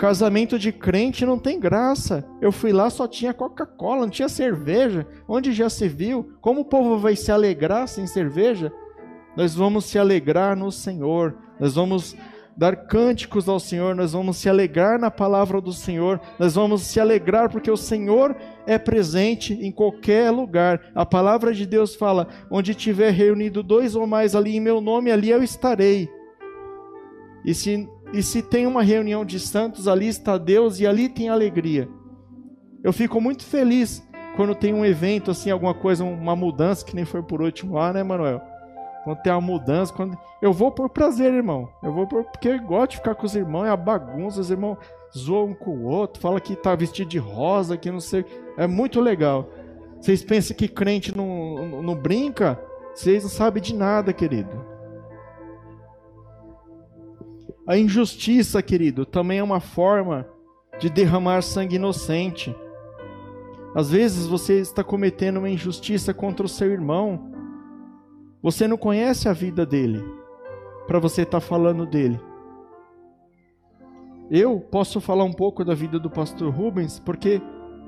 Casamento 0.00 0.58
de 0.58 0.72
crente 0.72 1.26
não 1.26 1.38
tem 1.38 1.60
graça. 1.60 2.26
Eu 2.40 2.50
fui 2.50 2.72
lá, 2.72 2.88
só 2.88 3.06
tinha 3.06 3.34
Coca-Cola, 3.34 4.00
não 4.00 4.08
tinha 4.08 4.30
cerveja. 4.30 5.06
Onde 5.28 5.52
já 5.52 5.68
se 5.68 5.88
viu? 5.88 6.32
Como 6.40 6.62
o 6.62 6.64
povo 6.64 6.96
vai 6.98 7.14
se 7.14 7.30
alegrar 7.30 7.86
sem 7.86 8.06
cerveja? 8.06 8.72
Nós 9.36 9.54
vamos 9.54 9.84
se 9.84 9.98
alegrar 9.98 10.56
no 10.56 10.72
Senhor. 10.72 11.36
Nós 11.60 11.74
vamos 11.74 12.16
dar 12.56 12.76
cânticos 12.86 13.48
ao 13.48 13.58
Senhor, 13.58 13.94
nós 13.94 14.12
vamos 14.12 14.36
se 14.36 14.48
alegrar 14.48 14.98
na 14.98 15.10
palavra 15.10 15.60
do 15.60 15.72
Senhor, 15.72 16.20
nós 16.38 16.54
vamos 16.54 16.82
se 16.82 17.00
alegrar 17.00 17.50
porque 17.50 17.70
o 17.70 17.76
Senhor 17.76 18.36
é 18.66 18.78
presente 18.78 19.54
em 19.54 19.72
qualquer 19.72 20.30
lugar. 20.30 20.90
A 20.94 21.06
palavra 21.06 21.54
de 21.54 21.66
Deus 21.66 21.94
fala: 21.94 22.28
onde 22.50 22.74
tiver 22.74 23.12
reunido 23.12 23.62
dois 23.62 23.94
ou 23.94 24.06
mais 24.06 24.34
ali 24.34 24.56
em 24.56 24.60
meu 24.60 24.80
nome, 24.80 25.10
ali 25.10 25.30
eu 25.30 25.42
estarei. 25.42 26.08
E 27.44 27.54
se 27.54 27.88
e 28.12 28.22
se 28.22 28.42
tem 28.42 28.66
uma 28.66 28.82
reunião 28.82 29.24
de 29.24 29.38
santos, 29.38 29.86
ali 29.86 30.08
está 30.08 30.36
Deus 30.36 30.80
e 30.80 30.86
ali 30.86 31.08
tem 31.08 31.28
alegria. 31.28 31.88
Eu 32.82 32.92
fico 32.92 33.20
muito 33.20 33.44
feliz 33.44 34.02
quando 34.34 34.54
tem 34.54 34.74
um 34.74 34.84
evento 34.84 35.30
assim, 35.30 35.50
alguma 35.50 35.74
coisa, 35.74 36.02
uma 36.02 36.34
mudança, 36.34 36.84
que 36.84 36.96
nem 36.96 37.04
foi 37.04 37.22
por 37.22 37.40
último 37.40 37.74
lá, 37.74 37.92
né, 37.92 38.02
Manuel? 38.02 38.40
Quando 39.04 39.22
tem 39.22 39.32
uma 39.32 39.40
mudança, 39.40 39.92
quando 39.92 40.16
eu 40.42 40.52
vou 40.52 40.70
por 40.70 40.88
prazer, 40.90 41.32
irmão. 41.32 41.68
Eu 41.82 41.92
vou 41.92 42.06
por... 42.06 42.24
porque 42.24 42.48
eu 42.48 42.60
gosto 42.62 42.92
de 42.92 42.96
ficar 42.98 43.14
com 43.14 43.26
os 43.26 43.34
irmãos, 43.34 43.64
é 43.64 43.70
a 43.70 43.76
bagunça, 43.76 44.40
os 44.40 44.50
irmãos 44.50 44.78
zoam 45.16 45.50
um 45.50 45.54
com 45.54 45.70
o 45.70 45.84
outro, 45.86 46.20
fala 46.20 46.40
que 46.40 46.54
tá 46.54 46.74
vestido 46.74 47.08
de 47.08 47.18
rosa, 47.18 47.76
que 47.76 47.90
não 47.90 48.00
sei, 48.00 48.24
é 48.56 48.66
muito 48.66 49.00
legal. 49.00 49.48
Vocês 50.00 50.22
pensam 50.22 50.56
que 50.56 50.68
crente 50.68 51.16
não, 51.16 51.66
não, 51.66 51.82
não 51.82 51.94
brinca? 51.94 52.60
Vocês 52.94 53.22
não 53.22 53.30
sabem 53.30 53.62
de 53.62 53.74
nada, 53.74 54.12
querido. 54.12 54.64
A 57.66 57.76
injustiça, 57.76 58.62
querido, 58.62 59.04
também 59.06 59.38
é 59.38 59.42
uma 59.42 59.60
forma 59.60 60.26
de 60.78 60.88
derramar 60.88 61.42
sangue 61.42 61.76
inocente. 61.76 62.54
Às 63.74 63.90
vezes 63.90 64.26
você 64.26 64.54
está 64.60 64.82
cometendo 64.82 65.36
uma 65.36 65.50
injustiça 65.50 66.12
contra 66.12 66.44
o 66.44 66.48
seu 66.48 66.72
irmão. 66.72 67.30
Você 68.42 68.66
não 68.66 68.76
conhece 68.76 69.28
a 69.28 69.32
vida 69.32 69.66
dele 69.66 70.02
para 70.86 70.98
você 70.98 71.22
estar 71.22 71.40
tá 71.40 71.46
falando 71.46 71.84
dele. 71.84 72.18
Eu 74.30 74.60
posso 74.60 75.00
falar 75.00 75.24
um 75.24 75.32
pouco 75.32 75.64
da 75.64 75.74
vida 75.74 75.98
do 75.98 76.08
pastor 76.08 76.50
Rubens 76.50 76.98
porque 76.98 77.42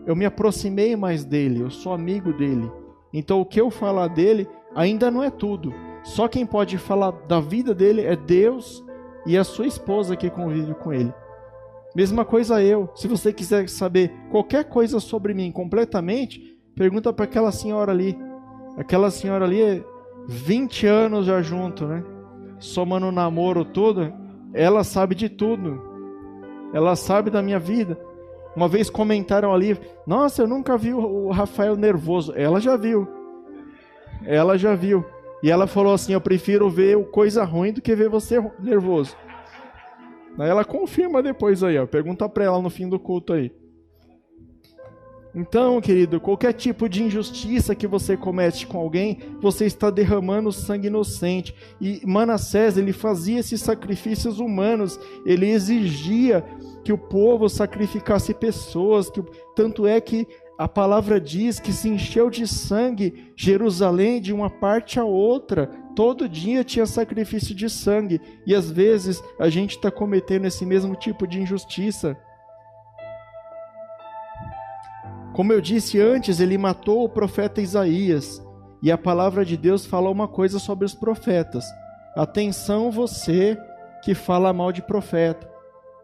eu 0.07 0.15
me 0.15 0.27
aproximei 0.27 0.95
mais 0.97 1.25
dele, 1.25 1.61
eu 1.61 1.71
sou 1.71 1.93
amigo 1.93 2.33
dele. 2.33 2.71
Então 3.13 3.41
o 3.41 3.47
que 3.47 3.61
eu 3.61 3.71
falar 3.71 4.09
dele 4.09 4.49
ainda 4.75 5.11
não 5.11 5.23
é 5.23 5.31
tudo. 5.31 5.73
Só 6.03 6.29
quem 6.29 6.45
pode 6.45 6.77
falar 6.79 7.13
da 7.29 7.41
vida 7.41 7.75
dele 7.75 8.03
é 8.03 8.17
Deus 8.17 8.85
e 9.25 9.39
a 9.39 9.45
sua 9.45 9.67
esposa 9.67 10.17
que 10.17 10.29
convive 10.29 10.75
com 10.75 10.93
ele. 10.93 11.15
Mesma 11.95 12.25
coisa 12.25 12.63
eu. 12.63 12.91
Se 12.95 13.07
você 13.07 13.33
quiser 13.33 13.69
saber 13.69 14.11
qualquer 14.31 14.65
coisa 14.65 14.99
sobre 14.99 15.33
mim 15.33 15.53
completamente, 15.53 16.59
pergunta 16.75 17.13
para 17.13 17.25
aquela 17.25 17.53
senhora 17.53 17.93
ali. 17.93 18.19
Aquela 18.77 19.11
senhora 19.11 19.45
ali 19.45 19.63
é 19.63 19.85
20 20.27 20.87
anos 20.87 21.27
já 21.27 21.43
junto, 21.43 21.87
né? 21.87 22.05
Somando 22.59 23.07
o 23.07 23.13
namoro 23.13 23.65
todo, 23.65 24.13
ela 24.55 24.85
sabe 24.85 25.15
de 25.15 25.29
tudo. 25.29 25.83
Ela 26.73 26.97
sabe 26.97 27.31
da 27.31 27.43
minha 27.43 27.59
vida. 27.59 27.99
Uma 28.57 28.69
vez 28.69 28.89
comentaram 28.89 29.53
ali: 29.53 29.79
Nossa, 30.07 30.43
eu 30.43 30.47
nunca 30.47 30.77
vi 30.77 30.93
o 30.93 31.31
Rafael 31.31 31.77
nervoso. 31.77 32.33
Ela 32.37 32.61
já 32.61 32.77
viu. 32.77 33.09
Ela 34.25 34.57
já 34.57 34.75
viu. 34.75 35.05
E 35.43 35.51
ela 35.51 35.67
falou 35.67 35.95
assim: 35.95 36.13
Eu 36.13 36.21
prefiro 36.21 36.71
ver 36.71 36.97
coisa 37.11 37.45
ruim 37.45 37.73
do 37.73 37.83
que 37.83 37.95
ver 37.95 38.09
você 38.09 38.41
nervoso. 38.59 39.17
Aí 40.39 40.49
ela 40.49 40.65
confirma 40.65 41.23
depois 41.23 41.63
aí, 41.63 41.79
ó. 41.79 41.87
Pergunta 41.87 42.29
pra 42.29 42.45
ela 42.45 42.63
no 42.63 42.71
fim 42.71 42.89
do 42.89 42.99
culto 42.99 43.33
aí. 43.33 43.53
Então, 45.35 45.81
querido, 45.81 46.21
qualquer 46.21 46.53
tipo 46.53 46.89
de 46.89 47.03
injustiça 47.03 47.75
que 47.75 47.87
você 47.87 48.19
comete 48.19 48.67
com 48.67 48.79
alguém, 48.79 49.19
você 49.41 49.65
está 49.65 49.89
derramando 49.89 50.53
sangue 50.53 50.89
inocente. 50.89 51.55
E 51.81 52.03
Manassés, 52.05 52.77
ele 52.77 52.93
fazia 52.93 53.41
esses 53.41 53.63
sacrifícios 53.63 54.39
humanos, 54.39 55.01
ele 55.25 55.49
exigia 55.49 56.45
que 56.85 56.93
o 56.93 56.99
povo 56.99 57.49
sacrificasse 57.49 58.35
pessoas, 58.35 59.09
que 59.09 59.23
tanto 59.57 59.87
é 59.87 60.01
que 60.03 60.27
a 60.59 60.69
palavra 60.69 61.19
diz 61.19 61.59
que 61.59 61.73
se 61.73 61.89
encheu 61.89 62.29
de 62.29 62.47
sangue 62.47 63.33
Jerusalém 63.35 64.21
de 64.21 64.35
uma 64.35 64.51
parte 64.51 65.01
a 65.01 65.05
outra. 65.05 65.67
Todo 65.97 66.29
dia 66.29 66.63
tinha 66.63 66.85
sacrifício 66.85 67.55
de 67.55 67.71
sangue. 67.71 68.21
E 68.47 68.55
às 68.55 68.71
vezes 68.71 69.23
a 69.39 69.49
gente 69.49 69.77
está 69.77 69.91
cometendo 69.91 70.47
esse 70.47 70.67
mesmo 70.67 70.95
tipo 70.95 71.27
de 71.27 71.41
injustiça. 71.41 72.19
Como 75.33 75.53
eu 75.53 75.61
disse 75.61 75.99
antes, 75.99 76.41
ele 76.41 76.59
matou 76.59 77.05
o 77.05 77.09
profeta 77.09 77.61
Isaías. 77.61 78.43
E 78.83 78.91
a 78.91 78.99
palavra 78.99 79.45
de 79.45 79.57
Deus 79.57 79.87
fala 79.87 80.11
uma 80.11 80.29
coisa 80.29 80.59
sobre 80.59 80.85
os 80.85 80.95
profetas. 80.95 81.65
Atenção, 82.17 82.91
você 82.91 83.57
que 84.03 84.15
fala 84.15 84.53
mal 84.53 84.73
de 84.73 84.83
profeta, 84.83 85.49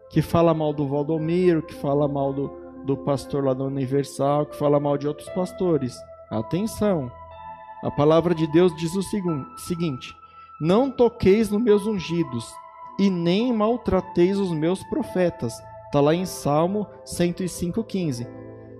que 0.09 0.21
fala 0.21 0.53
mal 0.53 0.73
do 0.73 0.87
Valdomiro, 0.87 1.61
que 1.61 1.75
fala 1.75 2.07
mal 2.07 2.33
do, 2.33 2.51
do 2.85 2.97
pastor 2.97 3.43
lá 3.43 3.53
da 3.53 3.63
Universal 3.65 4.45
que 4.45 4.55
fala 4.55 4.79
mal 4.79 4.97
de 4.97 5.07
outros 5.07 5.29
pastores. 5.29 5.95
Atenção! 6.31 7.11
A 7.83 7.91
palavra 7.91 8.33
de 8.33 8.47
Deus 8.47 8.75
diz 8.75 8.95
o 8.95 9.03
seguinte: 9.57 10.15
Não 10.59 10.89
toqueis 10.89 11.49
nos 11.49 11.61
meus 11.61 11.85
ungidos, 11.85 12.51
e 12.97 13.09
nem 13.09 13.53
maltrateis 13.53 14.37
os 14.37 14.51
meus 14.51 14.83
profetas. 14.85 15.53
Está 15.85 16.01
lá 16.01 16.13
em 16.13 16.25
Salmo 16.25 16.87
105,15. 17.05 18.27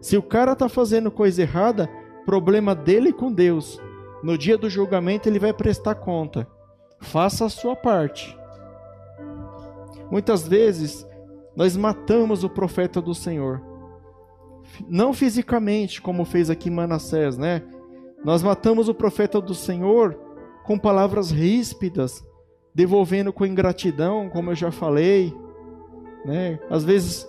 Se 0.02 0.18
o 0.18 0.24
cara 0.24 0.54
está 0.54 0.70
fazendo 0.70 1.12
coisa 1.12 1.42
errada, 1.42 1.90
problema 2.26 2.76
dele 2.76 3.12
com 3.12 3.32
Deus. 3.32 3.82
No 4.24 4.38
dia 4.38 4.58
do 4.58 4.70
julgamento 4.70 5.28
ele 5.28 5.40
vai 5.40 5.54
prestar 5.54 5.96
conta. 5.96 6.48
Faça 7.00 7.46
a 7.46 7.50
sua 7.50 7.76
parte. 7.76 8.38
Muitas 10.12 10.48
vezes 10.48 11.08
nós 11.56 11.76
matamos 11.76 12.44
o 12.44 12.50
profeta 12.50 13.02
do 13.02 13.14
Senhor. 13.14 13.62
Não 14.88 15.14
fisicamente, 15.14 16.02
como 16.02 16.26
fez 16.26 16.50
aqui 16.50 16.70
Manassés, 16.70 17.38
né? 17.38 17.64
Nós 18.24 18.44
matamos 18.44 18.90
o 18.90 18.94
profeta 18.94 19.42
do 19.42 19.56
Senhor 19.56 20.18
com 20.66 20.78
palavras 20.78 21.32
ríspidas, 21.32 22.24
devolvendo 22.74 23.34
com 23.34 23.46
ingratidão, 23.46 24.30
como 24.30 24.52
eu 24.52 24.56
já 24.56 24.72
falei, 24.72 25.34
né? 26.26 26.60
Às 26.70 26.84
vezes 26.84 27.28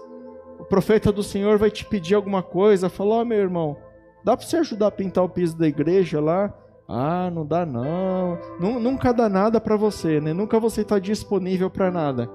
o 0.61 0.65
profeta 0.65 1.11
do 1.11 1.23
Senhor 1.23 1.59
vai 1.59 1.71
te 1.71 1.85
pedir 1.85 2.15
alguma 2.15 2.43
coisa, 2.43 2.89
fala: 2.89 3.17
"Ó, 3.17 3.23
oh, 3.23 3.25
meu 3.25 3.39
irmão, 3.39 3.77
dá 4.25 4.37
para 4.37 4.47
você 4.47 4.59
ajudar 4.59 4.89
a 4.89 4.93
pintar 4.93 5.25
o 5.25 5.29
piso 5.29 5.57
da 5.57 5.67
igreja 5.67 6.21
lá?" 6.21 6.55
Ah, 6.93 7.31
não 7.33 7.47
dá 7.47 7.65
não. 7.65 8.37
Nunca 8.59 9.13
dá 9.13 9.29
nada 9.29 9.61
para 9.61 9.77
você, 9.77 10.21
né? 10.21 10.33
Nunca 10.33 10.59
você 10.59 10.81
está 10.81 10.99
disponível 10.99 11.71
para 11.71 11.89
nada. 11.89 12.29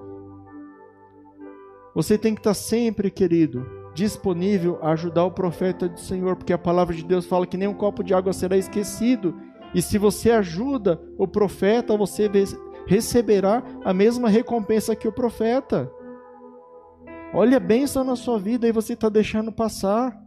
Você 1.94 2.18
tem 2.18 2.34
que 2.34 2.40
estar 2.40 2.52
tá 2.52 2.54
sempre, 2.54 3.12
querido, 3.12 3.66
disponível 3.94 4.80
a 4.82 4.92
ajudar 4.92 5.26
o 5.26 5.32
profeta 5.32 5.90
do 5.90 6.00
Senhor, 6.00 6.38
porque 6.38 6.54
a 6.54 6.58
palavra 6.58 6.96
de 6.96 7.04
Deus 7.04 7.26
fala 7.26 7.46
que 7.46 7.58
nem 7.58 7.68
um 7.68 7.74
copo 7.74 8.02
de 8.02 8.14
água 8.14 8.32
será 8.32 8.56
esquecido. 8.56 9.36
E 9.74 9.82
se 9.82 9.98
você 9.98 10.32
ajuda 10.32 11.02
o 11.18 11.28
profeta, 11.28 11.98
você 11.98 12.32
receberá 12.88 13.62
a 13.84 13.94
mesma 13.94 14.30
recompensa 14.30 14.96
que 14.96 15.08
o 15.08 15.12
profeta. 15.12 15.92
Olha 17.34 17.58
a 17.58 17.60
bênção 17.60 18.04
na 18.04 18.16
sua 18.16 18.40
vida 18.40 18.68
e 18.68 18.72
você 18.72 18.94
está 18.94 19.10
deixando 19.10 19.52
passar. 19.52 20.18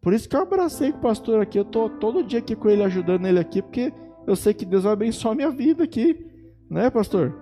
Por 0.00 0.12
isso 0.12 0.28
que 0.28 0.36
eu 0.36 0.42
abracei 0.42 0.92
com 0.92 0.98
o 0.98 1.02
pastor 1.02 1.40
aqui. 1.40 1.58
Eu 1.58 1.64
tô 1.64 1.88
todo 1.88 2.22
dia 2.22 2.38
aqui 2.38 2.54
com 2.54 2.68
ele, 2.68 2.82
ajudando 2.82 3.26
ele 3.26 3.38
aqui, 3.38 3.62
porque 3.62 3.92
eu 4.26 4.36
sei 4.36 4.52
que 4.52 4.66
Deus 4.66 4.84
vai 4.84 4.92
abençoar 4.92 5.32
a 5.32 5.36
minha 5.36 5.50
vida 5.50 5.84
aqui. 5.84 6.26
Né, 6.70 6.90
pastor? 6.90 7.34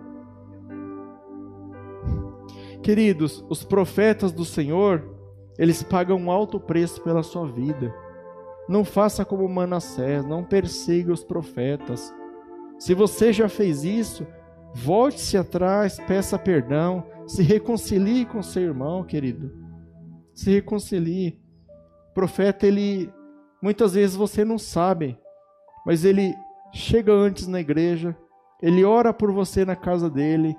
Queridos, 2.82 3.44
os 3.48 3.64
profetas 3.64 4.32
do 4.32 4.44
Senhor, 4.44 5.08
eles 5.58 5.82
pagam 5.82 6.18
um 6.18 6.30
alto 6.30 6.58
preço 6.58 7.00
pela 7.02 7.22
sua 7.22 7.46
vida. 7.46 7.94
Não 8.68 8.84
faça 8.84 9.24
como 9.24 9.48
Manassés, 9.48 10.24
não 10.24 10.44
persiga 10.44 11.12
os 11.12 11.24
profetas. 11.24 12.12
Se 12.78 12.94
você 12.94 13.32
já 13.32 13.48
fez 13.48 13.84
isso, 13.84 14.26
volte-se 14.74 15.36
atrás, 15.36 15.98
peça 16.06 16.38
perdão, 16.38 17.04
se 17.26 17.42
reconcilie 17.42 18.24
com 18.24 18.42
seu 18.42 18.62
irmão, 18.62 19.04
querido. 19.04 19.52
Se 20.34 20.50
reconcilie. 20.50 21.40
O 22.10 22.14
profeta, 22.14 22.66
ele 22.66 23.12
muitas 23.62 23.94
vezes 23.94 24.16
você 24.16 24.44
não 24.44 24.58
sabe, 24.58 25.18
mas 25.86 26.04
ele 26.04 26.34
chega 26.72 27.12
antes 27.12 27.46
na 27.46 27.60
igreja, 27.60 28.16
ele 28.60 28.84
ora 28.84 29.14
por 29.14 29.30
você 29.32 29.64
na 29.64 29.76
casa 29.76 30.10
dele, 30.10 30.56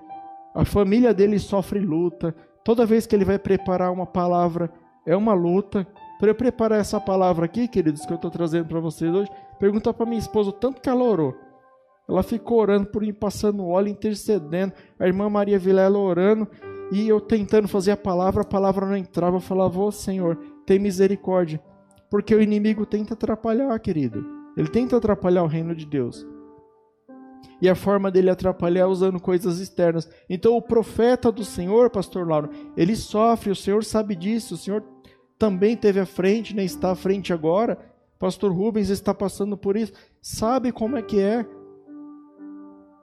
a 0.53 0.63
família 0.63 1.13
dele 1.13 1.39
sofre 1.39 1.79
luta. 1.79 2.35
Toda 2.63 2.85
vez 2.85 3.05
que 3.05 3.15
ele 3.15 3.25
vai 3.25 3.39
preparar 3.39 3.91
uma 3.91 4.05
palavra, 4.05 4.71
é 5.05 5.15
uma 5.15 5.33
luta. 5.33 5.85
Para 6.19 6.29
eu 6.29 6.35
preparar 6.35 6.79
essa 6.79 7.01
palavra 7.01 7.45
aqui, 7.45 7.67
queridos, 7.67 8.05
que 8.05 8.13
eu 8.13 8.15
estou 8.15 8.31
trazendo 8.31 8.67
para 8.67 8.79
vocês 8.79 9.13
hoje, 9.13 9.29
pergunta 9.59 9.93
para 9.93 10.05
minha 10.05 10.19
esposa 10.19 10.49
o 10.49 10.53
tanto 10.53 10.79
que 10.79 10.89
ela 10.89 11.03
orou. 11.03 11.35
Ela 12.07 12.21
ficou 12.21 12.59
orando 12.59 12.87
por 12.87 13.01
mim, 13.01 13.13
passando 13.13 13.65
óleo, 13.65 13.89
intercedendo. 13.89 14.73
A 14.99 15.07
irmã 15.07 15.29
Maria 15.29 15.57
Vilela 15.57 15.97
orando. 15.97 16.47
E 16.91 17.07
eu 17.07 17.19
tentando 17.19 17.67
fazer 17.67 17.91
a 17.91 17.97
palavra, 17.97 18.41
a 18.41 18.45
palavra 18.45 18.85
não 18.85 18.97
entrava. 18.97 19.37
Eu 19.37 19.41
falava, 19.41 19.79
ô 19.79 19.91
Senhor, 19.91 20.37
tem 20.65 20.79
misericórdia. 20.79 21.61
Porque 22.09 22.35
o 22.35 22.41
inimigo 22.41 22.85
tenta 22.85 23.13
atrapalhar, 23.13 23.79
querido. 23.79 24.25
Ele 24.55 24.67
tenta 24.67 24.97
atrapalhar 24.97 25.43
o 25.43 25.47
reino 25.47 25.73
de 25.75 25.85
Deus. 25.85 26.25
E 27.61 27.69
a 27.69 27.75
forma 27.75 28.11
dele 28.11 28.29
atrapalhar 28.29 28.81
é 28.81 28.85
usando 28.85 29.19
coisas 29.19 29.59
externas. 29.59 30.09
Então 30.29 30.55
o 30.55 30.61
profeta 30.61 31.31
do 31.31 31.45
Senhor, 31.45 31.89
pastor 31.89 32.27
Lauro, 32.27 32.49
ele 32.75 32.95
sofre, 32.95 33.51
o 33.51 33.55
Senhor 33.55 33.83
sabe 33.83 34.15
disso, 34.15 34.55
o 34.55 34.57
Senhor 34.57 34.83
também 35.39 35.75
teve 35.75 35.99
à 35.99 36.05
frente, 36.05 36.55
né, 36.55 36.63
está 36.63 36.91
à 36.91 36.95
frente 36.95 37.31
agora. 37.31 37.77
Pastor 38.19 38.51
Rubens 38.51 38.89
está 38.89 39.13
passando 39.13 39.57
por 39.57 39.75
isso. 39.75 39.93
Sabe 40.21 40.71
como 40.71 40.97
é 40.97 41.01
que 41.01 41.19
é? 41.19 41.45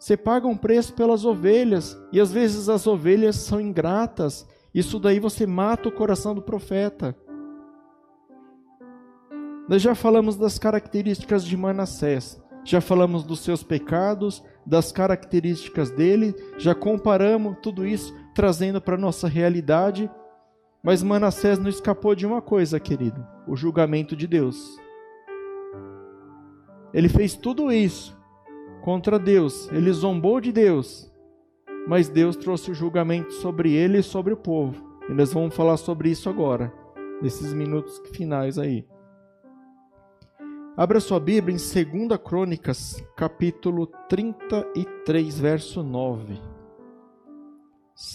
Você 0.00 0.16
paga 0.16 0.46
um 0.46 0.56
preço 0.56 0.94
pelas 0.94 1.26
ovelhas, 1.26 1.94
e 2.10 2.18
às 2.18 2.32
vezes 2.32 2.70
as 2.70 2.86
ovelhas 2.86 3.36
são 3.36 3.60
ingratas. 3.60 4.48
Isso 4.74 4.98
daí 4.98 5.20
você 5.20 5.46
mata 5.46 5.90
o 5.90 5.92
coração 5.92 6.34
do 6.34 6.40
profeta. 6.40 7.14
Nós 9.68 9.82
já 9.82 9.94
falamos 9.94 10.36
das 10.36 10.58
características 10.58 11.44
de 11.44 11.54
Manassés, 11.54 12.42
já 12.64 12.80
falamos 12.80 13.24
dos 13.24 13.40
seus 13.40 13.62
pecados, 13.62 14.42
das 14.64 14.90
características 14.90 15.90
dele, 15.90 16.34
já 16.56 16.74
comparamos 16.74 17.58
tudo 17.62 17.86
isso, 17.86 18.16
trazendo 18.34 18.80
para 18.80 18.94
a 18.94 18.98
nossa 18.98 19.28
realidade. 19.28 20.10
Mas 20.82 21.02
Manassés 21.02 21.58
não 21.58 21.68
escapou 21.68 22.14
de 22.14 22.26
uma 22.26 22.40
coisa, 22.40 22.80
querido: 22.80 23.22
o 23.46 23.54
julgamento 23.54 24.16
de 24.16 24.26
Deus. 24.26 24.78
Ele 26.94 27.08
fez 27.10 27.34
tudo 27.34 27.70
isso 27.70 28.18
contra 28.80 29.18
Deus, 29.18 29.70
ele 29.72 29.92
zombou 29.92 30.40
de 30.40 30.52
Deus, 30.52 31.10
mas 31.86 32.08
Deus 32.08 32.36
trouxe 32.36 32.70
o 32.70 32.74
julgamento 32.74 33.32
sobre 33.34 33.72
ele 33.72 33.98
e 33.98 34.02
sobre 34.02 34.32
o 34.32 34.36
povo. 34.36 34.84
E 35.08 35.12
nós 35.12 35.32
vamos 35.32 35.54
falar 35.54 35.76
sobre 35.76 36.10
isso 36.10 36.28
agora, 36.28 36.72
nesses 37.20 37.52
minutos 37.52 38.00
finais 38.14 38.58
aí. 38.58 38.86
Abra 40.76 41.00
sua 41.00 41.20
Bíblia 41.20 41.54
em 41.54 42.06
2 42.06 42.20
Crônicas, 42.24 43.04
capítulo 43.16 43.86
33, 44.08 45.38
verso 45.38 45.82
9. 45.82 46.40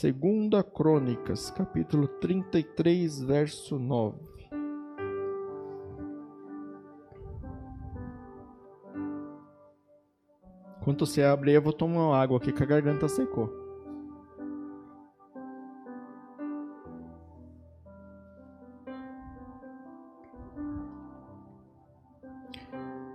2 0.01 0.63
Crônicas, 0.73 1.51
capítulo 1.51 2.07
33, 2.07 3.21
verso 3.21 3.77
9. 3.77 4.34
Enquanto 10.85 11.03
você 11.07 11.23
abre 11.23 11.51
eu 11.51 11.63
vou 11.63 11.73
tomar 11.73 12.09
uma 12.09 12.15
água 12.15 12.37
aqui 12.37 12.53
que 12.53 12.61
a 12.61 12.65
garganta 12.65 13.09
secou. 13.09 13.51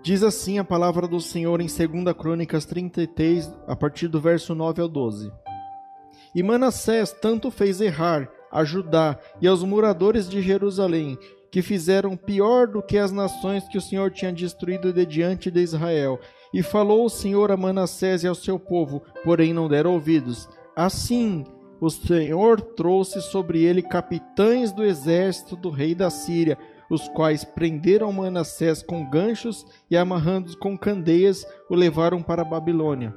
Diz 0.02 0.24
assim 0.24 0.58
a 0.58 0.64
palavra 0.64 1.06
do 1.06 1.20
Senhor 1.20 1.60
em 1.60 1.68
2 1.68 2.12
Crônicas 2.18 2.64
33, 2.64 3.48
a 3.68 3.76
partir 3.76 4.08
do 4.08 4.20
verso 4.20 4.52
9 4.52 4.82
ao 4.82 4.88
12. 4.88 5.32
E 6.34 6.42
Manassés 6.42 7.12
tanto 7.12 7.52
fez 7.52 7.80
errar 7.80 8.28
a 8.50 8.64
Judá 8.64 9.16
e 9.40 9.46
aos 9.46 9.62
moradores 9.62 10.28
de 10.28 10.42
Jerusalém, 10.42 11.16
que 11.52 11.62
fizeram 11.62 12.16
pior 12.16 12.66
do 12.66 12.82
que 12.82 12.98
as 12.98 13.12
nações 13.12 13.68
que 13.68 13.78
o 13.78 13.80
Senhor 13.80 14.10
tinha 14.10 14.32
destruído 14.32 14.92
de 14.92 15.06
diante 15.06 15.52
de 15.52 15.60
Israel. 15.60 16.18
E 16.52 16.62
falou 16.62 17.04
o 17.04 17.10
Senhor 17.10 17.52
a 17.52 17.56
Manassés 17.56 18.24
e 18.24 18.26
ao 18.26 18.34
seu 18.34 18.58
povo, 18.58 19.02
porém 19.24 19.52
não 19.54 19.68
deram 19.68 19.92
ouvidos. 19.92 20.48
Assim, 20.74 21.44
o 21.80 21.88
Senhor 21.88 22.60
trouxe 22.60 23.22
sobre 23.22 23.62
ele 23.62 23.82
capitães 23.82 24.72
do 24.72 24.84
exército 24.84 25.56
do 25.56 25.70
rei 25.70 25.94
da 25.94 26.10
Síria, 26.10 26.58
os 26.90 27.08
quais 27.08 27.44
prenderam 27.44 28.12
Manassés 28.12 28.82
com 28.82 29.08
ganchos 29.08 29.64
e 29.88 29.96
amarrando 29.96 30.56
com 30.58 30.76
candeias, 30.76 31.46
o 31.70 31.74
levaram 31.74 32.20
para 32.20 32.42
a 32.42 32.44
Babilônia. 32.44 33.14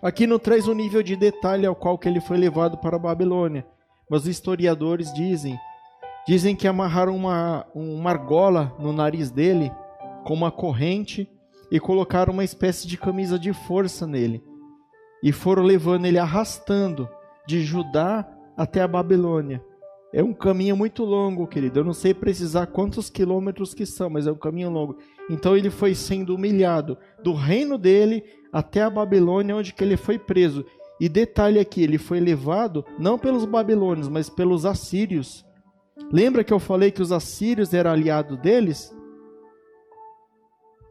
Aqui 0.00 0.26
não 0.26 0.38
traz 0.38 0.68
o 0.68 0.74
nível 0.74 1.02
de 1.02 1.16
detalhe 1.16 1.66
ao 1.66 1.74
qual 1.74 1.98
que 1.98 2.08
ele 2.08 2.20
foi 2.20 2.38
levado 2.38 2.78
para 2.78 2.96
a 2.96 3.00
Babilônia, 3.00 3.66
mas 4.08 4.22
os 4.22 4.28
historiadores 4.28 5.12
dizem, 5.12 5.58
dizem 6.26 6.54
que 6.54 6.68
amarraram 6.68 7.14
uma, 7.16 7.66
uma 7.74 8.10
argola 8.10 8.74
no 8.78 8.92
nariz 8.92 9.30
dele 9.30 9.70
com 10.24 10.32
uma 10.32 10.50
corrente 10.50 11.28
e 11.70 11.78
colocaram 11.78 12.32
uma 12.32 12.44
espécie 12.44 12.86
de 12.86 12.96
camisa 12.96 13.38
de 13.38 13.52
força 13.52 14.06
nele 14.06 14.42
e 15.22 15.32
foram 15.32 15.62
levando 15.62 16.06
ele 16.06 16.18
arrastando 16.18 17.08
de 17.46 17.62
Judá 17.62 18.26
até 18.56 18.80
a 18.80 18.88
Babilônia. 18.88 19.62
É 20.12 20.22
um 20.22 20.32
caminho 20.32 20.76
muito 20.76 21.04
longo, 21.04 21.46
querido. 21.46 21.80
Eu 21.80 21.84
não 21.84 21.92
sei 21.92 22.12
precisar 22.12 22.66
quantos 22.66 23.08
quilômetros 23.08 23.72
que 23.72 23.86
são, 23.86 24.10
mas 24.10 24.26
é 24.26 24.32
um 24.32 24.36
caminho 24.36 24.70
longo. 24.70 24.96
Então 25.28 25.56
ele 25.56 25.70
foi 25.70 25.94
sendo 25.94 26.34
humilhado 26.34 26.98
do 27.22 27.32
reino 27.32 27.78
dele 27.78 28.24
até 28.52 28.82
a 28.82 28.90
Babilônia, 28.90 29.54
onde 29.54 29.72
que 29.72 29.84
ele 29.84 29.96
foi 29.96 30.18
preso. 30.18 30.64
E 31.00 31.08
detalhe 31.08 31.60
aqui, 31.60 31.82
ele 31.82 31.96
foi 31.96 32.18
levado 32.18 32.84
não 32.98 33.18
pelos 33.18 33.44
babilônios, 33.44 34.08
mas 34.08 34.28
pelos 34.28 34.66
assírios. 34.66 35.46
Lembra 36.12 36.42
que 36.42 36.52
eu 36.52 36.58
falei 36.58 36.90
que 36.90 37.00
os 37.00 37.12
assírios 37.12 37.72
eram 37.72 37.92
aliados 37.92 38.36
deles? 38.38 38.92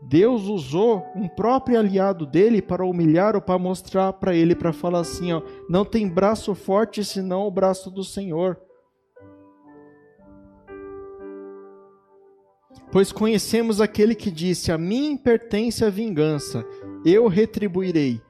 Deus 0.02 0.44
usou 0.44 1.06
um 1.16 1.28
próprio 1.28 1.78
aliado 1.78 2.26
dele 2.26 2.62
para 2.62 2.86
humilhar 2.86 3.36
ou 3.36 3.42
para 3.42 3.60
mostrar 3.60 4.14
para 4.14 4.34
ele, 4.34 4.56
para 4.56 4.72
falar 4.72 5.00
assim: 5.00 5.34
ó, 5.34 5.42
não 5.70 5.84
tem 5.84 6.08
braço 6.08 6.56
forte 6.56 7.04
senão 7.04 7.46
o 7.46 7.52
braço 7.52 7.92
do 7.92 8.04
Senhor. 8.04 8.58
Pois 12.92 13.12
conhecemos 13.12 13.82
aquele 13.82 14.16
que 14.16 14.32
disse: 14.32 14.72
A 14.72 14.78
mim 14.78 15.18
pertence 15.18 15.84
a 15.84 15.90
vingança, 15.90 16.66
eu 17.06 17.28
retribuirei. 17.28 18.22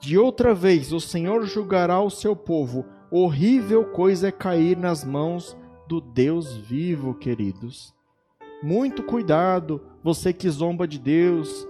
De 0.00 0.16
outra 0.16 0.54
vez 0.54 0.92
o 0.92 1.00
Senhor 1.00 1.44
julgará 1.44 2.00
o 2.00 2.10
seu 2.10 2.36
povo. 2.36 2.84
Horrível 3.10 3.86
coisa 3.86 4.28
é 4.28 4.32
cair 4.32 4.76
nas 4.76 5.04
mãos 5.04 5.56
do 5.88 6.00
Deus 6.00 6.56
vivo, 6.56 7.14
queridos. 7.14 7.92
Muito 8.62 9.02
cuidado, 9.02 9.80
você 10.04 10.32
que 10.32 10.48
zomba 10.50 10.86
de 10.86 10.98
Deus, 10.98 11.66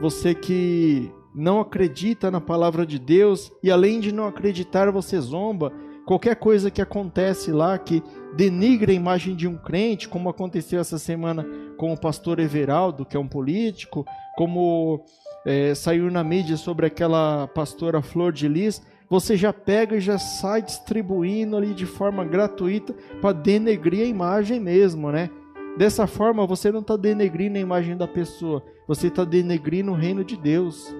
você 0.00 0.34
que 0.34 1.12
não 1.34 1.60
acredita 1.60 2.30
na 2.30 2.40
palavra 2.40 2.86
de 2.86 2.98
Deus 2.98 3.52
e 3.62 3.70
além 3.70 4.00
de 4.00 4.12
não 4.12 4.26
acreditar, 4.26 4.90
você 4.90 5.20
zomba. 5.20 5.72
Qualquer 6.06 6.36
coisa 6.36 6.70
que 6.70 6.82
acontece 6.82 7.52
lá 7.52 7.78
que 7.78 8.02
denigre 8.34 8.92
a 8.92 8.94
imagem 8.94 9.36
de 9.36 9.46
um 9.46 9.56
crente, 9.56 10.08
como 10.08 10.28
aconteceu 10.28 10.80
essa 10.80 10.98
semana 10.98 11.46
com 11.76 11.92
o 11.92 12.00
pastor 12.00 12.38
Everaldo, 12.40 13.04
que 13.04 13.16
é 13.16 13.20
um 13.20 13.28
político, 13.28 14.04
como 14.36 15.04
é, 15.46 15.74
saiu 15.74 16.10
na 16.10 16.24
mídia 16.24 16.56
sobre 16.56 16.86
aquela 16.86 17.46
pastora 17.48 18.02
Flor 18.02 18.32
de 18.32 18.48
Lis, 18.48 18.82
você 19.08 19.36
já 19.36 19.52
pega 19.52 19.96
e 19.96 20.00
já 20.00 20.18
sai 20.18 20.62
distribuindo 20.62 21.56
ali 21.56 21.74
de 21.74 21.84
forma 21.84 22.24
gratuita 22.24 22.94
para 23.20 23.32
denegrir 23.32 24.00
a 24.00 24.08
imagem 24.08 24.58
mesmo, 24.58 25.12
né? 25.12 25.30
Dessa 25.76 26.06
forma, 26.06 26.46
você 26.46 26.70
não 26.70 26.80
está 26.80 26.96
denegrindo 26.96 27.56
a 27.56 27.60
imagem 27.60 27.96
da 27.96 28.06
pessoa, 28.06 28.62
você 28.86 29.06
está 29.06 29.24
denegrindo 29.24 29.90
o 29.92 29.96
reino 29.96 30.22
de 30.22 30.36
Deus. 30.36 30.94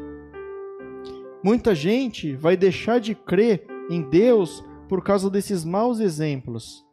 Muita 1.44 1.74
gente 1.74 2.34
vai 2.34 2.56
deixar 2.56 2.98
de 2.98 3.14
crer 3.14 3.66
em 3.90 4.02
Deus 4.08 4.64
por 4.88 5.02
causa 5.02 5.28
desses 5.28 5.64
maus 5.64 6.00
exemplos. 6.00 6.84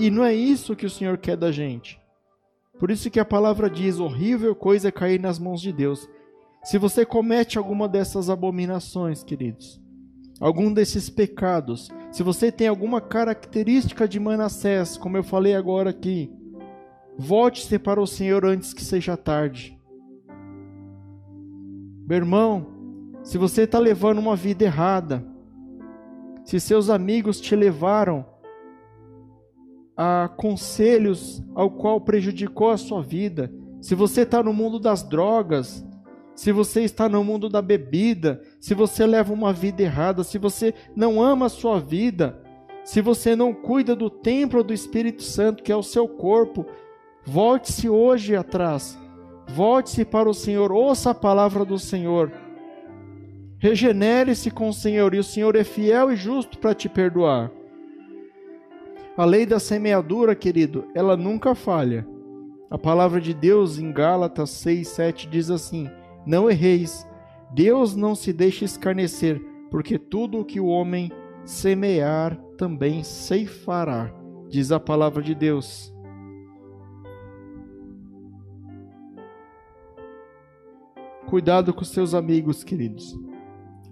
E 0.00 0.10
não 0.10 0.24
é 0.24 0.34
isso 0.34 0.74
que 0.74 0.86
o 0.86 0.90
Senhor 0.90 1.18
quer 1.18 1.36
da 1.36 1.52
gente. 1.52 2.00
Por 2.78 2.90
isso 2.90 3.10
que 3.10 3.20
a 3.20 3.24
palavra 3.24 3.68
diz: 3.68 4.00
horrível 4.00 4.54
coisa 4.54 4.88
é 4.88 4.92
cair 4.92 5.20
nas 5.20 5.38
mãos 5.38 5.60
de 5.60 5.72
Deus. 5.72 6.08
Se 6.64 6.78
você 6.78 7.04
comete 7.04 7.58
alguma 7.58 7.88
dessas 7.88 8.30
abominações, 8.30 9.22
queridos, 9.22 9.80
algum 10.40 10.72
desses 10.72 11.10
pecados, 11.10 11.88
se 12.10 12.22
você 12.22 12.50
tem 12.50 12.66
alguma 12.66 13.00
característica 13.00 14.08
de 14.08 14.18
Manassés, 14.18 14.96
como 14.96 15.16
eu 15.16 15.22
falei 15.22 15.54
agora 15.54 15.90
aqui, 15.90 16.32
volte-se 17.16 17.78
para 17.78 18.00
o 18.00 18.06
Senhor 18.06 18.44
antes 18.44 18.74
que 18.74 18.84
seja 18.84 19.16
tarde. 19.16 19.78
Meu 22.06 22.16
irmão, 22.16 22.66
se 23.22 23.38
você 23.38 23.62
está 23.62 23.78
levando 23.78 24.18
uma 24.18 24.34
vida 24.34 24.64
errada, 24.64 25.24
se 26.44 26.58
seus 26.58 26.90
amigos 26.90 27.40
te 27.40 27.54
levaram 27.54 28.26
a 29.96 30.28
conselhos 30.36 31.40
ao 31.54 31.70
qual 31.70 32.00
prejudicou 32.00 32.70
a 32.70 32.76
sua 32.76 33.02
vida, 33.02 33.52
se 33.80 33.94
você 33.94 34.22
está 34.22 34.42
no 34.42 34.52
mundo 34.52 34.80
das 34.80 35.02
drogas, 35.02 35.84
se 36.34 36.50
você 36.50 36.82
está 36.82 37.08
no 37.08 37.22
mundo 37.22 37.48
da 37.48 37.62
bebida, 37.62 38.42
se 38.60 38.74
você 38.74 39.06
leva 39.06 39.32
uma 39.32 39.52
vida 39.52 39.82
errada, 39.82 40.22
se 40.22 40.38
você 40.38 40.74
não 40.94 41.20
ama 41.20 41.46
a 41.46 41.48
sua 41.48 41.80
vida, 41.80 42.40
se 42.84 43.00
você 43.00 43.34
não 43.34 43.52
cuida 43.52 43.96
do 43.96 44.10
templo 44.10 44.62
do 44.62 44.74
Espírito 44.74 45.22
Santo, 45.22 45.62
que 45.62 45.72
é 45.72 45.76
o 45.76 45.82
seu 45.82 46.06
corpo, 46.06 46.66
volte-se 47.24 47.88
hoje 47.88 48.36
atrás. 48.36 48.98
Volte-se 49.48 50.04
para 50.04 50.28
o 50.28 50.34
Senhor, 50.34 50.70
ouça 50.70 51.10
a 51.10 51.14
palavra 51.14 51.64
do 51.64 51.78
Senhor. 51.78 52.30
Regenere-se 53.58 54.50
com 54.50 54.68
o 54.68 54.74
Senhor, 54.74 55.14
e 55.14 55.18
o 55.18 55.24
Senhor 55.24 55.56
é 55.56 55.64
fiel 55.64 56.12
e 56.12 56.16
justo 56.16 56.58
para 56.58 56.74
te 56.74 56.88
perdoar. 56.88 57.50
A 59.16 59.24
lei 59.24 59.44
da 59.44 59.58
semeadura, 59.58 60.34
querido, 60.34 60.86
ela 60.94 61.16
nunca 61.16 61.54
falha. 61.54 62.06
A 62.70 62.78
palavra 62.78 63.20
de 63.20 63.34
Deus 63.34 63.78
em 63.78 63.90
Gálatas 63.92 64.50
6, 64.50 64.86
7 64.86 65.28
diz 65.28 65.50
assim: 65.50 65.90
não 66.26 66.50
erreis. 66.50 67.06
Deus 67.52 67.96
não 67.96 68.14
se 68.14 68.32
deixa 68.32 68.64
escarnecer, 68.64 69.40
porque 69.70 69.98
tudo 69.98 70.40
o 70.40 70.44
que 70.44 70.60
o 70.60 70.66
homem 70.66 71.10
semear 71.44 72.36
também 72.56 73.02
ceifará, 73.02 74.14
diz 74.48 74.70
a 74.70 74.78
palavra 74.78 75.22
de 75.22 75.34
Deus. 75.34 75.92
Cuidado 81.28 81.72
com 81.72 81.84
seus 81.84 82.12
amigos, 82.12 82.64
queridos. 82.64 83.18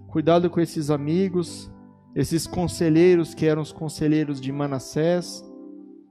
Cuidado 0.07 0.49
com 0.49 0.59
esses 0.59 0.89
amigos, 0.89 1.71
esses 2.15 2.45
conselheiros 2.45 3.33
que 3.33 3.45
eram 3.45 3.61
os 3.61 3.71
conselheiros 3.71 4.41
de 4.41 4.51
Manassés, 4.51 5.43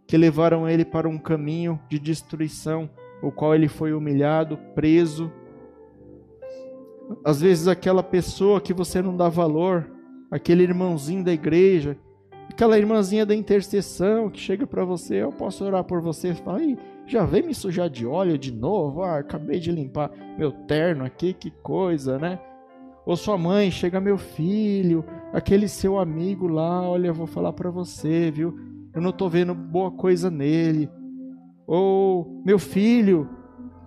que 0.06 0.16
levaram 0.16 0.68
ele 0.68 0.84
para 0.84 1.08
um 1.08 1.18
caminho 1.18 1.78
de 1.88 1.98
destruição, 1.98 2.88
o 3.22 3.30
qual 3.30 3.54
ele 3.54 3.68
foi 3.68 3.92
humilhado, 3.92 4.56
preso, 4.74 5.30
às 7.24 7.40
vezes 7.40 7.68
aquela 7.68 8.02
pessoa 8.02 8.60
que 8.60 8.72
você 8.72 9.00
não 9.02 9.16
dá 9.16 9.28
valor, 9.28 9.90
aquele 10.30 10.62
irmãozinho 10.62 11.24
da 11.24 11.32
igreja, 11.32 11.96
aquela 12.50 12.78
irmãzinha 12.78 13.24
da 13.24 13.34
intercessão 13.34 14.30
que 14.30 14.40
chega 14.40 14.66
para 14.66 14.84
você, 14.84 15.22
eu 15.22 15.32
posso 15.32 15.64
orar 15.64 15.84
por 15.84 16.00
você, 16.00 16.34
fala, 16.34 16.60
já 17.06 17.24
vem 17.24 17.42
me 17.42 17.54
sujar 17.54 17.88
de 17.88 18.06
óleo 18.06 18.36
de 18.36 18.52
novo, 18.52 19.02
ah, 19.02 19.18
acabei 19.18 19.58
de 19.58 19.72
limpar 19.72 20.10
meu 20.36 20.52
terno 20.52 21.04
aqui, 21.04 21.32
que 21.32 21.50
coisa, 21.50 22.18
né? 22.18 22.38
Ou 23.06 23.16
sua 23.16 23.38
mãe, 23.38 23.70
chega 23.70 24.00
meu 24.00 24.18
filho, 24.18 25.02
aquele 25.32 25.66
seu 25.66 25.98
amigo 25.98 26.46
lá, 26.46 26.82
olha, 26.82 27.08
eu 27.08 27.14
vou 27.14 27.26
falar 27.26 27.54
para 27.54 27.70
você, 27.70 28.30
viu? 28.30 28.54
Eu 28.94 29.00
não 29.00 29.12
tô 29.12 29.28
vendo 29.28 29.54
boa 29.54 29.90
coisa 29.90 30.30
nele. 30.30 30.90
Ou 31.66 32.42
meu 32.44 32.58
filho, 32.58 33.26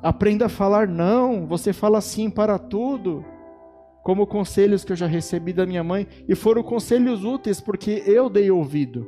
Aprenda 0.01 0.47
a 0.47 0.49
falar 0.49 0.87
não, 0.87 1.45
você 1.45 1.71
fala 1.71 2.01
sim 2.01 2.29
para 2.29 2.57
tudo. 2.57 3.23
Como 4.03 4.25
conselhos 4.25 4.83
que 4.83 4.91
eu 4.91 4.95
já 4.95 5.05
recebi 5.05 5.53
da 5.53 5.65
minha 5.65 5.83
mãe, 5.83 6.07
e 6.27 6.33
foram 6.33 6.63
conselhos 6.63 7.23
úteis 7.23 7.61
porque 7.61 8.01
eu 8.07 8.29
dei 8.29 8.49
ouvido. 8.49 9.07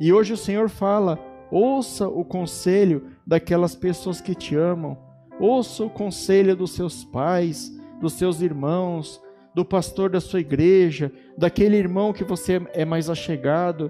E 0.00 0.12
hoje 0.12 0.32
o 0.32 0.36
Senhor 0.36 0.68
fala: 0.68 1.18
ouça 1.48 2.08
o 2.08 2.24
conselho 2.24 3.04
daquelas 3.24 3.76
pessoas 3.76 4.20
que 4.20 4.34
te 4.34 4.56
amam, 4.56 4.98
ouça 5.38 5.84
o 5.84 5.90
conselho 5.90 6.56
dos 6.56 6.72
seus 6.72 7.04
pais, 7.04 7.72
dos 8.00 8.14
seus 8.14 8.40
irmãos, 8.40 9.22
do 9.54 9.64
pastor 9.64 10.10
da 10.10 10.20
sua 10.20 10.40
igreja, 10.40 11.12
daquele 11.38 11.76
irmão 11.76 12.12
que 12.12 12.24
você 12.24 12.60
é 12.72 12.84
mais 12.84 13.08
achegado, 13.08 13.88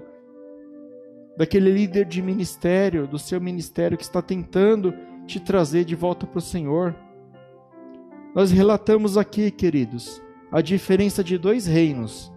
daquele 1.35 1.71
líder 1.71 2.05
de 2.05 2.21
ministério, 2.21 3.07
do 3.07 3.17
seu 3.17 3.41
ministério 3.41 3.97
que 3.97 4.03
está 4.03 4.21
tentando 4.21 4.93
te 5.25 5.39
trazer 5.39 5.85
de 5.85 5.95
volta 5.95 6.25
para 6.25 6.39
o 6.39 6.41
Senhor. 6.41 6.95
Nós 8.35 8.51
relatamos 8.51 9.17
aqui, 9.17 9.51
queridos, 9.51 10.21
a 10.51 10.61
diferença 10.61 11.23
de 11.23 11.37
dois 11.37 11.65
reinos. 11.65 12.31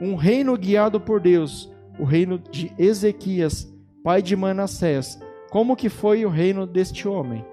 Um 0.00 0.14
reino 0.14 0.56
guiado 0.56 1.00
por 1.00 1.20
Deus, 1.20 1.70
o 1.98 2.04
reino 2.04 2.38
de 2.38 2.72
Ezequias, 2.78 3.72
pai 4.02 4.22
de 4.22 4.34
Manassés. 4.34 5.20
Como 5.50 5.76
que 5.76 5.88
foi 5.88 6.24
o 6.24 6.28
reino 6.28 6.66
deste 6.66 7.06
homem? 7.08 7.44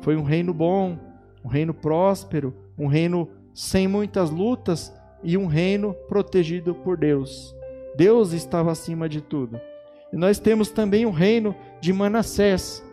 Foi 0.00 0.16
um 0.16 0.22
reino 0.22 0.52
bom, 0.52 0.98
um 1.44 1.48
reino 1.48 1.72
próspero, 1.72 2.54
um 2.78 2.86
reino 2.86 3.28
sem 3.54 3.88
muitas 3.88 4.30
lutas 4.30 4.92
e 5.22 5.36
um 5.36 5.46
reino 5.46 5.94
protegido 6.08 6.74
por 6.74 6.96
Deus. 6.96 7.56
Deus 7.96 8.32
estava 8.32 8.70
acima 8.70 9.08
de 9.08 9.20
tudo. 9.20 9.58
E 10.12 10.16
nós 10.16 10.38
temos 10.38 10.70
também 10.70 11.06
o 11.06 11.10
reino 11.10 11.54
de 11.80 11.92
Manassés, 11.92 12.84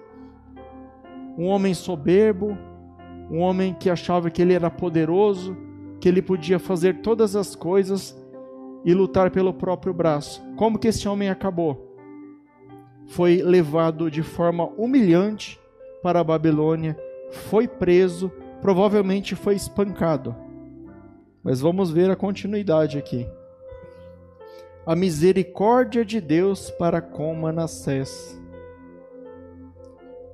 um 1.38 1.48
homem 1.48 1.74
soberbo, 1.74 2.58
um 3.30 3.40
homem 3.40 3.74
que 3.74 3.90
achava 3.90 4.30
que 4.30 4.42
ele 4.42 4.54
era 4.54 4.70
poderoso, 4.70 5.56
que 6.00 6.08
ele 6.08 6.22
podia 6.22 6.60
fazer 6.60 7.02
todas 7.02 7.36
as 7.36 7.56
coisas 7.56 8.16
e 8.86 8.94
lutar 8.94 9.32
pelo 9.32 9.54
próprio 9.54 9.94
braço. 9.94 10.44
Como 10.56 10.78
que 10.78 10.90
esse 10.90 11.08
homem 11.08 11.30
acabou? 11.30 11.98
Foi 13.08 13.42
levado 13.42 14.12
de 14.12 14.22
forma 14.22 14.66
humilhante 14.78 15.60
para 16.02 16.20
a 16.20 16.24
Babilônia, 16.24 16.98
foi 17.32 17.68
preso, 17.68 18.32
provavelmente 18.62 19.36
foi 19.36 19.56
espancado. 19.56 20.36
Mas 21.44 21.60
vamos 21.60 21.92
ver 21.92 22.10
a 22.10 22.16
continuidade 22.16 22.98
aqui. 22.98 23.28
A 24.86 24.96
misericórdia 24.96 26.04
de 26.04 26.20
Deus 26.20 26.70
para 26.72 27.02
com 27.02 27.34
Manassés. 27.34 28.40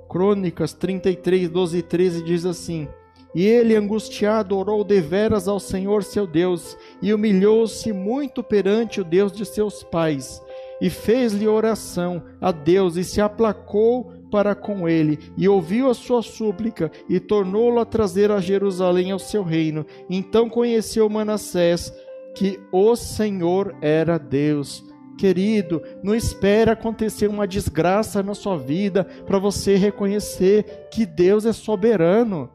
Crônicas 0.09 0.73
33, 0.73 1.47
12 1.47 1.77
e 1.77 1.81
13 1.83 2.23
diz 2.23 2.45
assim: 2.45 2.87
E 3.35 3.45
ele, 3.45 3.75
angustiado, 3.75 4.57
orou 4.57 4.83
deveras 4.83 5.47
ao 5.47 5.59
Senhor 5.59 6.03
seu 6.03 6.25
Deus, 6.25 6.75
e 6.99 7.13
humilhou-se 7.13 7.93
muito 7.93 8.43
perante 8.43 8.99
o 8.99 9.03
Deus 9.03 9.31
de 9.31 9.45
seus 9.45 9.83
pais, 9.83 10.41
e 10.81 10.89
fez-lhe 10.89 11.47
oração 11.47 12.23
a 12.41 12.51
Deus, 12.51 12.97
e 12.97 13.03
se 13.03 13.21
aplacou 13.21 14.11
para 14.31 14.55
com 14.55 14.89
ele, 14.89 15.19
e 15.37 15.47
ouviu 15.47 15.89
a 15.89 15.93
sua 15.93 16.23
súplica, 16.23 16.91
e 17.07 17.19
tornou-lo 17.19 17.79
a 17.79 17.85
trazer 17.85 18.31
a 18.31 18.41
Jerusalém 18.41 19.11
ao 19.11 19.19
seu 19.19 19.43
reino. 19.43 19.85
Então 20.09 20.49
conheceu 20.49 21.07
Manassés 21.07 21.93
que 22.35 22.59
o 22.71 22.95
Senhor 22.95 23.75
era 23.81 24.17
Deus. 24.17 24.88
Querido, 25.19 25.83
não 26.01 26.15
espere 26.15 26.71
acontecer 26.71 27.27
uma 27.27 27.45
desgraça 27.45 28.23
na 28.23 28.33
sua 28.33 28.57
vida 28.57 29.03
para 29.03 29.37
você 29.37 29.75
reconhecer 29.75 30.87
que 30.89 31.05
Deus 31.05 31.45
é 31.45 31.51
soberano. 31.51 32.49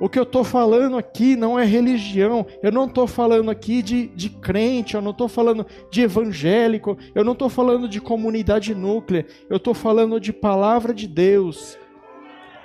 O 0.00 0.08
que 0.08 0.18
eu 0.18 0.22
estou 0.22 0.42
falando 0.42 0.96
aqui 0.96 1.36
não 1.36 1.58
é 1.58 1.64
religião, 1.66 2.46
eu 2.62 2.72
não 2.72 2.86
estou 2.86 3.06
falando 3.06 3.50
aqui 3.50 3.82
de, 3.82 4.06
de 4.08 4.30
crente, 4.30 4.94
eu 4.94 5.02
não 5.02 5.10
estou 5.10 5.28
falando 5.28 5.66
de 5.90 6.00
evangélico, 6.00 6.96
eu 7.14 7.22
não 7.22 7.34
estou 7.34 7.50
falando 7.50 7.86
de 7.86 8.00
comunidade 8.00 8.74
núclea, 8.74 9.26
eu 9.50 9.58
estou 9.58 9.74
falando 9.74 10.18
de 10.18 10.32
palavra 10.32 10.94
de 10.94 11.06
Deus. 11.06 11.76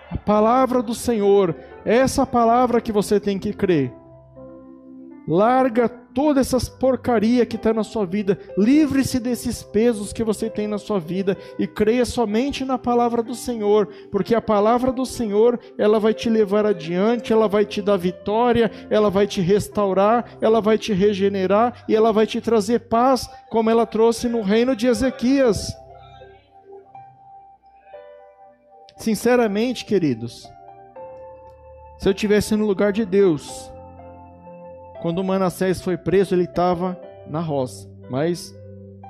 A 0.09 0.15
palavra 0.15 0.81
do 0.81 0.95
Senhor, 0.95 1.57
essa 1.83 2.25
palavra 2.25 2.79
que 2.79 2.93
você 2.93 3.19
tem 3.19 3.37
que 3.37 3.51
crer. 3.51 3.93
Larga 5.27 6.00
toda 6.13 6.41
essa 6.41 6.59
porcaria 6.59 7.45
que 7.45 7.55
está 7.55 7.73
na 7.73 7.83
sua 7.83 8.05
vida. 8.05 8.37
Livre-se 8.57 9.19
desses 9.19 9.63
pesos 9.63 10.13
que 10.13 10.23
você 10.23 10.49
tem 10.49 10.67
na 10.67 10.77
sua 10.77 10.99
vida 10.99 11.37
e 11.57 11.67
creia 11.67 12.05
somente 12.05 12.63
na 12.65 12.77
palavra 12.77 13.23
do 13.23 13.35
Senhor, 13.35 13.87
porque 14.11 14.35
a 14.35 14.41
palavra 14.41 14.91
do 14.91 15.05
Senhor 15.05 15.59
ela 15.77 15.99
vai 15.99 16.13
te 16.13 16.29
levar 16.29 16.65
adiante, 16.65 17.33
ela 17.33 17.47
vai 17.47 17.65
te 17.65 17.81
dar 17.81 17.97
vitória, 17.97 18.71
ela 18.89 19.09
vai 19.09 19.27
te 19.27 19.41
restaurar, 19.41 20.37
ela 20.41 20.61
vai 20.61 20.77
te 20.77 20.93
regenerar 20.93 21.83
e 21.87 21.95
ela 21.95 22.11
vai 22.11 22.27
te 22.27 22.39
trazer 22.41 22.81
paz, 22.81 23.29
como 23.49 23.69
ela 23.69 23.85
trouxe 23.85 24.27
no 24.27 24.41
reino 24.41 24.75
de 24.75 24.87
Ezequias. 24.87 25.73
Sinceramente, 28.97 29.83
queridos, 29.83 30.47
se 31.97 32.07
eu 32.07 32.13
tivesse 32.13 32.55
no 32.55 32.67
lugar 32.67 32.91
de 32.91 33.05
Deus, 33.05 33.71
quando 35.01 35.23
Manassés 35.23 35.81
foi 35.81 35.97
preso, 35.97 36.35
ele 36.35 36.43
estava 36.43 36.99
na 37.27 37.39
roça. 37.39 37.89
Mas 38.07 38.55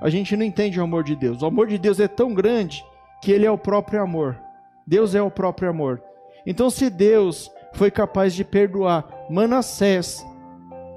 a 0.01 0.09
gente 0.09 0.37
não 0.37 0.45
entende 0.45 0.79
o 0.79 0.83
amor 0.83 1.03
de 1.03 1.17
Deus. 1.17 1.41
O 1.41 1.45
amor 1.45 1.67
de 1.67 1.77
Deus 1.77 1.99
é 1.99 2.07
tão 2.07 2.33
grande 2.33 2.83
que 3.21 3.29
ele 3.29 3.45
é 3.45 3.51
o 3.51 3.57
próprio 3.57 4.01
amor. 4.01 4.39
Deus 4.87 5.13
é 5.13 5.21
o 5.21 5.29
próprio 5.29 5.69
amor. 5.69 6.01
Então, 6.45 6.69
se 6.69 6.89
Deus 6.89 7.51
foi 7.73 7.91
capaz 7.91 8.33
de 8.33 8.45
perdoar 8.45 9.05
Manassés, 9.29 10.25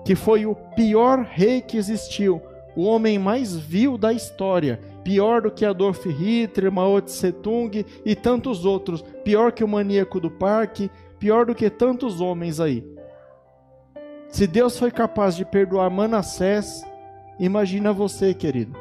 que 0.05 0.14
foi 0.14 0.47
o 0.47 0.55
pior 0.55 1.22
rei 1.22 1.61
que 1.61 1.76
existiu, 1.76 2.40
o 2.76 2.84
homem 2.84 3.18
mais 3.18 3.57
vil 3.57 3.99
da 3.99 4.12
história, 4.12 4.78
pior 5.03 5.42
do 5.42 5.51
que 5.51 5.64
Adolf 5.64 6.07
Hitler, 6.07 6.70
Mao 6.70 7.01
Tse 7.01 7.32
Tung 7.32 7.84
e 8.05 8.14
tantos 8.14 8.64
outros, 8.64 9.03
pior 9.24 9.51
que 9.51 9.64
o 9.64 9.68
maníaco 9.68 10.20
do 10.20 10.30
parque, 10.30 10.90
pior 11.18 11.47
do 11.47 11.55
que 11.55 11.68
tantos 11.68 12.20
homens 12.20 12.61
aí. 12.61 12.93
Se 14.35 14.49
Deus 14.49 14.76
foi 14.76 14.91
capaz 14.91 15.37
de 15.37 15.45
perdoar 15.45 15.89
Manassés, 15.89 16.85
imagina 17.39 17.93
você, 17.93 18.35
querido. 18.35 18.76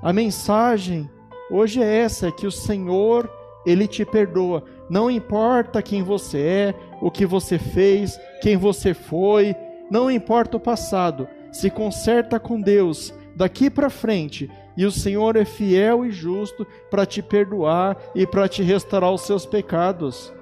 A 0.00 0.12
mensagem 0.12 1.10
hoje 1.50 1.82
é 1.82 2.02
essa, 2.02 2.28
é 2.28 2.30
que 2.30 2.46
o 2.46 2.52
Senhor, 2.52 3.28
ele 3.66 3.88
te 3.88 4.04
perdoa. 4.04 4.62
Não 4.88 5.10
importa 5.10 5.82
quem 5.82 6.04
você 6.04 6.38
é, 6.38 6.74
o 7.02 7.10
que 7.10 7.26
você 7.26 7.58
fez, 7.58 8.16
quem 8.40 8.56
você 8.56 8.94
foi, 8.94 9.56
não 9.90 10.08
importa 10.08 10.56
o 10.56 10.60
passado. 10.60 11.26
Se 11.50 11.68
conserta 11.68 12.38
com 12.38 12.60
Deus 12.60 13.12
daqui 13.34 13.68
para 13.68 13.90
frente, 13.90 14.48
e 14.76 14.86
o 14.86 14.92
Senhor 14.92 15.34
é 15.34 15.44
fiel 15.44 16.06
e 16.06 16.12
justo 16.12 16.64
para 16.88 17.04
te 17.04 17.20
perdoar 17.20 17.96
e 18.14 18.24
para 18.24 18.48
te 18.48 18.62
restaurar 18.62 19.10
os 19.10 19.22
seus 19.22 19.44
pecados. 19.44 20.32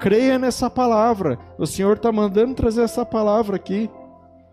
Creia 0.00 0.38
nessa 0.38 0.70
palavra. 0.70 1.38
O 1.58 1.66
Senhor 1.66 1.96
está 1.96 2.10
mandando 2.10 2.54
trazer 2.54 2.80
essa 2.80 3.04
palavra 3.04 3.56
aqui. 3.56 3.90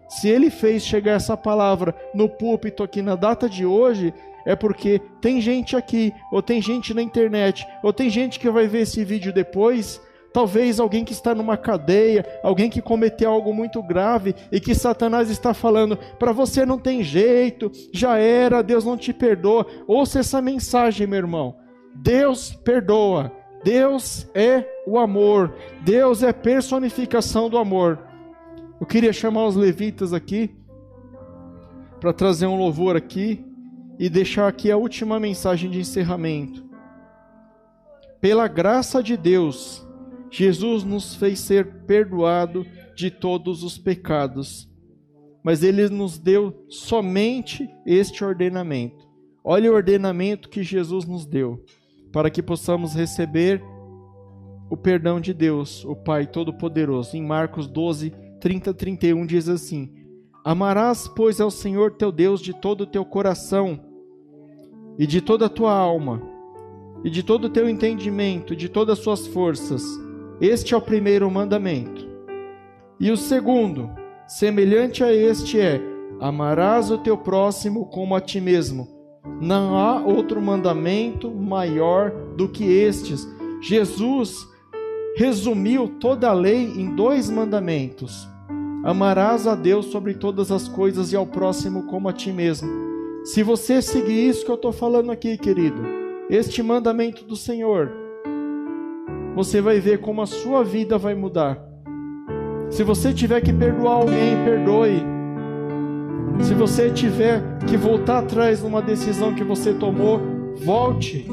Se 0.09 0.27
Ele 0.27 0.49
fez 0.49 0.83
chegar 0.83 1.13
essa 1.13 1.37
palavra 1.37 1.95
no 2.13 2.27
púlpito 2.27 2.83
aqui 2.83 3.01
na 3.01 3.15
data 3.15 3.49
de 3.49 3.65
hoje, 3.65 4.13
é 4.45 4.55
porque 4.57 5.01
tem 5.21 5.39
gente 5.39 5.75
aqui, 5.75 6.13
ou 6.31 6.41
tem 6.41 6.61
gente 6.61 6.93
na 6.93 7.01
internet, 7.01 7.65
ou 7.81 7.93
tem 7.93 8.09
gente 8.09 8.39
que 8.39 8.49
vai 8.49 8.67
ver 8.67 8.81
esse 8.81 9.05
vídeo 9.05 9.31
depois. 9.31 10.01
Talvez 10.33 10.81
alguém 10.81 11.05
que 11.05 11.13
está 11.13 11.33
numa 11.33 11.55
cadeia, 11.55 12.25
alguém 12.43 12.69
que 12.69 12.81
cometeu 12.81 13.31
algo 13.31 13.53
muito 13.53 13.81
grave 13.81 14.35
e 14.51 14.59
que 14.59 14.75
Satanás 14.75 15.29
está 15.29 15.53
falando: 15.53 15.97
para 16.19 16.33
você 16.33 16.65
não 16.65 16.77
tem 16.77 17.03
jeito, 17.03 17.71
já 17.93 18.17
era, 18.17 18.61
Deus 18.61 18.83
não 18.83 18.97
te 18.97 19.13
perdoa. 19.13 19.65
Ouça 19.87 20.19
essa 20.19 20.41
mensagem, 20.41 21.07
meu 21.07 21.19
irmão. 21.19 21.55
Deus 21.95 22.53
perdoa. 22.53 23.31
Deus 23.67 24.25
é 24.33 24.65
o 24.87 24.97
amor. 24.97 25.53
Deus 25.83 26.23
é 26.23 26.31
personificação 26.31 27.49
do 27.49 27.57
amor. 27.57 27.99
Eu 28.79 28.87
queria 28.87 29.11
chamar 29.11 29.45
os 29.45 29.57
levitas 29.57 30.13
aqui 30.13 30.55
para 31.99 32.13
trazer 32.13 32.45
um 32.45 32.57
louvor 32.57 32.95
aqui 32.95 33.45
e 33.99 34.07
deixar 34.09 34.47
aqui 34.47 34.71
a 34.71 34.77
última 34.77 35.19
mensagem 35.19 35.69
de 35.69 35.81
encerramento. 35.81 36.63
Pela 38.21 38.47
graça 38.47 39.03
de 39.03 39.17
Deus, 39.17 39.85
Jesus 40.31 40.85
nos 40.85 41.15
fez 41.15 41.37
ser 41.37 41.83
perdoado 41.85 42.65
de 42.95 43.11
todos 43.11 43.63
os 43.63 43.77
pecados, 43.77 44.71
mas 45.43 45.61
ele 45.61 45.89
nos 45.89 46.17
deu 46.17 46.65
somente 46.69 47.69
este 47.85 48.23
ordenamento. 48.23 49.05
Olha 49.43 49.69
o 49.69 49.75
ordenamento 49.75 50.47
que 50.47 50.63
Jesus 50.63 51.03
nos 51.03 51.25
deu 51.25 51.65
para 52.11 52.29
que 52.29 52.41
possamos 52.41 52.93
receber 52.93 53.61
o 54.69 54.75
perdão 54.75 55.19
de 55.19 55.33
Deus, 55.33 55.85
o 55.85 55.95
Pai 55.95 56.27
Todo-Poderoso. 56.27 57.15
Em 57.15 57.23
Marcos 57.23 57.67
12, 57.67 58.11
30, 58.39 58.73
31 58.73 59.25
diz 59.25 59.47
assim: 59.49 59.93
Amarás, 60.43 61.07
pois, 61.07 61.39
ao 61.39 61.51
Senhor 61.51 61.91
teu 61.91 62.11
Deus 62.11 62.41
de 62.41 62.53
todo 62.53 62.81
o 62.81 62.87
teu 62.87 63.05
coração, 63.05 63.79
e 64.97 65.05
de 65.05 65.21
toda 65.21 65.45
a 65.45 65.49
tua 65.49 65.73
alma, 65.73 66.21
e 67.03 67.09
de 67.09 67.23
todo 67.23 67.45
o 67.45 67.49
teu 67.49 67.69
entendimento, 67.69 68.53
e 68.53 68.55
de 68.55 68.69
todas 68.69 68.97
as 68.97 69.03
suas 69.03 69.27
forças. 69.27 69.83
Este 70.39 70.73
é 70.73 70.77
o 70.77 70.81
primeiro 70.81 71.29
mandamento. 71.31 72.07
E 72.99 73.11
o 73.11 73.17
segundo, 73.17 73.89
semelhante 74.27 75.03
a 75.03 75.13
este, 75.13 75.59
é: 75.59 75.81
Amarás 76.19 76.91
o 76.91 76.97
teu 76.97 77.17
próximo 77.17 77.85
como 77.85 78.15
a 78.15 78.21
ti 78.21 78.41
mesmo. 78.41 78.96
Não 79.39 79.77
há 79.77 80.01
outro 80.01 80.41
mandamento 80.41 81.29
maior 81.29 82.11
do 82.35 82.47
que 82.47 82.63
estes. 82.65 83.27
Jesus 83.61 84.47
resumiu 85.15 85.87
toda 85.99 86.29
a 86.29 86.33
lei 86.33 86.73
em 86.75 86.95
dois 86.95 87.29
mandamentos: 87.29 88.27
Amarás 88.83 89.47
a 89.47 89.55
Deus 89.55 89.87
sobre 89.87 90.13
todas 90.13 90.51
as 90.51 90.67
coisas 90.67 91.11
e 91.11 91.15
ao 91.15 91.25
próximo 91.25 91.83
como 91.83 92.07
a 92.07 92.13
ti 92.13 92.31
mesmo. 92.31 92.69
Se 93.23 93.43
você 93.43 93.81
seguir 93.81 94.29
isso 94.29 94.45
que 94.45 94.51
eu 94.51 94.55
estou 94.55 94.71
falando 94.71 95.11
aqui, 95.11 95.37
querido, 95.37 95.81
este 96.29 96.63
mandamento 96.63 97.25
do 97.25 97.35
Senhor, 97.35 97.91
você 99.35 99.59
vai 99.59 99.79
ver 99.79 99.99
como 99.99 100.21
a 100.21 100.25
sua 100.25 100.63
vida 100.63 100.97
vai 100.97 101.13
mudar. 101.13 101.61
Se 102.69 102.83
você 102.83 103.13
tiver 103.13 103.41
que 103.41 103.53
perdoar 103.53 103.95
alguém, 103.95 104.35
perdoe. 104.43 105.16
Se 106.41 106.53
você 106.53 106.89
tiver 106.89 107.41
que 107.67 107.77
voltar 107.77 108.19
atrás 108.19 108.61
numa 108.61 108.81
decisão 108.81 109.33
que 109.33 109.43
você 109.43 109.73
tomou, 109.73 110.21
volte. 110.63 111.27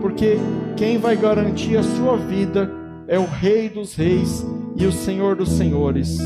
Porque 0.00 0.36
quem 0.76 0.98
vai 0.98 1.16
garantir 1.16 1.76
a 1.76 1.82
sua 1.82 2.16
vida 2.16 2.70
é 3.06 3.18
o 3.18 3.26
Rei 3.26 3.68
dos 3.68 3.94
Reis 3.94 4.44
e 4.76 4.86
o 4.86 4.92
Senhor 4.92 5.36
dos 5.36 5.50
Senhores. 5.50 6.18